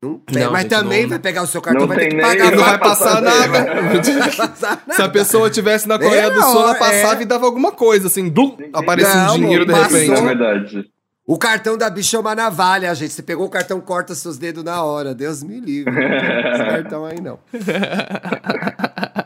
Não 0.00 0.16
tem, 0.20 0.44
Não, 0.44 0.52
mas 0.52 0.62
gente, 0.62 0.70
também 0.70 1.02
não- 1.02 1.08
vai 1.08 1.18
pegar 1.18 1.42
o 1.42 1.46
seu 1.46 1.60
cartão, 1.60 1.80
não 1.80 1.88
vai 1.88 1.98
ter 1.98 2.08
que 2.14 2.20
pagar. 2.20 2.52
E 2.52 2.54
não 2.56 2.64
vai 2.64 2.78
passar 2.78 3.20
nada. 3.20 3.48
nada. 3.64 3.82
Vai 3.82 4.48
passar 4.48 4.84
Se 4.92 5.02
a 5.02 5.08
pessoa 5.08 5.50
tivesse 5.50 5.88
na 5.88 5.98
Coreia 5.98 6.30
do 6.30 6.38
É, 6.38 6.42
Sul, 6.42 6.60
ela 6.60 6.76
é. 6.76 6.78
passava 6.78 7.22
e 7.22 7.26
dava 7.26 7.46
alguma 7.46 7.72
coisa, 7.72 8.06
assim, 8.06 8.28
blum, 8.30 8.56
aparecia 8.72 9.12
Não, 9.24 9.34
um 9.34 9.38
dinheiro 9.38 9.66
de 9.66 9.72
repente. 9.72 10.06
Na 10.08 10.14
passou. 10.14 10.26
verdade. 10.28 10.90
O 11.26 11.36
cartão 11.36 11.76
da 11.76 11.90
bicha 11.90 12.16
é 12.16 12.20
uma 12.20 12.34
navalha, 12.34 12.94
gente. 12.94 13.12
Você 13.12 13.22
pegou 13.22 13.44
o 13.46 13.50
cartão, 13.50 13.80
corta 13.80 14.14
seus 14.14 14.38
dedos 14.38 14.62
na 14.64 14.82
hora. 14.84 15.14
Deus 15.14 15.42
me 15.42 15.58
livre. 15.60 15.92
Não 15.92 16.00
esse 16.00 16.64
cartão 16.70 17.04
aí, 17.04 17.20
não. 17.20 17.38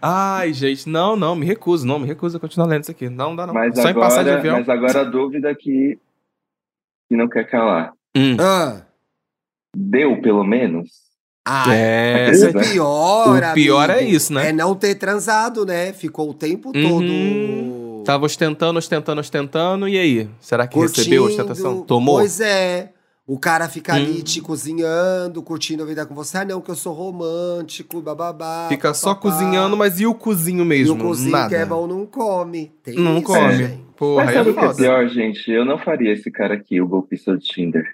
Ai, 0.00 0.52
gente, 0.52 0.88
não, 0.88 1.16
não, 1.16 1.34
me 1.34 1.46
recuso, 1.46 1.86
não, 1.86 1.98
me 1.98 2.06
recuso 2.06 2.36
a 2.36 2.40
continuar 2.40 2.66
lendo 2.66 2.82
isso 2.82 2.90
aqui. 2.90 3.08
Não 3.08 3.34
dá, 3.34 3.46
não. 3.46 3.54
Mas 3.54 3.74
Só 3.80 3.88
em 3.88 3.94
passar 3.94 4.22
de 4.22 4.30
agora, 4.30 4.38
avião. 4.38 4.58
mas 4.58 4.68
agora 4.68 5.00
a 5.00 5.04
dúvida 5.04 5.54
que, 5.54 5.98
que 7.08 7.16
não 7.16 7.28
quer 7.28 7.48
calar. 7.48 7.92
Hum. 8.16 8.36
Ah, 8.40 8.82
Deu, 9.76 10.20
pelo 10.20 10.44
menos? 10.44 10.88
ah 11.46 11.74
É, 11.74 12.28
Essa- 12.30 12.50
o 12.50 12.52
pior, 12.52 13.28
O 13.50 13.54
pior 13.54 13.90
amigo, 13.90 13.98
é 14.00 14.04
isso, 14.08 14.32
né? 14.32 14.50
É 14.50 14.52
não 14.52 14.74
ter 14.74 14.94
transado, 14.94 15.64
né? 15.66 15.92
Ficou 15.92 16.30
o 16.30 16.34
tempo 16.34 16.72
Uhum. 16.74 16.82
todo. 16.82 18.02
tava 18.04 18.26
ostentando, 18.26 18.78
ostentando, 18.78 19.20
ostentando, 19.20 19.88
e 19.88 19.96
aí? 19.98 20.28
Será 20.40 20.66
que 20.66 20.78
recebeu 20.78 21.24
a 21.24 21.26
ostentação? 21.28 21.82
Tomou? 21.82 22.16
Pois 22.18 22.40
é. 22.40 22.90
O 23.24 23.38
cara 23.38 23.68
fica 23.68 23.94
ali 23.94 24.18
Hum. 24.18 24.22
te 24.24 24.40
cozinhando, 24.40 25.40
curtindo 25.42 25.84
a 25.84 25.86
vida 25.86 26.04
com 26.04 26.12
você. 26.14 26.38
Ah, 26.38 26.44
não, 26.44 26.60
que 26.60 26.68
eu 26.70 26.74
sou 26.74 26.92
romântico, 26.92 28.00
bababá. 28.02 28.66
Fica 28.68 28.92
só 28.92 29.14
papapá. 29.14 29.30
cozinhando, 29.36 29.76
mas 29.76 30.00
e 30.00 30.06
o 30.06 30.14
cozinho 30.14 30.64
E 30.64 30.66
mesmo? 30.66 30.94
o 30.96 30.98
cozinho 30.98 31.30
Nada. 31.30 31.48
que 31.48 31.54
é 31.54 31.64
bom 31.64 31.86
não 31.86 32.04
come. 32.04 32.72
Tem 32.82 32.96
Não 32.96 33.18
isso, 33.18 33.22
come. 33.26 33.56
gente. 33.56 33.82
Porra, 33.96 34.24
Mas 34.24 34.28
aí 34.30 34.34
é 34.34 34.38
sabe 34.38 34.50
o 34.50 34.54
que 34.54 34.64
é 34.64 34.74
pior, 34.74 35.08
gente? 35.08 35.50
Eu 35.52 35.64
não 35.64 35.78
faria 35.78 36.12
esse 36.12 36.28
cara 36.30 36.54
aqui, 36.54 36.80
o 36.80 36.88
golpista 36.88 37.32
do 37.32 37.38
Tinder. 37.38 37.84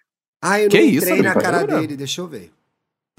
Ah, 0.40 0.60
eu 0.60 0.68
Que 0.68 0.78
não 0.78 0.84
isso, 0.86 1.04
entrei 1.06 1.22
na 1.22 1.30
amigo? 1.32 1.40
cara 1.44 1.60
Jura? 1.60 1.80
dele, 1.80 1.96
deixa 1.96 2.20
eu 2.20 2.26
ver. 2.28 2.52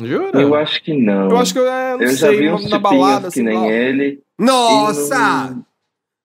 Jura? 0.01 0.41
Eu 0.41 0.55
acho 0.55 0.82
que 0.84 0.93
não. 0.93 1.30
Eu 1.30 1.38
acho 1.38 1.53
que 1.53 1.59
eu 1.59 1.67
é, 1.67 1.93
não 1.97 2.01
Eu 2.03 2.11
já 2.15 2.28
sei, 2.28 2.38
vi 2.39 2.45
na- 2.49 2.55
uns 2.55 2.70
na 2.70 2.80
balada, 2.80 3.22
que 3.22 3.28
assim, 3.28 3.43
nem 3.43 3.57
lá. 3.57 3.67
ele. 3.67 4.22
Nossa! 4.39 5.57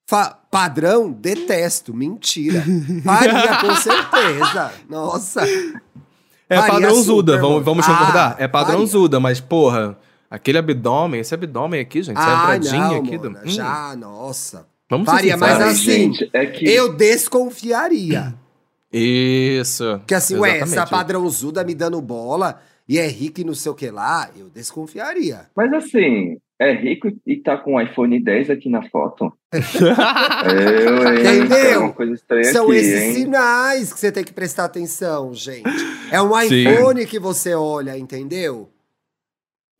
Fa- 0.08 0.38
padrão, 0.50 1.10
detesto. 1.10 1.92
Mentira. 1.94 2.62
Faria, 3.02 3.56
com 3.60 3.74
certeza. 3.74 4.72
Nossa. 4.88 5.40
É 6.48 6.56
Faria 6.58 6.72
padrãozuda, 6.72 7.32
super, 7.32 7.40
vamos, 7.48 7.64
vamos 7.64 7.88
Ah, 7.88 7.92
concordar? 7.96 8.36
É 8.38 8.46
padrãozuda, 8.46 9.18
mas 9.18 9.40
porra, 9.40 9.98
aquele 10.30 10.58
abdômen, 10.58 11.20
esse 11.20 11.34
abdômen 11.34 11.80
aqui, 11.80 12.02
gente, 12.02 12.18
essa 12.18 12.30
Ah, 12.30 12.56
entradinha 12.56 12.78
não, 12.88 12.96
aqui. 12.96 13.18
do- 13.18 13.30
mona, 13.30 13.42
Hum, 13.44 13.48
Já, 13.48 13.96
nossa. 13.96 14.66
Vamos 14.90 15.06
faria, 15.10 15.36
mas 15.38 15.60
assim, 15.60 16.12
gente, 16.12 16.30
é 16.32 16.44
que 16.46 16.66
Eu 16.68 16.92
desconfiaria. 16.94 18.34
Isso. 18.96 20.00
Que 20.06 20.14
assim, 20.14 20.36
ué, 20.36 20.58
essa 20.58 20.86
padrãozuda 20.86 21.64
me 21.64 21.74
dando 21.74 22.00
bola 22.00 22.60
e 22.88 22.98
é 22.98 23.06
rica 23.06 23.40
e 23.40 23.44
não 23.44 23.54
sei 23.54 23.72
o 23.72 23.74
que 23.74 23.90
lá, 23.90 24.30
eu 24.36 24.48
desconfiaria. 24.50 25.46
Mas 25.56 25.72
assim, 25.72 26.36
é 26.60 26.72
rico 26.72 27.08
e 27.26 27.36
tá 27.36 27.56
com 27.56 27.74
o 27.74 27.80
iPhone 27.80 28.22
10 28.22 28.50
aqui 28.50 28.68
na 28.68 28.88
foto. 28.88 29.32
Eu, 29.52 31.08
hein? 31.08 31.44
Entendeu? 31.44 31.80
Uma 31.80 31.92
coisa 31.92 32.12
estranha 32.14 32.44
São 32.52 32.66
aqui, 32.66 32.76
esses 32.76 33.02
hein? 33.02 33.14
sinais 33.14 33.92
que 33.92 33.98
você 34.00 34.12
tem 34.12 34.22
que 34.24 34.32
prestar 34.32 34.64
atenção, 34.66 35.32
gente. 35.34 35.68
É 36.10 36.20
um 36.22 36.32
Sim. 36.40 36.68
iPhone 36.68 37.06
que 37.06 37.18
você 37.18 37.54
olha, 37.54 37.96
entendeu? 37.98 38.70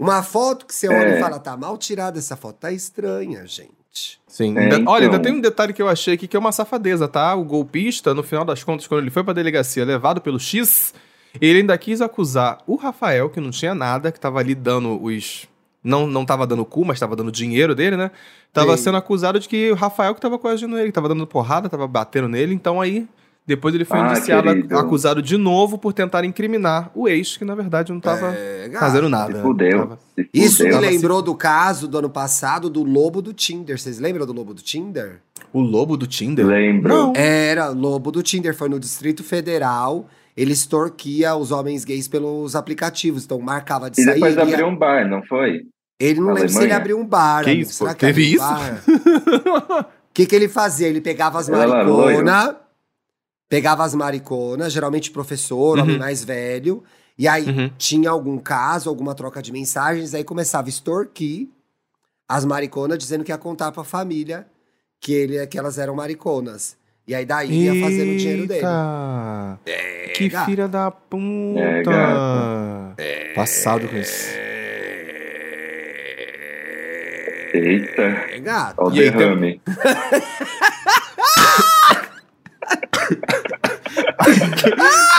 Uma 0.01 0.23
foto 0.23 0.67
que 0.67 0.75
você 0.75 0.89
olha 0.89 1.11
É. 1.15 1.19
e 1.19 1.21
fala, 1.21 1.39
tá 1.39 1.57
mal 1.57 1.79
tirada 1.79 2.19
essa 2.19 2.37
foto, 2.37 2.57
tá 2.59 2.73
estranha, 2.73 3.47
gente. 3.47 3.84
Sim. 4.27 4.57
É, 4.59 4.63
Ainda- 4.75 4.91
Olha, 4.91 5.05
ainda 5.05 5.17
então. 5.17 5.23
tem 5.23 5.33
um 5.33 5.41
detalhe 5.41 5.73
que 5.73 5.81
eu 5.81 5.89
achei 5.89 6.15
aqui 6.15 6.27
que 6.27 6.37
é 6.37 6.41
uma 6.41 6.53
safadeza, 6.53 7.07
tá? 7.07 7.35
O 7.35 7.45
golpista, 7.45 8.13
no 8.15 8.23
final 8.23 8.45
das 8.45 8.65
contas, 8.65 8.87
quando 8.87 9.01
ele 9.03 9.11
foi 9.11 9.23
pra 9.23 9.33
delegacia 9.33 9.85
levado 9.85 10.21
pelo 10.21 10.41
X, 10.41 10.93
ele 11.41 11.61
ainda 11.61 11.77
quis 11.79 12.01
acusar 12.01 12.59
o 12.67 12.75
Rafael, 12.77 13.31
que 13.31 13.41
não 13.41 13.51
tinha 13.51 13.75
nada, 13.75 14.11
que 14.11 14.19
tava 14.19 14.41
ali 14.41 14.55
dando 14.55 15.01
os. 15.03 15.47
Não, 15.83 16.07
não 16.07 16.25
tava 16.25 16.47
dando 16.47 16.65
cu, 16.65 16.85
mas 16.85 16.99
tava 16.99 17.15
dando 17.15 17.31
dinheiro 17.31 17.75
dele, 17.75 17.97
né? 17.97 18.11
Tava 18.53 18.77
Sim. 18.77 18.85
sendo 18.85 18.97
acusado 18.97 19.39
de 19.39 19.47
que 19.49 19.71
o 19.71 19.75
Rafael 19.75 20.15
que 20.15 20.21
tava 20.21 20.39
coagindo 20.39 20.77
ele, 20.79 20.87
que 20.87 20.93
tava 20.93 21.09
dando 21.09 21.27
porrada, 21.27 21.69
tava 21.69 21.87
batendo 21.87 22.27
nele, 22.29 22.55
então 22.55 22.81
aí. 22.81 23.07
Depois 23.47 23.75
ele 23.75 23.85
foi 23.85 23.99
Ah, 23.99 24.07
indiciado, 24.13 24.49
querido. 24.49 24.79
acusado 24.79 25.21
de 25.21 25.37
novo 25.37 25.77
por 25.77 25.93
tentar 25.93 26.25
incriminar 26.25 26.91
o 26.95 27.07
ex, 27.07 27.37
que 27.37 27.45
na 27.45 27.55
verdade 27.55 27.93
não 27.93 28.01
tava 28.01 28.35
É, 28.35 28.71
fazendo 28.79 29.07
nada. 29.09 29.37
Se 29.37 29.43
fudeu. 29.43 29.79
Tava- 29.81 29.99
Se 30.17 30.29
Isso 30.33 30.65
me 30.65 30.73
fudeu. 30.73 30.91
Lembrou 30.91 31.21
do 31.21 31.35
caso 31.35 31.87
do 31.87 31.99
ano 31.99 32.09
passado 32.09 32.71
do 32.71 32.83
lobo 32.83 33.21
do 33.21 33.35
Tinder. 33.35 33.79
Vocês 33.79 33.99
lembram 33.99 34.25
do 34.25 34.33
lobo 34.33 34.55
do 34.55 34.63
Tinder? 34.63 35.21
O 35.53 35.61
lobo 35.61 35.95
do 35.97 36.07
Tinder? 36.07 36.47
Lembro. 36.47 36.89
Não. 36.89 37.13
Era 37.15 37.69
lobo 37.69 38.11
do 38.11 38.23
Tinder, 38.23 38.57
foi 38.57 38.69
no 38.71 38.81
Distrito 38.81 39.23
Federal. 39.23 40.09
Ele 40.35 40.53
extorquia 40.53 41.37
os 41.37 41.53
homens 41.53 41.85
gays 41.85 42.09
pelos 42.09 42.57
aplicativos. 42.57 43.25
Então 43.25 43.39
marcava 43.41 43.91
de 43.91 44.01
E 44.01 44.05
sair. 44.05 44.15
depois 44.15 44.35
ia- 44.37 44.43
abriu 44.43 44.67
um 44.67 44.75
bar, 44.77 45.07
não 45.09 45.23
foi? 45.23 45.61
Ele 46.01 46.19
não 46.19 46.29
na 46.29 46.33
lembra 46.33 46.49
se 46.49 46.55
ele 46.55 46.59
Alemanha? 46.65 46.77
abriu 46.81 46.99
um 46.99 47.07
bar. 47.07 47.45
Que 47.45 47.51
amigo. 47.51 47.63
isso, 47.69 47.75
Será 47.75 47.95
que 47.95 48.01
Teve 48.07 48.23
abriu 48.23 48.37
isso? 48.37 48.49
bar? 48.49 48.83
O 49.81 49.85
que, 50.15 50.27
que 50.27 50.35
ele 50.35 50.49
fazia? 50.49 50.89
Ele 50.89 51.01
pegava 51.01 51.39
as 51.39 51.49
mariconas, 51.49 52.57
pegava 53.55 53.85
as 53.85 53.95
mariconas, 53.95 54.73
geralmente 54.73 55.13
professor, 55.13 55.79
homem 55.79 55.95
Uhum. 55.95 56.01
mais 56.01 56.25
velho, 56.25 56.83
e 57.17 57.29
aí 57.29 57.47
Uhum. 57.49 57.71
tinha 57.79 58.11
algum 58.11 58.37
caso, 58.37 58.89
alguma 58.91 59.15
troca 59.15 59.41
de 59.41 59.53
mensagens, 59.53 60.13
aí 60.13 60.25
começava 60.25 60.67
a 60.67 60.71
extorquir 60.71 61.47
as 62.29 62.45
mariconas, 62.45 62.99
dizendo 62.99 63.23
que 63.23 63.31
ia 63.31 63.39
contar 63.39 63.71
pra 63.71 63.85
família 63.85 64.45
que, 65.01 65.13
ele, 65.13 65.47
que 65.47 65.57
elas 65.57 65.79
eram 65.79 65.95
mariconas. 65.95 66.77
E 67.07 67.15
aí 67.15 67.25
daí 67.25 67.49
ia 67.53 67.81
fazendo 67.81 68.11
o 68.13 68.17
dinheiro 68.17 68.47
dele. 68.49 68.59
Eita! 68.67 69.61
que 70.17 70.29
gato. 70.29 70.47
filha 70.47 70.67
da 70.67 70.91
puta! 70.91 71.61
É, 71.61 71.83
gato. 71.83 73.35
Passado 73.37 73.87
com 73.89 73.97
isso. 73.97 74.31
Eita. 77.53 78.03
É 78.03 78.39
gato. 78.41 78.75
Ó 78.79 78.89
o 78.89 78.95
E 78.97 79.01
aí, 79.01 79.11
derrame. 79.13 79.61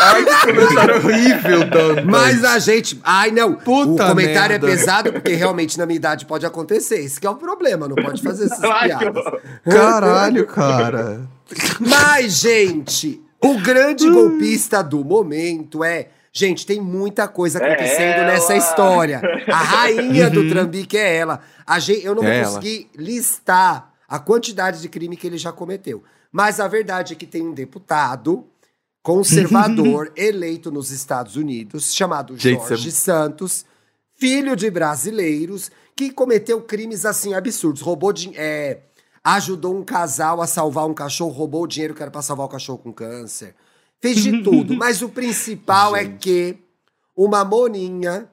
Ai, 0.02 0.26
que 0.26 0.48
comentário 0.54 0.96
horrível, 0.98 1.70
Dan. 1.70 2.06
Mas 2.06 2.44
a 2.44 2.60
gente. 2.60 3.00
Ai, 3.04 3.32
não. 3.32 3.56
Puta 3.56 4.06
o 4.06 4.10
comentário 4.10 4.52
merda. 4.60 4.68
é 4.68 4.70
pesado 4.70 5.14
porque 5.14 5.34
realmente 5.34 5.78
na 5.78 5.86
minha 5.86 5.98
idade 5.98 6.26
pode 6.26 6.46
acontecer. 6.46 7.00
Esse 7.00 7.20
que 7.20 7.28
é 7.28 7.30
o 7.30 7.36
problema, 7.36 7.88
não 7.88 7.96
pode 7.96 8.22
fazer 8.22 8.46
essas 8.46 8.60
piadas. 8.60 9.24
Caralho, 9.64 10.46
cara. 10.48 11.22
Mas, 11.80 12.34
gente, 12.40 13.22
o 13.42 13.60
grande 13.60 14.10
golpista 14.10 14.84
do 14.84 15.04
momento 15.04 15.84
é. 15.84 16.10
Gente, 16.38 16.66
tem 16.66 16.82
muita 16.82 17.30
coisa 17.30 17.60
É 17.60 17.66
acontecendo 17.66 18.16
ela. 18.18 18.26
nessa 18.34 18.58
história. 18.58 19.22
A 19.48 19.56
rainha 19.56 20.30
do 20.30 20.50
Trambique 20.50 20.98
é 20.98 21.16
ela. 21.16 21.40
A 21.66 21.80
gente, 21.80 22.06
eu 22.06 22.14
não 22.14 22.22
vou 22.24 22.32
É 22.32 22.44
conseguir 22.44 22.90
listar 22.98 23.94
a 24.06 24.20
quantidade 24.20 24.82
de 24.82 24.90
crime 24.90 25.16
que 25.16 25.26
ele 25.26 25.38
já 25.38 25.54
cometeu. 25.54 26.04
Mas 26.36 26.60
a 26.60 26.68
verdade 26.68 27.14
é 27.14 27.16
que 27.16 27.26
tem 27.26 27.48
um 27.48 27.54
deputado 27.54 28.46
conservador 29.02 30.12
eleito 30.18 30.70
nos 30.70 30.92
Estados 30.92 31.38
Unidos, 31.38 31.96
chamado 31.96 32.38
Gente, 32.38 32.60
Jorge 32.68 32.92
Santos, 32.92 33.66
filho 34.18 34.54
de 34.54 34.70
brasileiros, 34.70 35.72
que 35.96 36.12
cometeu 36.12 36.62
crimes 36.62 37.06
assim 37.06 37.34
absurdos. 37.34 37.82
Roubou 37.82 38.14
é, 38.34 38.80
ajudou 39.24 39.78
um 39.78 39.82
casal 39.82 40.42
a 40.42 40.46
salvar 40.46 40.86
um 40.88 40.94
cachorro, 40.94 41.32
roubou 41.32 41.64
o 41.64 41.68
dinheiro 41.68 41.96
que 41.96 42.02
era 42.02 42.12
pra 42.12 42.22
salvar 42.22 42.48
o 42.48 42.50
cachorro 42.50 42.80
com 42.80 42.92
câncer. 42.92 43.56
Fez 44.02 44.22
de 44.22 44.44
tudo, 44.44 44.76
mas 44.76 45.02
o 45.02 45.08
principal 45.08 45.96
é 45.96 46.06
que 46.06 46.58
uma 47.16 47.46
moninha 47.46 48.30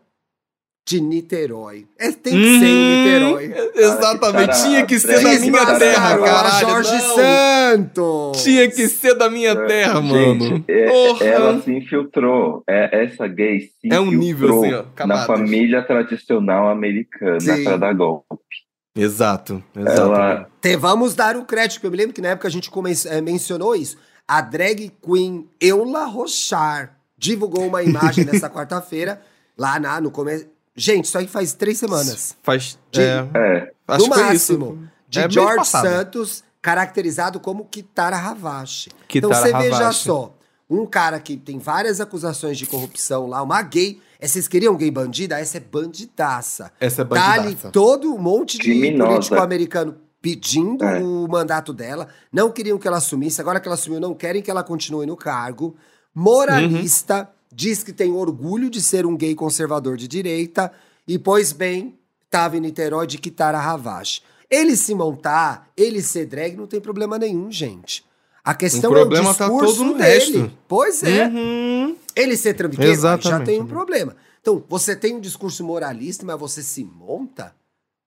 de 0.87 1.01
Niterói. 1.01 1.87
É, 1.99 2.11
tem 2.11 2.33
que 2.33 2.59
ser 2.59 2.67
em 2.67 3.05
Niterói. 3.05 3.71
Exatamente, 3.75 4.47
Cara, 4.49 4.63
tinha 4.65 4.87
que 4.87 4.99
ser 4.99 5.23
da 5.23 5.39
minha 5.39 5.79
terra, 5.79 5.79
Desmascarou 5.79 6.25
a 6.25 6.29
caralho. 6.29 6.69
Jorge 6.69 6.93
não. 7.07 7.15
Santos. 7.17 8.43
Tinha 8.43 8.71
que 8.71 8.89
ser 8.89 9.15
da 9.15 9.31
minha 9.31 9.55
terra, 9.67 10.01
mano. 10.01 10.65
É- 10.67 10.87
Porra. 10.91 11.25
ela 11.25 11.63
se 11.63 11.73
infiltrou. 11.73 12.63
É, 12.69 13.05
essa 13.05 13.27
gay 13.29 13.61
se 13.61 13.93
É 13.93 14.01
um 14.01 14.11
nível, 14.11 14.49
infiltrou 14.49 14.65
assim, 14.81 14.93
ó, 15.03 15.07
na 15.07 15.25
família 15.27 15.83
tradicional 15.83 16.69
americana 16.69 17.41
Sim. 17.41 17.65
pra 17.65 17.77
dar 17.77 17.95
golpe. 17.95 18.27
Exato, 18.97 19.63
exato. 19.75 20.01
Ela, 20.01 20.47
Te- 20.61 20.77
vamos 20.77 21.15
dar 21.15 21.37
o 21.37 21.45
crédito, 21.47 21.75
porque 21.77 21.87
eu 21.87 21.91
me 21.93 21.97
lembro 21.97 22.13
que 22.13 22.21
na 22.21 22.29
época 22.31 22.49
a 22.49 22.51
gente 22.51 22.71
come- 22.71 22.93
eh, 23.07 23.21
mencionou 23.23 23.75
isso. 23.75 23.97
A 24.29 24.41
drag 24.43 24.93
queen 25.03 25.49
Eula 25.61 26.05
Rochar 26.05 26.97
divulgou 27.17 27.67
uma 27.67 27.83
imagem 27.83 28.25
nessa 28.25 28.51
quarta-feira, 28.51 29.23
lá 29.57 29.79
na, 29.81 30.01
no 30.01 30.11
começo. 30.11 30.47
Gente, 30.75 31.05
isso 31.07 31.19
aí 31.19 31.27
faz 31.27 31.53
três 31.53 31.79
semanas. 31.79 32.37
Faz. 32.43 32.79
De- 32.91 33.01
É, 33.01 33.29
é, 33.35 33.73
acho 33.89 34.07
no 34.07 34.13
que 34.15 34.19
foi 34.21 34.35
isso. 34.35 34.59
máximo. 34.59 34.89
De 35.09 35.21
É, 35.21 35.29
George. 35.31 35.67
Santos, 35.69 36.43
caracterizado 36.63 37.39
como 37.39 37.65
Kitara 37.67 38.17
Havashi. 38.17 38.91
Kitara 39.09 39.35
então 39.35 39.43
você 39.43 39.53
veja 39.53 39.93
só, 39.93 40.35
um 40.71 40.87
cara 40.87 41.21
que 41.21 41.37
tem 41.37 41.59
várias 41.59 42.01
acusações 42.01 42.57
de 42.57 42.65
corrupção 42.67 43.27
lá, 43.27 43.43
uma 43.43 43.61
gay. 43.63 44.01
É, 44.19 44.27
vocês 44.27 44.49
queriam 44.49 44.75
gay 44.77 44.91
bandida? 44.91 45.39
Essa 45.39 45.59
é 45.59 45.61
bandidaça. 45.61 46.73
Essa 46.81 47.03
é 47.03 47.05
Tá 47.05 47.33
ali 47.33 47.43
bandidaça. 47.43 47.71
todo 47.71 48.15
um 48.15 48.19
monte 48.19 48.57
de 48.57 48.65
Criminosa. 48.65 49.11
político 49.11 49.35
americano 49.37 49.97
pedindo 50.23 50.85
É. 50.85 51.03
o 51.03 51.27
mandato 51.29 51.73
dela, 51.73 52.07
não 52.33 52.51
queriam 52.51 52.79
que 52.79 52.87
ela 52.87 52.99
assumisse, 52.99 53.41
agora 53.41 53.59
que 53.61 53.67
ela 53.69 53.75
assumiu, 53.75 53.99
não 54.01 54.15
querem 54.15 54.41
que 54.41 54.51
ela 54.51 54.63
continue 54.63 55.05
no 55.05 55.17
cargo. 55.17 55.77
Moralista, 56.15 57.29
diz 57.53 57.83
que 57.83 57.93
tem 57.93 58.13
orgulho 58.13 58.71
de 58.71 58.81
ser 58.81 59.05
um 59.07 59.17
gay 59.17 59.35
conservador 59.35 59.97
de 59.97 60.09
direita, 60.09 60.73
e 61.07 61.19
pois 61.19 61.53
bem, 61.53 61.99
tava 62.31 62.57
em 62.57 62.61
Niterói 62.61 63.07
de 63.07 63.19
Kitara 63.19 63.59
Havashi. 63.59 64.23
Ele 64.51 64.77
se 64.77 64.95
montar, 64.95 65.71
ele 65.77 66.03
ser 66.03 66.27
drag, 66.27 66.57
não 66.57 66.67
tem 66.67 66.81
problema 66.81 67.19
nenhum, 67.19 67.51
gente. 67.51 68.05
A 68.45 68.55
questão 68.55 68.91
O 68.91 68.95
problema 68.95 69.29
é 69.29 69.33
o 69.33 69.35
tá 69.35 69.49
discurso 69.49 69.77
todo 69.77 69.87
no 69.87 69.99
dele. 69.99 70.09
resto. 70.09 70.53
Pois 70.67 71.03
é. 71.03 71.27
Uhum. 71.29 71.97
Ele 72.15 72.37
ser 72.37 72.55
trambiqueiro 72.55 73.01
já 73.21 73.41
tem 73.41 73.61
um 73.61 73.67
problema. 73.67 74.17
Então, 74.41 74.63
você 74.69 74.97
tem 74.97 75.15
um 75.15 75.21
discurso 75.21 75.63
moralista, 75.65 76.27
mas 76.27 76.39
você 76.39 76.63
se 76.63 76.85
monta 76.85 77.55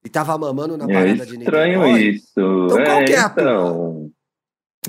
e 0.04 0.10
tava 0.10 0.38
mamando 0.38 0.78
na 0.78 0.84
é 0.86 0.94
parada 0.94 1.26
de 1.26 1.38
estranho 1.38 1.80
Niterói. 1.80 2.02
isso. 2.02 2.28
Então, 2.36 2.84
qual 2.84 3.00
é, 3.00 3.06
que 3.06 3.14
é 3.14 3.20
a 3.20 3.32
então, 3.32 4.12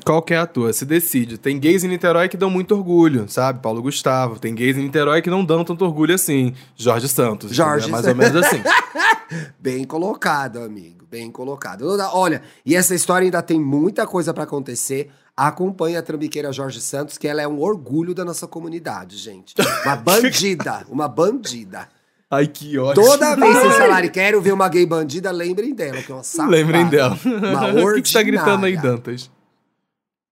Qual 0.05 0.23
que 0.23 0.35
é 0.35 0.39
a 0.39 0.47
tua? 0.47 0.73
Se 0.73 0.85
decide. 0.85 1.39
Tem 1.39 1.59
gays 1.59 1.85
em 1.85 1.89
Niterói 1.89 2.29
que 2.29 2.37
dão 2.37 2.51
muito 2.51 2.75
orgulho, 2.75 3.29
sabe? 3.29 3.61
Paulo 3.61 3.83
Gustavo. 3.83 4.39
Tem 4.39 4.55
gays 4.55 4.77
em 4.77 4.83
Niterói 4.83 5.23
que 5.23 5.31
não 5.31 5.45
dão 5.45 5.65
tanto 5.65 5.85
orgulho 5.85 6.15
assim. 6.15 6.55
Jorge 6.77 7.09
Santos. 7.09 7.53
Jorge 7.53 7.91
entendeu? 7.91 8.11
É 8.11 8.15
mais 8.15 8.35
ou 8.35 8.41
menos 8.41 8.47
assim. 8.47 8.63
Bem 9.59 9.85
colocado, 9.85 10.59
amigo. 10.59 11.05
Bem 11.11 11.31
colocado. 11.31 11.87
Olha, 12.13 12.43
e 12.65 12.75
essa 12.75 12.95
história 12.95 13.25
ainda 13.25 13.43
tem 13.43 13.61
muita 13.61 14.07
coisa 14.07 14.35
pra 14.35 14.45
acontecer. 14.45 15.11
Acompanhe 15.37 15.97
a 15.97 16.03
trambiqueira 16.03 16.53
Jorge 16.53 16.81
Santos, 16.81 17.19
que 17.19 17.29
ela 17.29 17.43
é 17.43 17.49
um 17.49 17.61
orgulho 17.61 18.15
da 18.15 18.25
nossa 18.25 18.47
comunidade, 18.47 19.17
gente. 19.17 19.55
Uma 19.85 19.97
bandida, 19.97 20.87
uma 20.89 21.09
bandida. 21.09 21.89
Ai, 22.31 22.47
que 22.47 22.77
ódio. 22.79 23.03
Toda 23.03 23.37
vez 23.37 23.59
que 23.59 23.71
falarem 23.79 24.11
quero 24.11 24.41
ver 24.41 24.53
uma 24.53 24.69
gay 24.69 24.85
bandida, 24.85 25.31
lembrem 25.31 25.75
dela, 25.75 26.03
que 26.03 26.11
é 26.11 26.15
uma 26.15 26.25
safada. 26.25 26.51
Lembrem 26.51 26.87
dela. 26.87 27.17
Uma 27.25 27.69
O 27.69 27.95
que, 27.95 28.03
que 28.03 28.13
tá 28.13 28.23
gritando 28.23 28.67
aí, 28.67 28.75
ordinária. 28.75 28.97
Dantas? 28.97 29.31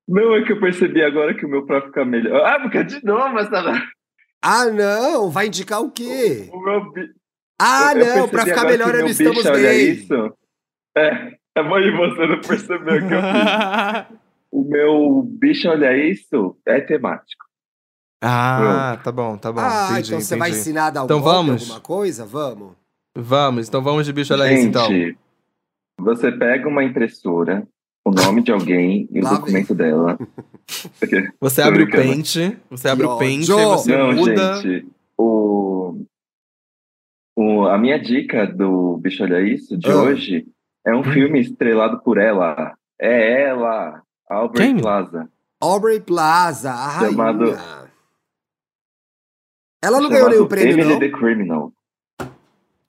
Não, 0.07 0.34
é 0.34 0.42
que 0.44 0.52
eu 0.52 0.61
percebi 0.61 1.02
agora 1.02 1.34
que 1.34 1.46
o 1.46 1.48
meu 1.48 1.64
pra 1.66 1.80
ficar 1.82 2.05
melhor. 2.05 2.44
Ah, 2.44 2.61
porque 2.61 2.84
de 2.84 3.02
novo 3.05 3.38
essa. 3.38 3.82
Ah, 4.42 4.66
não, 4.66 5.30
vai 5.30 5.46
indicar 5.46 5.80
o 5.80 5.90
quê? 5.90 6.50
O 6.52 6.61
meu 6.61 6.92
bi... 6.92 7.09
Ah, 7.61 7.92
eu- 7.94 8.00
eu 8.00 8.16
não, 8.16 8.28
pra 8.28 8.44
percebi 8.44 8.50
ficar 8.59 8.68
melhor 8.70 8.94
eu 8.94 8.98
meu 9.02 9.07
estamos 9.09 9.36
bicho 9.38 9.48
olha 9.48 9.62
bem. 9.70 9.90
isso. 9.92 10.14
É, 10.96 11.32
É 11.57 11.62
mãe, 11.62 11.90
você 11.96 12.26
não 12.26 12.40
percebeu 12.40 13.09
que 13.09 13.14
eu 13.14 13.20
fiz. 13.20 14.18
O 14.57 14.62
meu 14.68 15.22
bicho, 15.22 15.68
olha 15.68 15.96
isso, 15.96 16.57
é 16.64 16.80
temático. 16.80 17.44
ah, 18.22 19.00
tá 19.02 19.11
bom, 19.11 19.36
tá 19.36 19.50
bom. 19.50 19.61
ah, 19.61 19.88
entendi, 19.94 20.09
então 20.11 20.20
você 20.20 20.36
vai 20.36 20.50
ensinar 20.50 20.86
a 20.86 20.90
dar 20.90 21.02
um 21.02 21.05
Então 21.07 21.20
vamos. 21.20 21.62
alguma 21.62 21.80
coisa? 21.80 22.24
Vamos. 22.24 22.72
Vamos, 23.16 23.68
então 23.68 23.82
vamos 23.82 24.07
de 24.07 24.12
bicho 24.12 24.32
olha 24.32 24.52
isso, 24.52 24.68
então. 24.68 24.86
Gente, 24.86 25.18
você 25.98 26.30
pega 26.30 26.68
uma 26.68 26.84
impressora, 26.84 27.66
o 28.05 28.11
nome 28.11 28.42
de 28.42 28.52
alguém 28.52 29.09
e 29.11 29.20
o 29.20 29.24
Lá 29.24 29.30
vem. 29.30 29.38
documento 29.40 29.74
dela. 29.74 30.18
Você 31.40 31.61
abre 31.62 31.82
o 31.84 31.90
pente, 31.90 32.57
você 32.70 32.88
abre 32.88 33.07
o 33.07 33.18
pente, 33.18 33.52
aí 33.52 33.64
você 33.66 33.96
Não, 33.96 34.12
muda. 34.12 34.55
gente, 34.62 34.88
o, 35.18 36.05
o, 37.36 37.64
a 37.66 37.76
minha 37.78 37.98
dica 37.98 38.46
do 38.46 38.96
Bicho 38.98 39.22
Olha 39.22 39.40
Isso 39.42 39.76
de 39.76 39.90
Ah. 39.90 39.96
hoje 39.96 40.46
é 40.86 40.94
um 40.94 41.00
Hum. 41.00 41.05
filme 41.05 41.40
estrelado 41.40 42.00
por 42.00 42.16
ela. 42.18 42.74
É 42.98 43.42
ela, 43.42 44.02
Aubrey 44.28 44.66
Quem? 44.68 44.80
Plaza. 44.80 45.28
Aubrey 45.61 46.00
Plaza, 46.00 46.70
a 46.70 46.88
rainha. 46.88 47.11
Chamado- 47.11 47.57
Ela 49.82 50.00
não 50.00 50.09
ganhou 50.09 50.30
nenhum 50.30 50.48
prêmio, 50.48 50.72
Emily 50.72 50.88
não? 50.92 50.98
the 50.98 51.09
Criminal. 51.11 51.72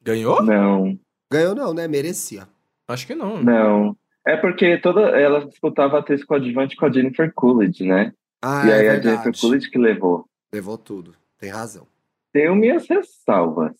Ganhou? 0.01 0.41
Não, 0.43 0.97
Ganhou 1.31 1.53
não, 1.55 1.73
né? 1.73 1.87
Merecia. 1.87 2.47
Acho 2.87 3.05
que 3.07 3.15
não. 3.15 3.41
não. 3.43 3.97
É 4.27 4.35
porque 4.37 4.77
toda 4.79 5.01
ela 5.19 5.45
disputava 5.45 5.97
a 5.97 5.99
atriz 5.99 6.23
coadjuvante 6.23 6.75
com 6.75 6.85
a 6.85 6.91
Jennifer 6.91 7.31
Coolidge, 7.33 7.85
né? 7.85 8.11
Ah, 8.41 8.65
e 8.65 8.73
aí 8.73 8.85
é 8.87 8.89
a. 8.91 8.99
Jennifer 9.01 9.39
Coolidge 9.39 9.69
que 9.69 9.77
levou. 9.77 10.25
Levou 10.53 10.77
tudo. 10.77 11.15
Tem 11.37 11.49
razão. 11.51 11.87
Tenho 12.33 12.55
minhas 12.55 12.87
ressalvas, 12.87 13.73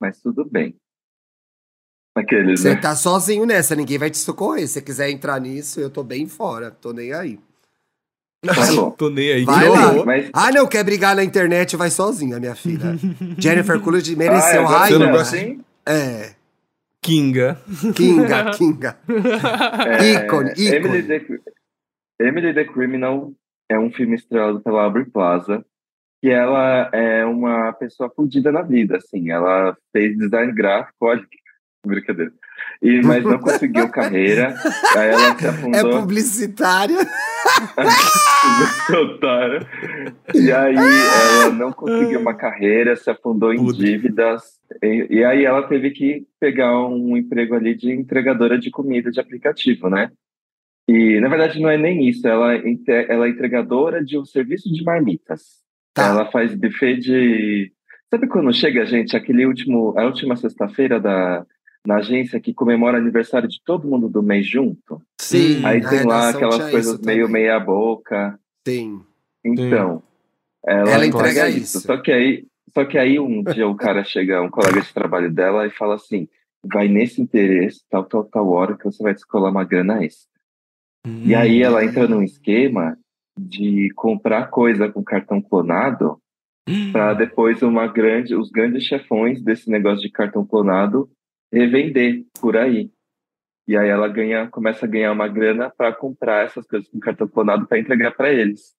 mas 0.00 0.20
tudo 0.20 0.44
bem. 0.44 0.76
Aqueles, 2.16 2.60
Você 2.60 2.74
né? 2.74 2.80
tá 2.80 2.96
sozinho 2.96 3.46
nessa, 3.46 3.76
ninguém 3.76 3.98
vai 3.98 4.10
te 4.10 4.18
socorrer. 4.18 4.66
Se 4.66 4.74
você 4.74 4.82
quiser 4.82 5.10
entrar 5.10 5.40
nisso, 5.40 5.78
eu 5.78 5.88
tô 5.88 6.02
bem 6.02 6.26
fora. 6.26 6.70
Tô 6.70 6.92
nem 6.92 7.12
aí. 7.12 7.38
Tá 8.44 8.54
bom. 8.74 8.90
Tô 8.92 9.10
nem 9.10 9.32
aí. 9.32 9.44
Vai 9.44 9.68
lá. 9.68 10.04
Mas 10.04 10.30
Ah, 10.32 10.50
não, 10.50 10.66
quer 10.66 10.82
brigar 10.84 11.14
na 11.14 11.22
internet, 11.22 11.76
vai 11.76 11.90
sozinha, 11.90 12.40
minha 12.40 12.54
filha. 12.54 12.96
Jennifer 13.38 13.80
Coolidge 13.80 14.14
Ah, 14.14 14.16
mereceu 14.16 14.66
agora 14.66 14.86
você 14.88 14.98
não 14.98 15.12
gosta? 15.12 15.36
É, 15.86 16.34
Kinga. 17.02 17.58
Kinga, 17.94 18.50
Kinga. 18.56 18.98
É, 19.08 20.24
Ícone, 20.24 20.52
ícone. 20.52 20.76
Emily 20.76 21.02
the, 21.02 21.40
Emily 22.20 22.54
the 22.54 22.64
Criminal 22.64 23.32
é 23.68 23.78
um 23.78 23.90
filme 23.90 24.16
estrelado 24.16 24.60
pela 24.60 24.84
Aubrey 24.84 25.04
Plaza, 25.06 25.64
que 26.20 26.30
ela 26.30 26.90
é 26.92 27.24
uma 27.24 27.72
pessoa 27.72 28.10
fodida 28.10 28.50
na 28.50 28.62
vida, 28.62 28.96
assim. 28.96 29.30
Ela 29.30 29.76
fez 29.92 30.16
design 30.16 30.52
gráfico, 30.52 31.06
olha 31.06 31.22
que 31.22 31.38
brincadeira. 31.86 32.32
E, 32.80 33.00
mas 33.02 33.24
não 33.24 33.38
conseguiu 33.38 33.88
carreira, 33.88 34.54
aí 34.96 35.08
ela 35.10 35.36
se 35.38 35.46
É 35.46 35.48
afundou. 35.48 36.00
publicitária. 36.00 36.96
Otário. 39.02 39.66
E 40.34 40.52
aí 40.52 40.74
ela 40.76 41.50
não 41.52 41.72
conseguiu 41.72 42.20
uma 42.20 42.34
carreira, 42.34 42.96
se 42.96 43.10
afundou 43.10 43.52
em 43.52 43.58
Puta. 43.58 43.78
dívidas. 43.78 44.42
E, 44.82 45.06
e 45.10 45.24
aí 45.24 45.44
ela 45.44 45.66
teve 45.66 45.90
que 45.90 46.26
pegar 46.40 46.78
um 46.86 47.16
emprego 47.16 47.54
ali 47.54 47.74
de 47.74 47.92
entregadora 47.92 48.58
de 48.58 48.70
comida 48.70 49.10
de 49.10 49.20
aplicativo, 49.20 49.88
né? 49.90 50.10
E 50.88 51.20
na 51.20 51.28
verdade 51.28 51.60
não 51.60 51.68
é 51.68 51.76
nem 51.76 52.08
isso, 52.08 52.26
ela, 52.26 52.54
é 52.54 52.62
ela 53.08 53.26
é 53.26 53.30
entregadora 53.30 54.02
de 54.02 54.18
um 54.18 54.24
serviço 54.24 54.72
de 54.72 54.82
marmitas. 54.82 55.58
Tá. 55.92 56.06
Ela 56.08 56.30
faz 56.30 56.54
buffet 56.54 56.96
de. 56.98 57.72
Sabe 58.10 58.26
quando 58.26 58.52
chega, 58.54 58.86
gente, 58.86 59.14
aquele 59.16 59.44
último, 59.44 59.92
a 59.98 60.04
última 60.06 60.34
sexta-feira 60.36 60.98
da 60.98 61.44
na 61.86 61.96
agência 61.96 62.40
que 62.40 62.52
comemora 62.54 62.98
aniversário 62.98 63.48
de 63.48 63.60
todo 63.64 63.88
mundo 63.88 64.08
do 64.08 64.22
mês 64.22 64.46
junto? 64.46 65.00
Sim. 65.20 65.64
Aí 65.64 65.80
na 65.80 65.88
tem 65.88 66.04
lá 66.04 66.28
aquelas 66.30 66.70
coisas 66.70 67.00
meio 67.00 67.26
também. 67.26 67.42
meia 67.42 67.58
boca. 67.60 68.38
Sim. 68.66 69.00
Então, 69.44 70.02
ela, 70.66 70.90
Ela 70.90 71.06
entrega 71.06 71.48
isso. 71.48 71.78
isso. 71.78 71.80
Só 71.80 71.96
que 71.96 72.12
aí, 72.12 72.46
só 72.74 72.84
que 72.84 72.98
aí 72.98 73.18
um 73.18 73.42
dia 73.42 73.66
o 73.66 73.74
cara 73.74 74.04
chega, 74.04 74.42
um 74.42 74.50
colega 74.50 74.80
de 74.80 74.92
trabalho 74.92 75.32
dela 75.32 75.66
e 75.66 75.70
fala 75.70 75.94
assim: 75.94 76.28
vai 76.64 76.88
nesse 76.88 77.20
interesse, 77.22 77.82
tal, 77.88 78.04
tal, 78.04 78.24
tal 78.24 78.48
hora 78.50 78.76
que 78.76 78.84
você 78.84 79.02
vai 79.02 79.14
descolar 79.14 79.50
uma 79.50 79.64
grana 79.64 80.04
extra. 80.04 80.28
E 81.24 81.34
aí 81.34 81.62
ela 81.62 81.82
entra 81.84 82.06
num 82.06 82.22
esquema 82.22 82.98
de 83.38 83.90
comprar 83.94 84.50
coisa 84.50 84.90
com 84.90 85.02
cartão 85.02 85.40
clonado 85.40 86.20
para 86.92 87.14
depois 87.14 87.62
uma 87.62 87.86
grande, 87.86 88.34
os 88.34 88.50
grandes 88.50 88.84
chefões 88.84 89.42
desse 89.42 89.70
negócio 89.70 90.02
de 90.02 90.10
cartão 90.10 90.44
clonado 90.44 91.08
revender 91.52 92.24
por 92.40 92.56
aí. 92.56 92.90
E 93.66 93.76
aí 93.76 93.88
ela 93.88 94.08
ganha, 94.08 94.48
começa 94.48 94.86
a 94.86 94.88
ganhar 94.88 95.12
uma 95.12 95.28
grana 95.28 95.70
para 95.76 95.92
comprar 95.92 96.46
essas 96.46 96.66
coisas 96.66 96.88
com 96.88 96.98
cartão 96.98 97.28
clonado 97.28 97.66
para 97.66 97.78
entregar 97.78 98.12
para 98.12 98.32
eles. 98.32 98.74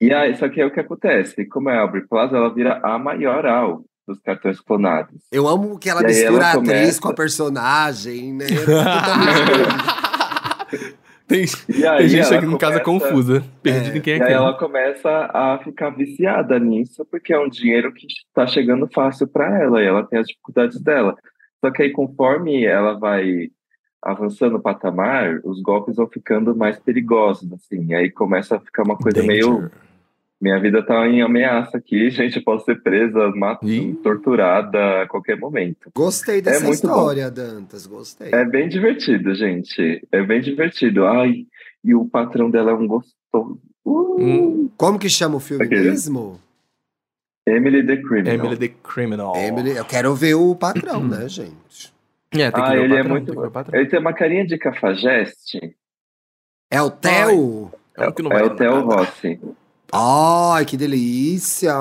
E 0.00 0.12
aí, 0.12 0.34
só 0.36 0.48
que 0.48 0.60
é 0.60 0.66
o 0.66 0.72
que 0.72 0.80
acontece, 0.80 1.46
como 1.46 1.70
é 1.70 1.76
a 1.76 1.80
Aubrey 1.82 2.04
Plaza, 2.06 2.36
ela 2.36 2.52
vira 2.52 2.80
a 2.82 2.98
maioral 2.98 3.84
dos 4.06 4.18
cartões 4.20 4.60
clonados. 4.60 5.22
Eu 5.32 5.48
amo 5.48 5.78
que 5.78 5.88
ela 5.88 6.02
E 6.02 6.06
aí 6.06 6.12
mistura 6.12 6.36
ela 6.36 6.46
a 6.46 6.50
atriz 6.50 6.68
começa- 6.68 7.00
com 7.00 7.08
a 7.08 7.14
personagem, 7.14 8.34
né? 8.34 8.46
Totalmente. 8.66 10.94
Tem, 11.26 11.46
E 11.74 11.86
aí 11.86 11.98
tem 12.00 12.08
gente 12.08 12.34
aqui 12.34 12.44
em 12.44 12.58
casa 12.58 12.80
confusa. 12.80 13.42
Perdido 13.62 13.94
É, 13.94 13.98
em 13.98 14.02
quem 14.02 14.12
é 14.12 14.16
E 14.18 14.20
aí 14.20 14.26
quem. 14.26 14.36
ela 14.36 14.58
começa 14.58 15.08
a 15.32 15.58
ficar 15.64 15.88
viciada 15.88 16.58
nisso, 16.58 17.02
porque 17.10 17.32
é 17.32 17.38
um 17.38 17.48
dinheiro 17.48 17.94
que 17.94 18.06
está 18.06 18.46
chegando 18.46 18.86
fácil 18.92 19.26
para 19.26 19.58
ela 19.62 19.82
e 19.82 19.86
ela 19.86 20.06
tem 20.06 20.18
as 20.18 20.26
dificuldades 20.26 20.78
dela. 20.82 21.16
Só 21.64 21.70
que 21.70 21.82
aí, 21.82 21.90
conforme 21.90 22.62
ela 22.66 22.92
vai 22.98 23.48
avançando 24.02 24.56
o 24.56 24.60
patamar, 24.60 25.40
os 25.44 25.62
golpes 25.62 25.96
vão 25.96 26.06
ficando 26.06 26.54
mais 26.54 26.78
perigosos, 26.78 27.50
assim. 27.54 27.86
E 27.86 27.94
aí 27.94 28.10
começa 28.10 28.56
a 28.56 28.60
ficar 28.60 28.82
uma 28.82 28.98
coisa 28.98 29.22
meio. 29.22 29.54
Danger. 29.54 29.70
Minha 30.38 30.60
vida 30.60 30.82
tá 30.84 31.08
em 31.08 31.22
ameaça 31.22 31.78
aqui, 31.78 32.10
gente, 32.12 32.36
eu 32.36 32.44
posso 32.44 32.66
ser 32.66 32.82
presa, 32.82 33.30
ma- 33.30 33.58
Ih. 33.62 33.94
torturada 34.02 35.02
a 35.02 35.08
qualquer 35.08 35.38
momento. 35.38 35.90
Gostei 35.96 36.42
dessa 36.42 36.58
É 36.58 36.66
muito 36.66 36.74
história, 36.74 37.30
Dantas. 37.30 37.86
Gostei. 37.86 38.28
É 38.30 38.44
bem 38.44 38.68
divertido, 38.68 39.34
gente. 39.34 40.06
É 40.12 40.22
bem 40.22 40.42
divertido. 40.42 41.06
Ai, 41.06 41.46
e 41.82 41.94
o 41.94 42.04
patrão 42.04 42.50
dela 42.50 42.72
é 42.72 42.74
um 42.74 42.86
gostoso. 42.86 43.58
Uh! 43.86 44.16
Hum. 44.20 44.70
Como 44.76 44.98
que 44.98 45.08
chama 45.08 45.36
o 45.36 45.40
filme 45.40 45.64
Aquele. 45.64 45.88
mesmo? 45.90 46.38
Emily 47.46 47.84
the 47.86 47.96
Criminal. 47.98 48.34
Emily 48.34 48.56
the 48.56 48.68
Criminal. 48.82 49.36
Emily, 49.36 49.76
eu 49.76 49.84
quero 49.84 50.14
ver 50.14 50.34
o 50.34 50.54
patrão, 50.54 51.06
né, 51.06 51.28
gente? 51.28 51.92
É, 52.32 52.50
tem 52.50 52.52
que 52.52 52.60
Ah, 52.60 52.72
ver 52.72 52.78
o 52.80 52.84
ele 52.84 52.94
é 52.94 52.96
patrão, 52.98 53.10
muito 53.10 53.26
tem 53.26 53.34
que 53.34 53.40
ver 53.40 53.46
o 53.46 53.50
patrão. 53.50 53.80
Ele 53.80 53.88
tem 53.88 54.00
uma 54.00 54.12
carinha 54.12 54.46
de 54.46 54.58
cafajeste. 54.58 55.76
É 56.70 56.80
o 56.82 56.90
Theo? 56.90 57.70
É 57.96 58.08
o 58.08 58.12
que 58.12 58.22
não 58.22 58.32
é 58.32 58.42
o 58.42 58.50
Theo. 58.56 58.80
Rossi. 58.86 59.38
Ai, 59.92 60.64
que 60.64 60.76
delícia! 60.76 61.72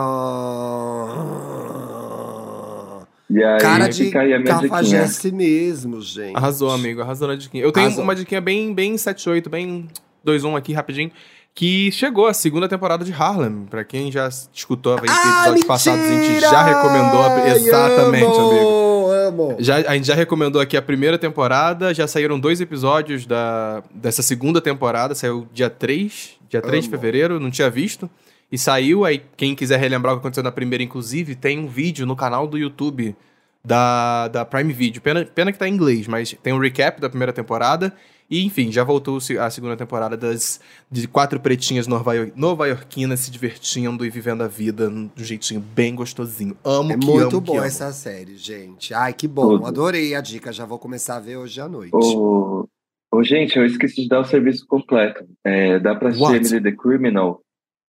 E 3.29 3.43
aí 3.43 3.59
Cara 3.59 3.87
de 3.87 4.11
cafajeste 4.11 5.31
mesmo, 5.31 6.01
gente. 6.01 6.35
Arrasou, 6.35 6.69
amigo. 6.69 7.01
Arrasou 7.01 7.27
na 7.27 7.35
diquinha. 7.35 7.63
Eu 7.63 7.71
tenho 7.71 7.87
Arrasou. 7.87 8.03
uma 8.03 8.13
diquinha 8.13 8.39
bem, 8.41 8.73
bem 8.73 8.93
7-8, 8.95 9.49
bem 9.49 9.87
2-1 10.23 10.55
aqui, 10.55 10.73
rapidinho. 10.73 11.11
Que 11.55 11.91
chegou 11.91 12.25
a 12.27 12.33
segunda 12.33 12.67
temporada 12.67 13.05
de 13.05 13.13
Harlem. 13.13 13.65
Pra 13.69 13.83
quem 13.83 14.11
já 14.11 14.27
escutou 14.51 14.93
aí, 14.93 14.99
Ah, 15.07 15.39
episódios 15.41 15.65
passados, 15.65 16.03
a 16.03 16.07
gente 16.09 16.39
já 16.39 16.63
recomendou. 16.63 17.21
a- 17.23 17.49
Exatamente, 17.49 18.25
amo, 18.25 18.49
amigo. 18.49 18.83
Amo. 19.27 19.55
Já, 19.59 19.77
a 19.77 19.93
gente 19.95 20.07
já 20.07 20.15
recomendou 20.15 20.59
aqui 20.61 20.75
a 20.75 20.81
primeira 20.81 21.17
temporada, 21.17 21.93
já 21.93 22.07
saíram 22.07 22.39
dois 22.39 22.59
episódios 22.59 23.25
da, 23.25 23.83
dessa 23.93 24.21
segunda 24.23 24.59
temporada, 24.59 25.13
saiu 25.15 25.47
dia 25.53 25.69
3, 25.69 26.31
dia 26.49 26.61
3 26.61 26.85
de 26.85 26.89
Amo. 26.89 26.97
fevereiro, 26.97 27.39
não 27.39 27.51
tinha 27.51 27.69
visto. 27.69 28.09
E 28.51 28.57
saiu, 28.57 29.05
aí 29.05 29.23
quem 29.37 29.55
quiser 29.55 29.79
relembrar 29.79 30.13
o 30.13 30.17
que 30.17 30.21
aconteceu 30.21 30.43
na 30.43 30.51
primeira, 30.51 30.83
inclusive, 30.83 31.35
tem 31.35 31.59
um 31.59 31.67
vídeo 31.67 32.05
no 32.05 32.15
canal 32.15 32.47
do 32.47 32.57
YouTube 32.57 33.15
da, 33.63 34.27
da 34.27 34.43
Prime 34.45 34.73
Video. 34.73 35.01
Pena, 35.01 35.23
pena 35.23 35.51
que 35.51 35.57
tá 35.59 35.67
em 35.67 35.73
inglês, 35.73 36.07
mas 36.07 36.35
tem 36.43 36.51
um 36.53 36.59
recap 36.59 36.99
da 36.99 37.09
primeira 37.09 37.31
temporada. 37.31 37.93
E, 38.33 38.45
enfim, 38.45 38.71
já 38.71 38.83
voltou 38.83 39.19
a 39.39 39.49
segunda 39.51 39.77
temporada 39.77 40.17
das, 40.17 40.59
de 40.89 41.07
quatro 41.07 41.39
pretinhas 41.39 41.85
nova- 41.87 42.13
nova-iorquinas 42.35 43.19
se 43.19 43.29
divertindo 43.29 44.03
e 44.05 44.09
vivendo 44.09 44.41
a 44.41 44.47
vida 44.47 44.89
de 44.89 44.95
um 44.95 45.09
jeitinho 45.17 45.59
bem 45.61 45.93
gostosinho. 45.93 46.57
Amo 46.63 46.93
É 46.93 46.97
que 46.97 47.05
muito 47.05 47.21
amo, 47.35 47.41
que 47.41 47.47
boa 47.47 47.57
amo. 47.59 47.67
essa 47.67 47.91
série, 47.93 48.35
gente. 48.37 48.93
Ai, 48.93 49.13
que 49.13 49.27
bom. 49.27 49.49
Tudo. 49.57 49.65
Adorei 49.67 50.15
a 50.15 50.21
dica. 50.21 50.51
Já 50.51 50.65
vou 50.65 50.79
começar 50.79 51.17
a 51.17 51.19
ver 51.19 51.37
hoje 51.37 51.61
à 51.61 51.67
noite. 51.69 51.93
Ô, 51.93 52.67
ô, 53.11 53.23
gente, 53.23 53.55
eu 53.57 53.65
esqueci 53.65 54.01
de 54.03 54.07
dar 54.09 54.21
o 54.21 54.25
serviço 54.25 54.65
completo. 54.65 55.23
É, 55.43 55.77
dá 55.79 55.93
pra 55.93 56.09
assistir? 56.09 56.35
Emily 56.55 56.61
the 56.63 56.71
Criminal 56.71 57.39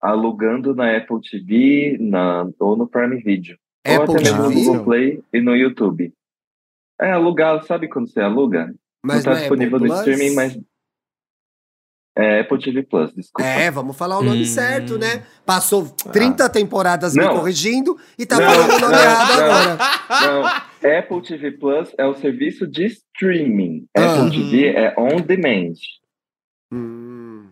alugando 0.02 0.76
na 0.76 0.98
Apple 0.98 1.22
TV 1.22 1.98
na, 2.02 2.46
ou 2.60 2.76
no 2.76 2.86
Prime 2.88 3.16
Video. 3.24 3.56
ou 3.88 3.96
Apple 4.04 4.16
até 4.16 4.24
mesmo 4.24 4.44
no 4.44 4.50
TV? 4.50 4.62
Google 4.66 4.84
Play 4.84 5.24
e 5.32 5.40
no 5.42 5.56
YouTube. 5.56 6.12
É, 7.00 7.12
alugar, 7.12 7.64
sabe 7.64 7.88
quando 7.88 8.10
você 8.10 8.20
aluga? 8.20 8.74
Mas 9.06 9.24
não 9.26 9.34
tá 9.34 9.38
é 9.38 9.42
disponível 9.42 9.76
Apple 9.78 9.90
no 9.90 9.96
Plus? 9.96 10.08
streaming, 10.08 10.36
mas. 10.36 10.60
É 12.16 12.42
Apple 12.42 12.60
TV 12.60 12.84
Plus, 12.84 13.12
desculpa. 13.16 13.44
É, 13.50 13.72
vamos 13.72 13.98
falar 13.98 14.20
o 14.20 14.24
nome 14.24 14.44
Hum. 14.44 14.46
certo, 14.46 15.00
né? 15.00 15.26
Passou 15.44 15.90
30 15.90 16.48
temporadas 16.48 17.16
me 17.16 17.24
Não. 17.24 17.38
corrigindo 17.38 17.98
e 18.20 18.24
tá 18.26 18.38
Não, 18.40 18.46
falando 18.52 18.70
o 18.72 18.80
nome 18.80 18.94
não, 18.96 19.02
errado 19.04 19.30
não. 19.30 19.46
agora. 19.46 19.78
Não, 20.82 20.98
Apple 21.00 21.22
TV 21.24 21.52
Plus 21.54 21.90
é 21.98 22.06
o 22.06 22.14
serviço 22.14 22.68
de 22.68 22.86
streaming. 22.86 23.88
Ah. 23.98 24.14
Apple 24.26 24.30
TV 24.30 24.68
é 24.76 24.94
on 24.96 25.16
demand. 25.22 25.74
Hum. 26.72 27.50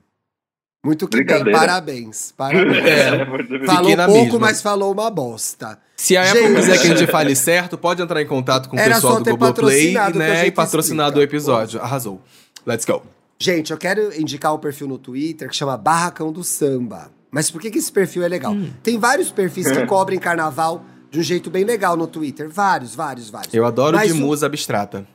Muito 0.84 1.08
que 1.08 1.24
bem, 1.24 1.52
parabéns. 1.52 2.32
Parabéns. 2.36 2.78
É. 2.84 3.26
TV. 3.26 3.66
Falou 3.66 3.96
pouco, 3.98 4.24
mesma. 4.24 4.40
mas 4.40 4.62
falou 4.62 4.92
uma 4.92 5.10
bosta. 5.12 5.80
Se 5.96 6.18
a 6.18 6.24
Apple 6.30 6.56
quiser 6.56 6.82
que 6.82 6.88
a 6.88 6.96
gente 6.96 7.12
fale 7.12 7.36
certo, 7.36 7.78
pode 7.78 8.02
entrar 8.02 8.20
em 8.22 8.26
contato 8.26 8.68
com 8.68 8.76
o 8.76 8.80
Era 8.80 8.96
pessoal 8.96 9.14
só 9.14 9.20
do 9.20 9.38
Globoplay, 9.38 9.94
né? 10.16 10.48
E 10.48 10.52
patrocinado 10.52 11.20
o 11.20 11.22
episódio. 11.22 11.80
Arrasou. 11.80 12.20
Let's 12.66 12.86
go. 12.86 13.04
Gente, 13.40 13.72
eu 13.72 13.78
quero 13.78 14.20
indicar 14.20 14.54
um 14.54 14.58
perfil 14.58 14.88
no 14.88 14.98
Twitter 14.98 15.50
que 15.50 15.56
chama 15.56 15.78
Barracão 15.78 16.32
do 16.32 16.44
Samba. 16.44 17.12
Mas 17.30 17.50
por 17.50 17.62
que, 17.62 17.72
que 17.72 17.78
esse 17.80 17.92
perfil 17.92 18.24
é 18.24 18.28
legal? 18.28 18.52
Hum. 18.52 18.72
Tem 18.84 19.00
vários 19.00 19.32
perfis 19.32 19.70
que 19.72 19.86
cobrem 19.88 20.20
carnaval 20.20 20.84
de 21.10 21.20
um 21.20 21.24
jeito 21.24 21.50
bem 21.50 21.64
legal 21.64 21.96
no 21.96 22.08
Twitter. 22.08 22.50
Vários, 22.50 22.94
vários, 22.96 23.30
vários. 23.30 23.54
Eu 23.54 23.66
adoro 23.66 23.98
Mas 23.98 24.14
de 24.14 24.14
o- 24.14 24.26
musa 24.26 24.46
abstrata. 24.46 25.08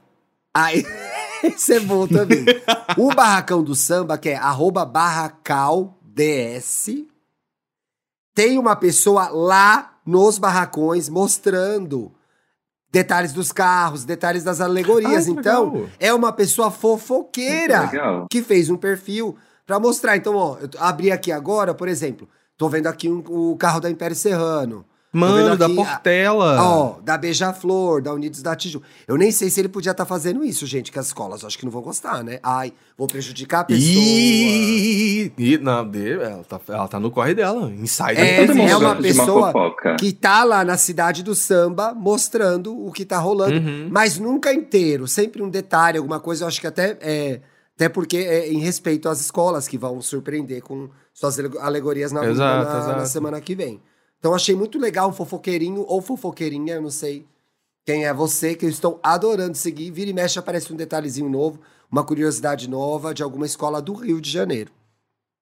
Aí, 0.55 0.85
esse 1.47 1.75
é 1.75 1.81
bom 1.81 2.07
também. 2.07 2.45
o 2.99 3.15
Barracão 3.15 3.63
do 3.63 3.75
Samba, 3.75 4.19
que 4.19 4.31
é 4.31 4.37
arroba 4.37 4.85
barracalds, 4.85 6.87
tem 8.35 8.59
uma 8.59 8.77
pessoa 8.77 9.29
lá 9.29 9.99
nos 10.05 10.39
barracões 10.39 11.09
mostrando 11.09 12.13
detalhes 12.91 13.33
dos 13.33 13.51
carros, 13.53 14.05
detalhes 14.05 14.45
das 14.45 14.61
alegorias. 14.61 15.27
Ai, 15.27 15.35
que 15.35 15.41
então, 15.41 15.73
legal. 15.73 15.89
é 15.99 16.15
uma 16.15 16.33
pessoa 16.33 16.71
fofoqueira 16.71 17.83
Legal. 17.91 18.27
que 18.31 18.43
fez 18.43 18.71
um 18.71 18.77
perfil 18.77 19.37
pra 19.67 19.81
mostrar. 19.81 20.17
Então, 20.17 20.35
ó, 20.37 20.57
eu 20.59 20.69
abri 20.79 21.11
aqui 21.11 21.33
agora, 21.33 21.75
por 21.75 21.89
exemplo, 21.89 22.29
tô 22.57 22.69
vendo 22.69 22.87
aqui 22.87 23.09
um- 23.09 23.25
o 23.27 23.57
carro 23.57 23.81
da 23.81 23.91
Império 23.91 24.17
Serrano. 24.17 24.85
Mano, 25.17 25.37
vendo 25.51 25.57
da 25.59 25.67
aqui 25.67 25.73
a- 25.81 25.85
Portela. 25.85 26.63
Ó, 26.63 26.95
da 27.03 27.17
Beija-Flor, 27.19 28.03
da 28.03 28.13
Unidos 28.13 28.43
da 28.43 28.55
Tijuca. 28.55 28.87
Eu 29.09 29.17
nem 29.17 29.31
sei 29.31 29.51
se 29.51 29.61
ele 29.61 29.69
podia 29.69 29.93
estar 29.93 30.05
fazendo 30.07 30.45
isso, 30.45 30.67
gente, 30.67 30.93
que 30.93 30.99
as 30.99 31.07
escolas 31.07 31.45
acho 31.45 31.59
que 31.59 31.65
não 31.65 31.73
vão 31.73 31.83
gostar, 31.83 32.23
né? 32.23 32.39
Ai, 32.43 32.73
vou 32.97 33.07
prejudicar 33.07 33.61
a 33.61 33.65
pessoa. 33.65 33.87
Ih, 33.95 35.33
ih, 35.39 35.59
não, 35.59 35.89
de- 35.89 36.13
ela, 36.13 36.45
tá, 36.45 36.61
ela 36.69 36.89
tá 36.89 37.01
no 37.01 37.11
corre 37.11 37.35
dela. 37.35 37.71
Insider. 37.71 38.19
É, 38.19 38.47
mundo 38.47 38.69
é 38.71 38.77
uma 38.77 38.97
pessoa 38.97 39.53
fofoca. 39.53 39.97
que 39.99 40.13
tá 40.13 40.45
lá 40.45 40.65
na 40.65 40.77
cidade 40.77 41.23
do 41.23 41.35
samba 41.35 41.95
mostrando 41.95 42.77
o 42.87 42.93
que 42.93 43.05
tá 43.05 43.19
rolando, 43.19 43.57
Uhum. 43.59 43.89
mas 43.91 44.19
nunca 44.19 44.53
inteiro, 44.53 45.07
sempre 45.09 45.43
um 45.43 45.49
detalhe, 45.49 45.99
alguma 45.99 46.21
coisa, 46.21 46.45
eu 46.45 46.49
acho 46.49 46.61
que 46.61 46.67
até 46.67 46.97
é, 47.01 47.41
até 47.75 47.89
porque 47.89 48.17
é 48.19 48.51
em 48.53 48.59
respeito 48.59 49.09
às 49.09 49.21
escolas 49.21 49.69
que 49.69 49.77
vão 49.77 50.01
surpreender 50.01 50.63
com 50.63 50.89
suas 51.13 51.39
ale- 51.39 51.59
alegorias 51.59 52.11
na, 52.13 52.25
Exato, 52.25 52.65
na- 52.71 52.73
na 52.75 52.79
exato. 52.93 53.09
semana 53.09 53.41
que 53.41 53.55
vem. 53.55 53.81
Então 54.27 54.35
achei 54.35 54.57
muito 54.57 54.77
legal 54.77 55.09
um 55.09 55.13
fofoqueirinho 55.13 55.85
ou 55.87 56.03
fofoqueirinha, 56.03 56.75
eu 56.75 56.83
não 56.83 56.91
sei 56.91 57.25
quem 57.87 58.07
é 58.07 58.13
você, 58.13 58.57
que 58.57 58.67
eu 58.67 58.69
estou 58.69 58.99
adorando 59.01 59.57
seguir. 59.57 59.93
Vira 59.93 60.11
e 60.11 60.13
mexe 60.13 60.37
aparece 60.37 60.73
um 60.73 60.77
detalhezinho 60.77 61.31
novo, 61.31 61.61
uma 61.89 62.03
curiosidade 62.03 62.69
nova 62.69 63.15
de 63.15 63.23
alguma 63.23 63.47
escola 63.47 63.81
do 63.81 63.93
Rio 63.95 64.21
de 64.21 64.29
Janeiro. 64.29 64.73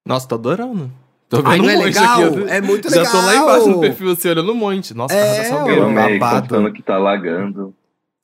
Nossa, 0.07 0.29
tô 0.29 0.35
adorando. 0.35 0.93
Tô 1.31 1.39
vendo 1.39 1.49
Ai, 1.49 1.59
não 1.61 1.71
é 1.71 1.73
um 1.73 1.77
monte 1.79 1.85
legal? 1.87 2.25
aqui. 2.27 2.51
É 2.51 2.61
muito 2.61 2.91
Já 2.91 3.11
tô 3.11 3.17
lá 3.17 3.35
embaixo 3.37 3.61
no 3.61 3.67
legal. 3.69 3.81
perfil, 3.81 4.11
assim, 4.11 4.29
olhando 4.29 4.53
um 4.53 4.55
monte. 4.55 4.93
Nossa, 4.93 5.15
É, 5.15 5.19
Carro 5.23 5.35
da 5.37 5.43
Eu 5.45 5.49
Salgueiro, 5.49 5.85
amei, 5.85 6.19
babado. 6.19 6.49
contando 6.49 6.73
que 6.75 6.83
tá 6.83 6.99
lagando. 6.99 7.75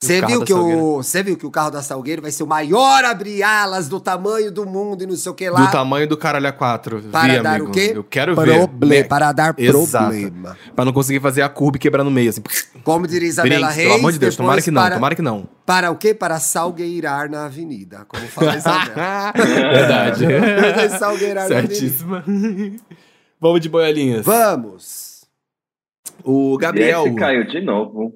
Você 0.03 0.19
viu, 0.25 0.43
que 0.43 0.51
o, 0.51 0.95
você 0.97 1.21
viu 1.21 1.37
que 1.37 1.45
o 1.45 1.51
carro 1.51 1.69
da 1.69 1.83
Salgueiro 1.83 2.23
vai 2.23 2.31
ser 2.31 2.41
o 2.41 2.47
maior 2.47 3.05
abri-alas 3.05 3.87
do 3.87 3.99
tamanho 3.99 4.51
do 4.51 4.65
mundo 4.65 5.03
e 5.03 5.05
não 5.05 5.15
sei 5.15 5.31
o 5.31 5.35
que 5.35 5.47
lá. 5.47 5.63
Do 5.63 5.71
tamanho 5.71 6.07
do 6.07 6.17
caralho 6.17 6.47
a 6.47 6.51
4. 6.51 7.03
Para 7.03 7.33
Vi, 7.35 7.39
dar 7.41 7.55
amigo. 7.57 7.69
o 7.69 7.71
quê? 7.71 7.91
Eu 7.93 8.03
quero 8.03 8.33
Proble 8.33 8.89
ver. 8.89 9.07
Para 9.07 9.31
dar 9.31 9.53
Exato. 9.55 10.05
problema. 10.05 10.57
Pra 10.75 10.83
não 10.85 10.91
conseguir 10.91 11.19
fazer 11.19 11.43
a 11.43 11.49
curva 11.49 11.77
e 11.77 11.79
quebrar 11.79 12.03
no 12.03 12.09
meio, 12.09 12.31
assim. 12.31 12.41
Como 12.83 13.05
diria 13.05 13.27
Isabela 13.29 13.67
Brinks, 13.67 13.75
Reis, 13.75 13.87
pelo 13.89 13.99
amor 13.99 14.11
de 14.11 14.17
Deus, 14.17 14.35
tomara 14.35 14.59
que 14.59 14.71
não, 14.71 14.81
para, 14.81 14.95
tomara 14.95 15.15
que 15.15 15.21
não. 15.21 15.47
Para 15.67 15.91
o 15.91 15.95
quê? 15.95 16.15
Para 16.15 16.39
salgueirar 16.39 17.29
na 17.29 17.45
avenida, 17.45 18.03
como 18.07 18.25
fala 18.25 18.53
a 18.53 18.57
Isabela. 18.57 19.33
Verdade. 19.37 20.97
salgueirar 20.97 21.47
na 21.47 21.57
avenida. 21.59 21.75
Certíssima. 21.75 22.23
Vamos 23.39 23.61
de 23.61 23.69
boiolinhas. 23.69 24.25
Vamos. 24.25 25.25
O 26.23 26.57
Gabriel. 26.57 27.05
Esse 27.05 27.15
caiu 27.15 27.45
de 27.45 27.61
novo. 27.61 28.15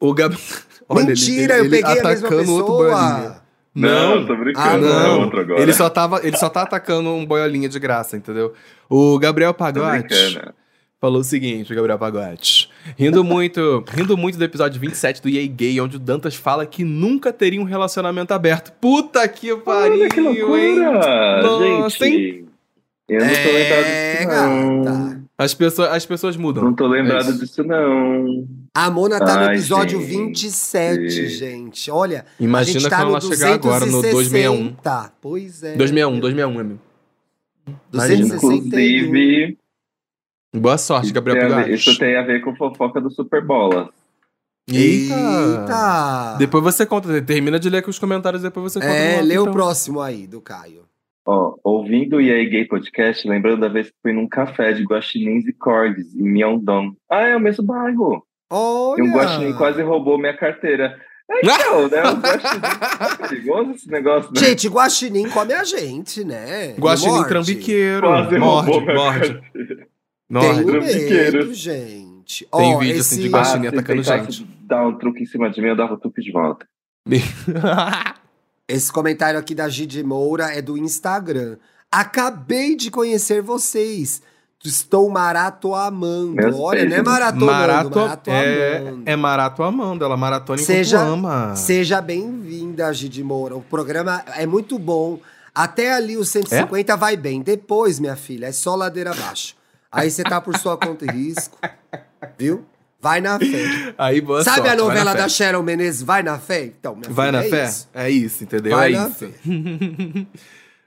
O 0.00 0.14
Gab... 0.88 1.06
Mentira, 1.06 1.54
eu 1.58 1.70
peguei 1.70 1.82
a 1.82 1.94
mesma 2.04 2.10
atacando 2.28 2.52
outro 2.54 2.72
boiolinha. 2.76 3.16
pessoa. 3.16 3.44
Não, 3.74 4.24
tô 4.26 4.32
Ah, 4.32 4.36
brincando. 4.36 4.86
não. 4.86 5.00
é 5.00 5.10
outro 5.24 5.40
agora. 5.40 5.60
Ele 5.60 5.72
só, 5.72 5.90
tava, 5.90 6.20
ele 6.24 6.36
só 6.36 6.48
tá 6.48 6.62
atacando 6.62 7.10
um 7.10 7.26
boiolinha 7.26 7.68
de 7.68 7.78
graça, 7.80 8.16
entendeu? 8.16 8.52
O 8.88 9.18
Gabriel 9.18 9.52
Tô 9.52 9.58
Pagotti 9.58 10.06
brincando. 10.14 10.54
falou 11.00 11.20
o 11.20 11.24
seguinte, 11.24 11.72
o 11.72 11.76
Gabriel 11.76 11.98
Pagotti. 11.98 12.70
Rindo 12.96 13.24
muito, 13.24 13.82
rindo 13.88 14.16
muito 14.16 14.38
do 14.38 14.44
episódio 14.44 14.80
27 14.80 15.20
do 15.20 15.28
EA 15.28 15.44
Gay, 15.48 15.80
onde 15.80 15.96
o 15.96 15.98
Dantas 15.98 16.36
fala 16.36 16.64
que 16.66 16.84
nunca 16.84 17.32
teria 17.32 17.60
um 17.60 17.64
relacionamento 17.64 18.32
aberto. 18.32 18.70
Puta 18.80 19.26
que 19.26 19.56
pariu, 19.56 19.94
Olha 19.94 20.08
que 20.08 20.20
loucura! 20.20 20.60
hein? 20.60 20.78
Nossa, 21.42 22.04
gente, 22.06 22.44
eu 23.08 23.20
não 23.20 23.28
tô 23.28 23.50
lembrado 23.52 23.84
É, 23.86 24.16
disso, 24.18 24.28
não. 24.28 24.82
gata. 24.84 25.23
As 25.36 25.52
pessoas, 25.52 25.90
as 25.90 26.06
pessoas 26.06 26.36
mudam. 26.36 26.62
Não 26.62 26.74
tô 26.74 26.86
É 26.94 27.00
lembrado 27.02 27.30
isso. 27.30 27.38
disso, 27.40 27.64
não. 27.64 28.46
A 28.72 28.88
Mona 28.88 29.18
tá 29.18 29.34
no 29.34 29.40
Ai, 29.48 29.54
episódio 29.54 30.00
gente. 30.00 30.10
27, 30.10 31.28
gente. 31.28 31.90
Olha, 31.90 32.24
a 32.38 32.42
Imagina 32.42 32.78
gente 32.80 32.88
tá 32.90 32.96
quando 32.98 33.06
no 33.08 33.10
ela 33.12 33.20
chegar 33.20 33.54
agora 33.54 33.84
no 33.86 34.00
261. 34.00 34.52
260. 34.76 35.12
Pois 35.20 35.62
é. 35.64 35.76
261, 35.76 36.20
261, 36.20 36.60
amigo. 36.60 36.80
Imagina. 37.92 38.28
261. 38.38 38.52
Inclusive, 38.66 39.58
Boa 40.56 40.78
sorte, 40.78 41.12
Gabriel 41.12 41.46
a 41.46 41.50
Pagotti. 41.56 41.72
isso 41.74 41.98
tem 41.98 42.16
a 42.16 42.22
ver 42.22 42.40
com 42.40 42.54
fofoca 42.54 43.00
do 43.00 43.10
Super 43.10 43.44
Bola. 43.44 43.90
Eita! 44.70 45.14
Eita! 45.14 46.36
Depois 46.38 46.62
você 46.62 46.86
conta, 46.86 47.20
termina 47.22 47.58
de 47.58 47.68
ler 47.68 47.78
aqui 47.78 47.90
os 47.90 47.98
comentários, 47.98 48.40
depois 48.42 48.72
você 48.72 48.78
conta. 48.78 48.92
no 48.92 48.96
É, 48.96 49.20
lê 49.20 49.36
o 49.36 49.42
então. 49.42 49.52
próximo 49.52 50.00
aí, 50.00 50.28
do 50.28 50.40
Caio. 50.40 50.82
Ó, 51.26 51.56
ouvindo 51.64 52.16
o 52.16 52.20
EA 52.20 52.44
Gay 52.48 52.66
Podcast, 52.66 53.26
lembrando 53.26 53.60
da 53.60 53.68
vez 53.68 53.88
que 53.88 53.96
fui 54.02 54.12
num 54.12 54.28
café 54.28 54.72
de 54.72 54.82
guaxinins 54.84 55.46
e 55.46 55.52
cordes, 55.54 56.14
em 56.14 56.22
Myeongdong. 56.22 56.94
Ah, 57.10 57.22
é 57.22 57.36
o 57.36 57.40
mesmo 57.40 57.64
bairro. 57.64 58.22
Olha! 58.50 59.00
E 59.00 59.02
um 59.02 59.12
guaxinim 59.12 59.52
quase 59.54 59.82
roubou 59.82 60.18
minha 60.18 60.36
carteira. 60.36 61.00
É, 61.30 61.40
então, 61.42 61.88
né? 61.88 62.02
O 62.10 62.16
guaxinim 62.16 62.62
é 63.00 63.28
perigoso 63.28 63.70
esse 63.70 63.90
negócio, 63.90 64.30
né? 64.34 64.38
Gente, 64.40 64.68
guaxinim 64.68 65.28
come 65.30 65.54
a 65.54 65.64
gente, 65.64 66.22
né? 66.24 66.74
Guaxinim 66.78 67.12
Morde. 67.14 67.28
trambiqueiro. 67.28 68.06
Quase 68.06 68.38
Morde, 68.38 68.70
roubou 68.70 68.80
minha 68.82 68.94
morde. 68.94 69.40
Morde. 70.30 70.64
Trambiqueiro. 70.66 71.38
medo, 71.38 71.54
gente. 71.54 72.46
Tem 72.46 72.74
Ó, 72.74 72.78
vídeo, 72.78 73.00
esse... 73.00 73.14
assim, 73.14 73.22
de 73.22 73.28
Ah, 73.28 73.38
guaxinim 73.38 73.62
se 73.62 73.68
atacando 73.68 74.02
gente. 74.02 74.46
dar 74.60 74.86
um 74.86 74.98
truque 74.98 75.22
em 75.22 75.26
cima 75.26 75.48
de 75.50 75.60
mim, 75.62 75.68
eu 75.68 75.76
dava 75.76 75.94
o 75.94 75.98
truque 75.98 76.20
de 76.20 76.30
volta. 76.30 76.66
Esse 78.66 78.90
comentário 78.90 79.38
aqui 79.38 79.54
da 79.54 79.68
Gide 79.68 80.02
Moura 80.02 80.46
é 80.46 80.62
do 80.62 80.76
Instagram. 80.78 81.56
Acabei 81.90 82.74
de 82.76 82.90
conhecer 82.90 83.42
vocês. 83.42 84.22
Estou 84.64 85.10
maratoamando. 85.10 86.32
Meus 86.36 86.56
Olha, 86.58 86.80
não 86.86 86.86
é 86.86 87.02
beijos. 87.02 87.04
maratonando, 87.04 87.44
Marato, 87.46 87.98
é, 87.98 88.02
maratoamando. 88.80 89.02
é 89.04 89.16
Marato 89.16 89.62
amando, 89.62 90.04
ela 90.06 90.16
maratona 90.16 90.58
enquanto 90.58 90.66
Seja- 90.76 91.00
ama. 91.02 91.54
Seja 91.54 92.00
bem-vinda, 92.00 92.90
Gide 92.94 93.22
Moura. 93.22 93.54
O 93.54 93.60
programa 93.60 94.24
é 94.34 94.46
muito 94.46 94.78
bom. 94.78 95.20
Até 95.54 95.92
ali 95.92 96.16
os 96.16 96.30
150 96.30 96.96
vai 96.96 97.14
bem. 97.14 97.42
Depois, 97.42 98.00
minha 98.00 98.16
filha, 98.16 98.46
é 98.46 98.52
só 98.52 98.74
ladeira 98.74 99.10
abaixo. 99.10 99.54
Aí 99.92 100.10
você 100.10 100.24
tá 100.24 100.40
por 100.40 100.56
sua 100.56 100.78
conta 100.78 101.04
e 101.04 101.08
risco. 101.10 101.58
Viu? 102.38 102.64
Vai 103.04 103.20
na 103.20 103.38
fé. 103.38 103.94
Aí, 103.98 104.18
boa 104.22 104.42
Sabe 104.42 104.56
sorte, 104.66 104.72
a 104.72 104.76
novela 104.76 105.12
fé. 105.12 105.18
da 105.18 105.28
Sharon 105.28 105.62
Menezes, 105.62 106.02
Vai 106.02 106.22
na 106.22 106.38
Fé? 106.38 106.64
Então, 106.64 106.96
minha 106.96 107.10
Vai 107.10 107.26
filha, 107.26 107.38
na 107.38 107.44
é 107.46 107.50
fé? 107.50 107.64
isso. 107.66 107.88
É 107.92 108.10
isso, 108.10 108.44
entendeu? 108.44 108.74
Vai 108.74 108.94
é 108.94 108.96
na 108.96 109.08
isso. 109.08 109.14
fé. 109.18 109.26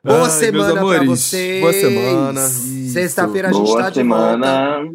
Boa 0.04 0.24
Ai, 0.24 0.30
semana 0.32 0.74
pra 0.74 1.04
vocês. 1.04 1.62
Boa 1.62 1.74
semana. 1.74 2.42
Sexta-feira 2.42 3.50
a 3.50 3.54
gente 3.54 3.66
Boa 3.68 3.84
tá 3.84 3.90
de 3.92 4.02
volta. 4.02 4.32
semana. 4.34 4.90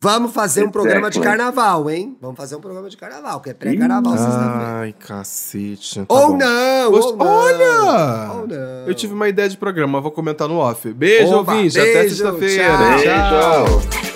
Vamos 0.00 0.32
fazer 0.32 0.64
um 0.64 0.70
programa 0.70 1.10
de 1.10 1.18
carnaval, 1.20 1.90
hein? 1.90 2.16
Vamos 2.20 2.36
fazer 2.36 2.54
um 2.54 2.60
programa 2.60 2.88
de 2.88 2.96
carnaval, 2.96 3.40
que 3.40 3.50
é 3.50 3.54
pré-carnaval 3.54 4.12
sexta-feira. 4.12 4.78
Ai, 4.80 4.94
cacete. 4.98 6.00
Tá 6.00 6.14
Ou 6.14 6.36
não, 6.36 6.92
ou 6.92 7.16
não. 7.16 7.26
Olha! 7.26 8.32
Ou 8.34 8.46
não. 8.46 8.86
Eu 8.86 8.94
tive 8.94 9.14
uma 9.14 9.28
ideia 9.28 9.48
de 9.48 9.56
programa, 9.56 10.00
vou 10.00 10.12
comentar 10.12 10.46
no 10.48 10.58
off. 10.58 10.92
Beijo, 10.92 11.32
Oba, 11.34 11.54
ouvinte. 11.54 11.78
Até 11.80 11.92
beijo, 11.94 12.14
sexta-feira. 12.14 12.64
tchau. 12.64 12.88
Beijo. 12.88 13.04
tchau. 13.04 14.11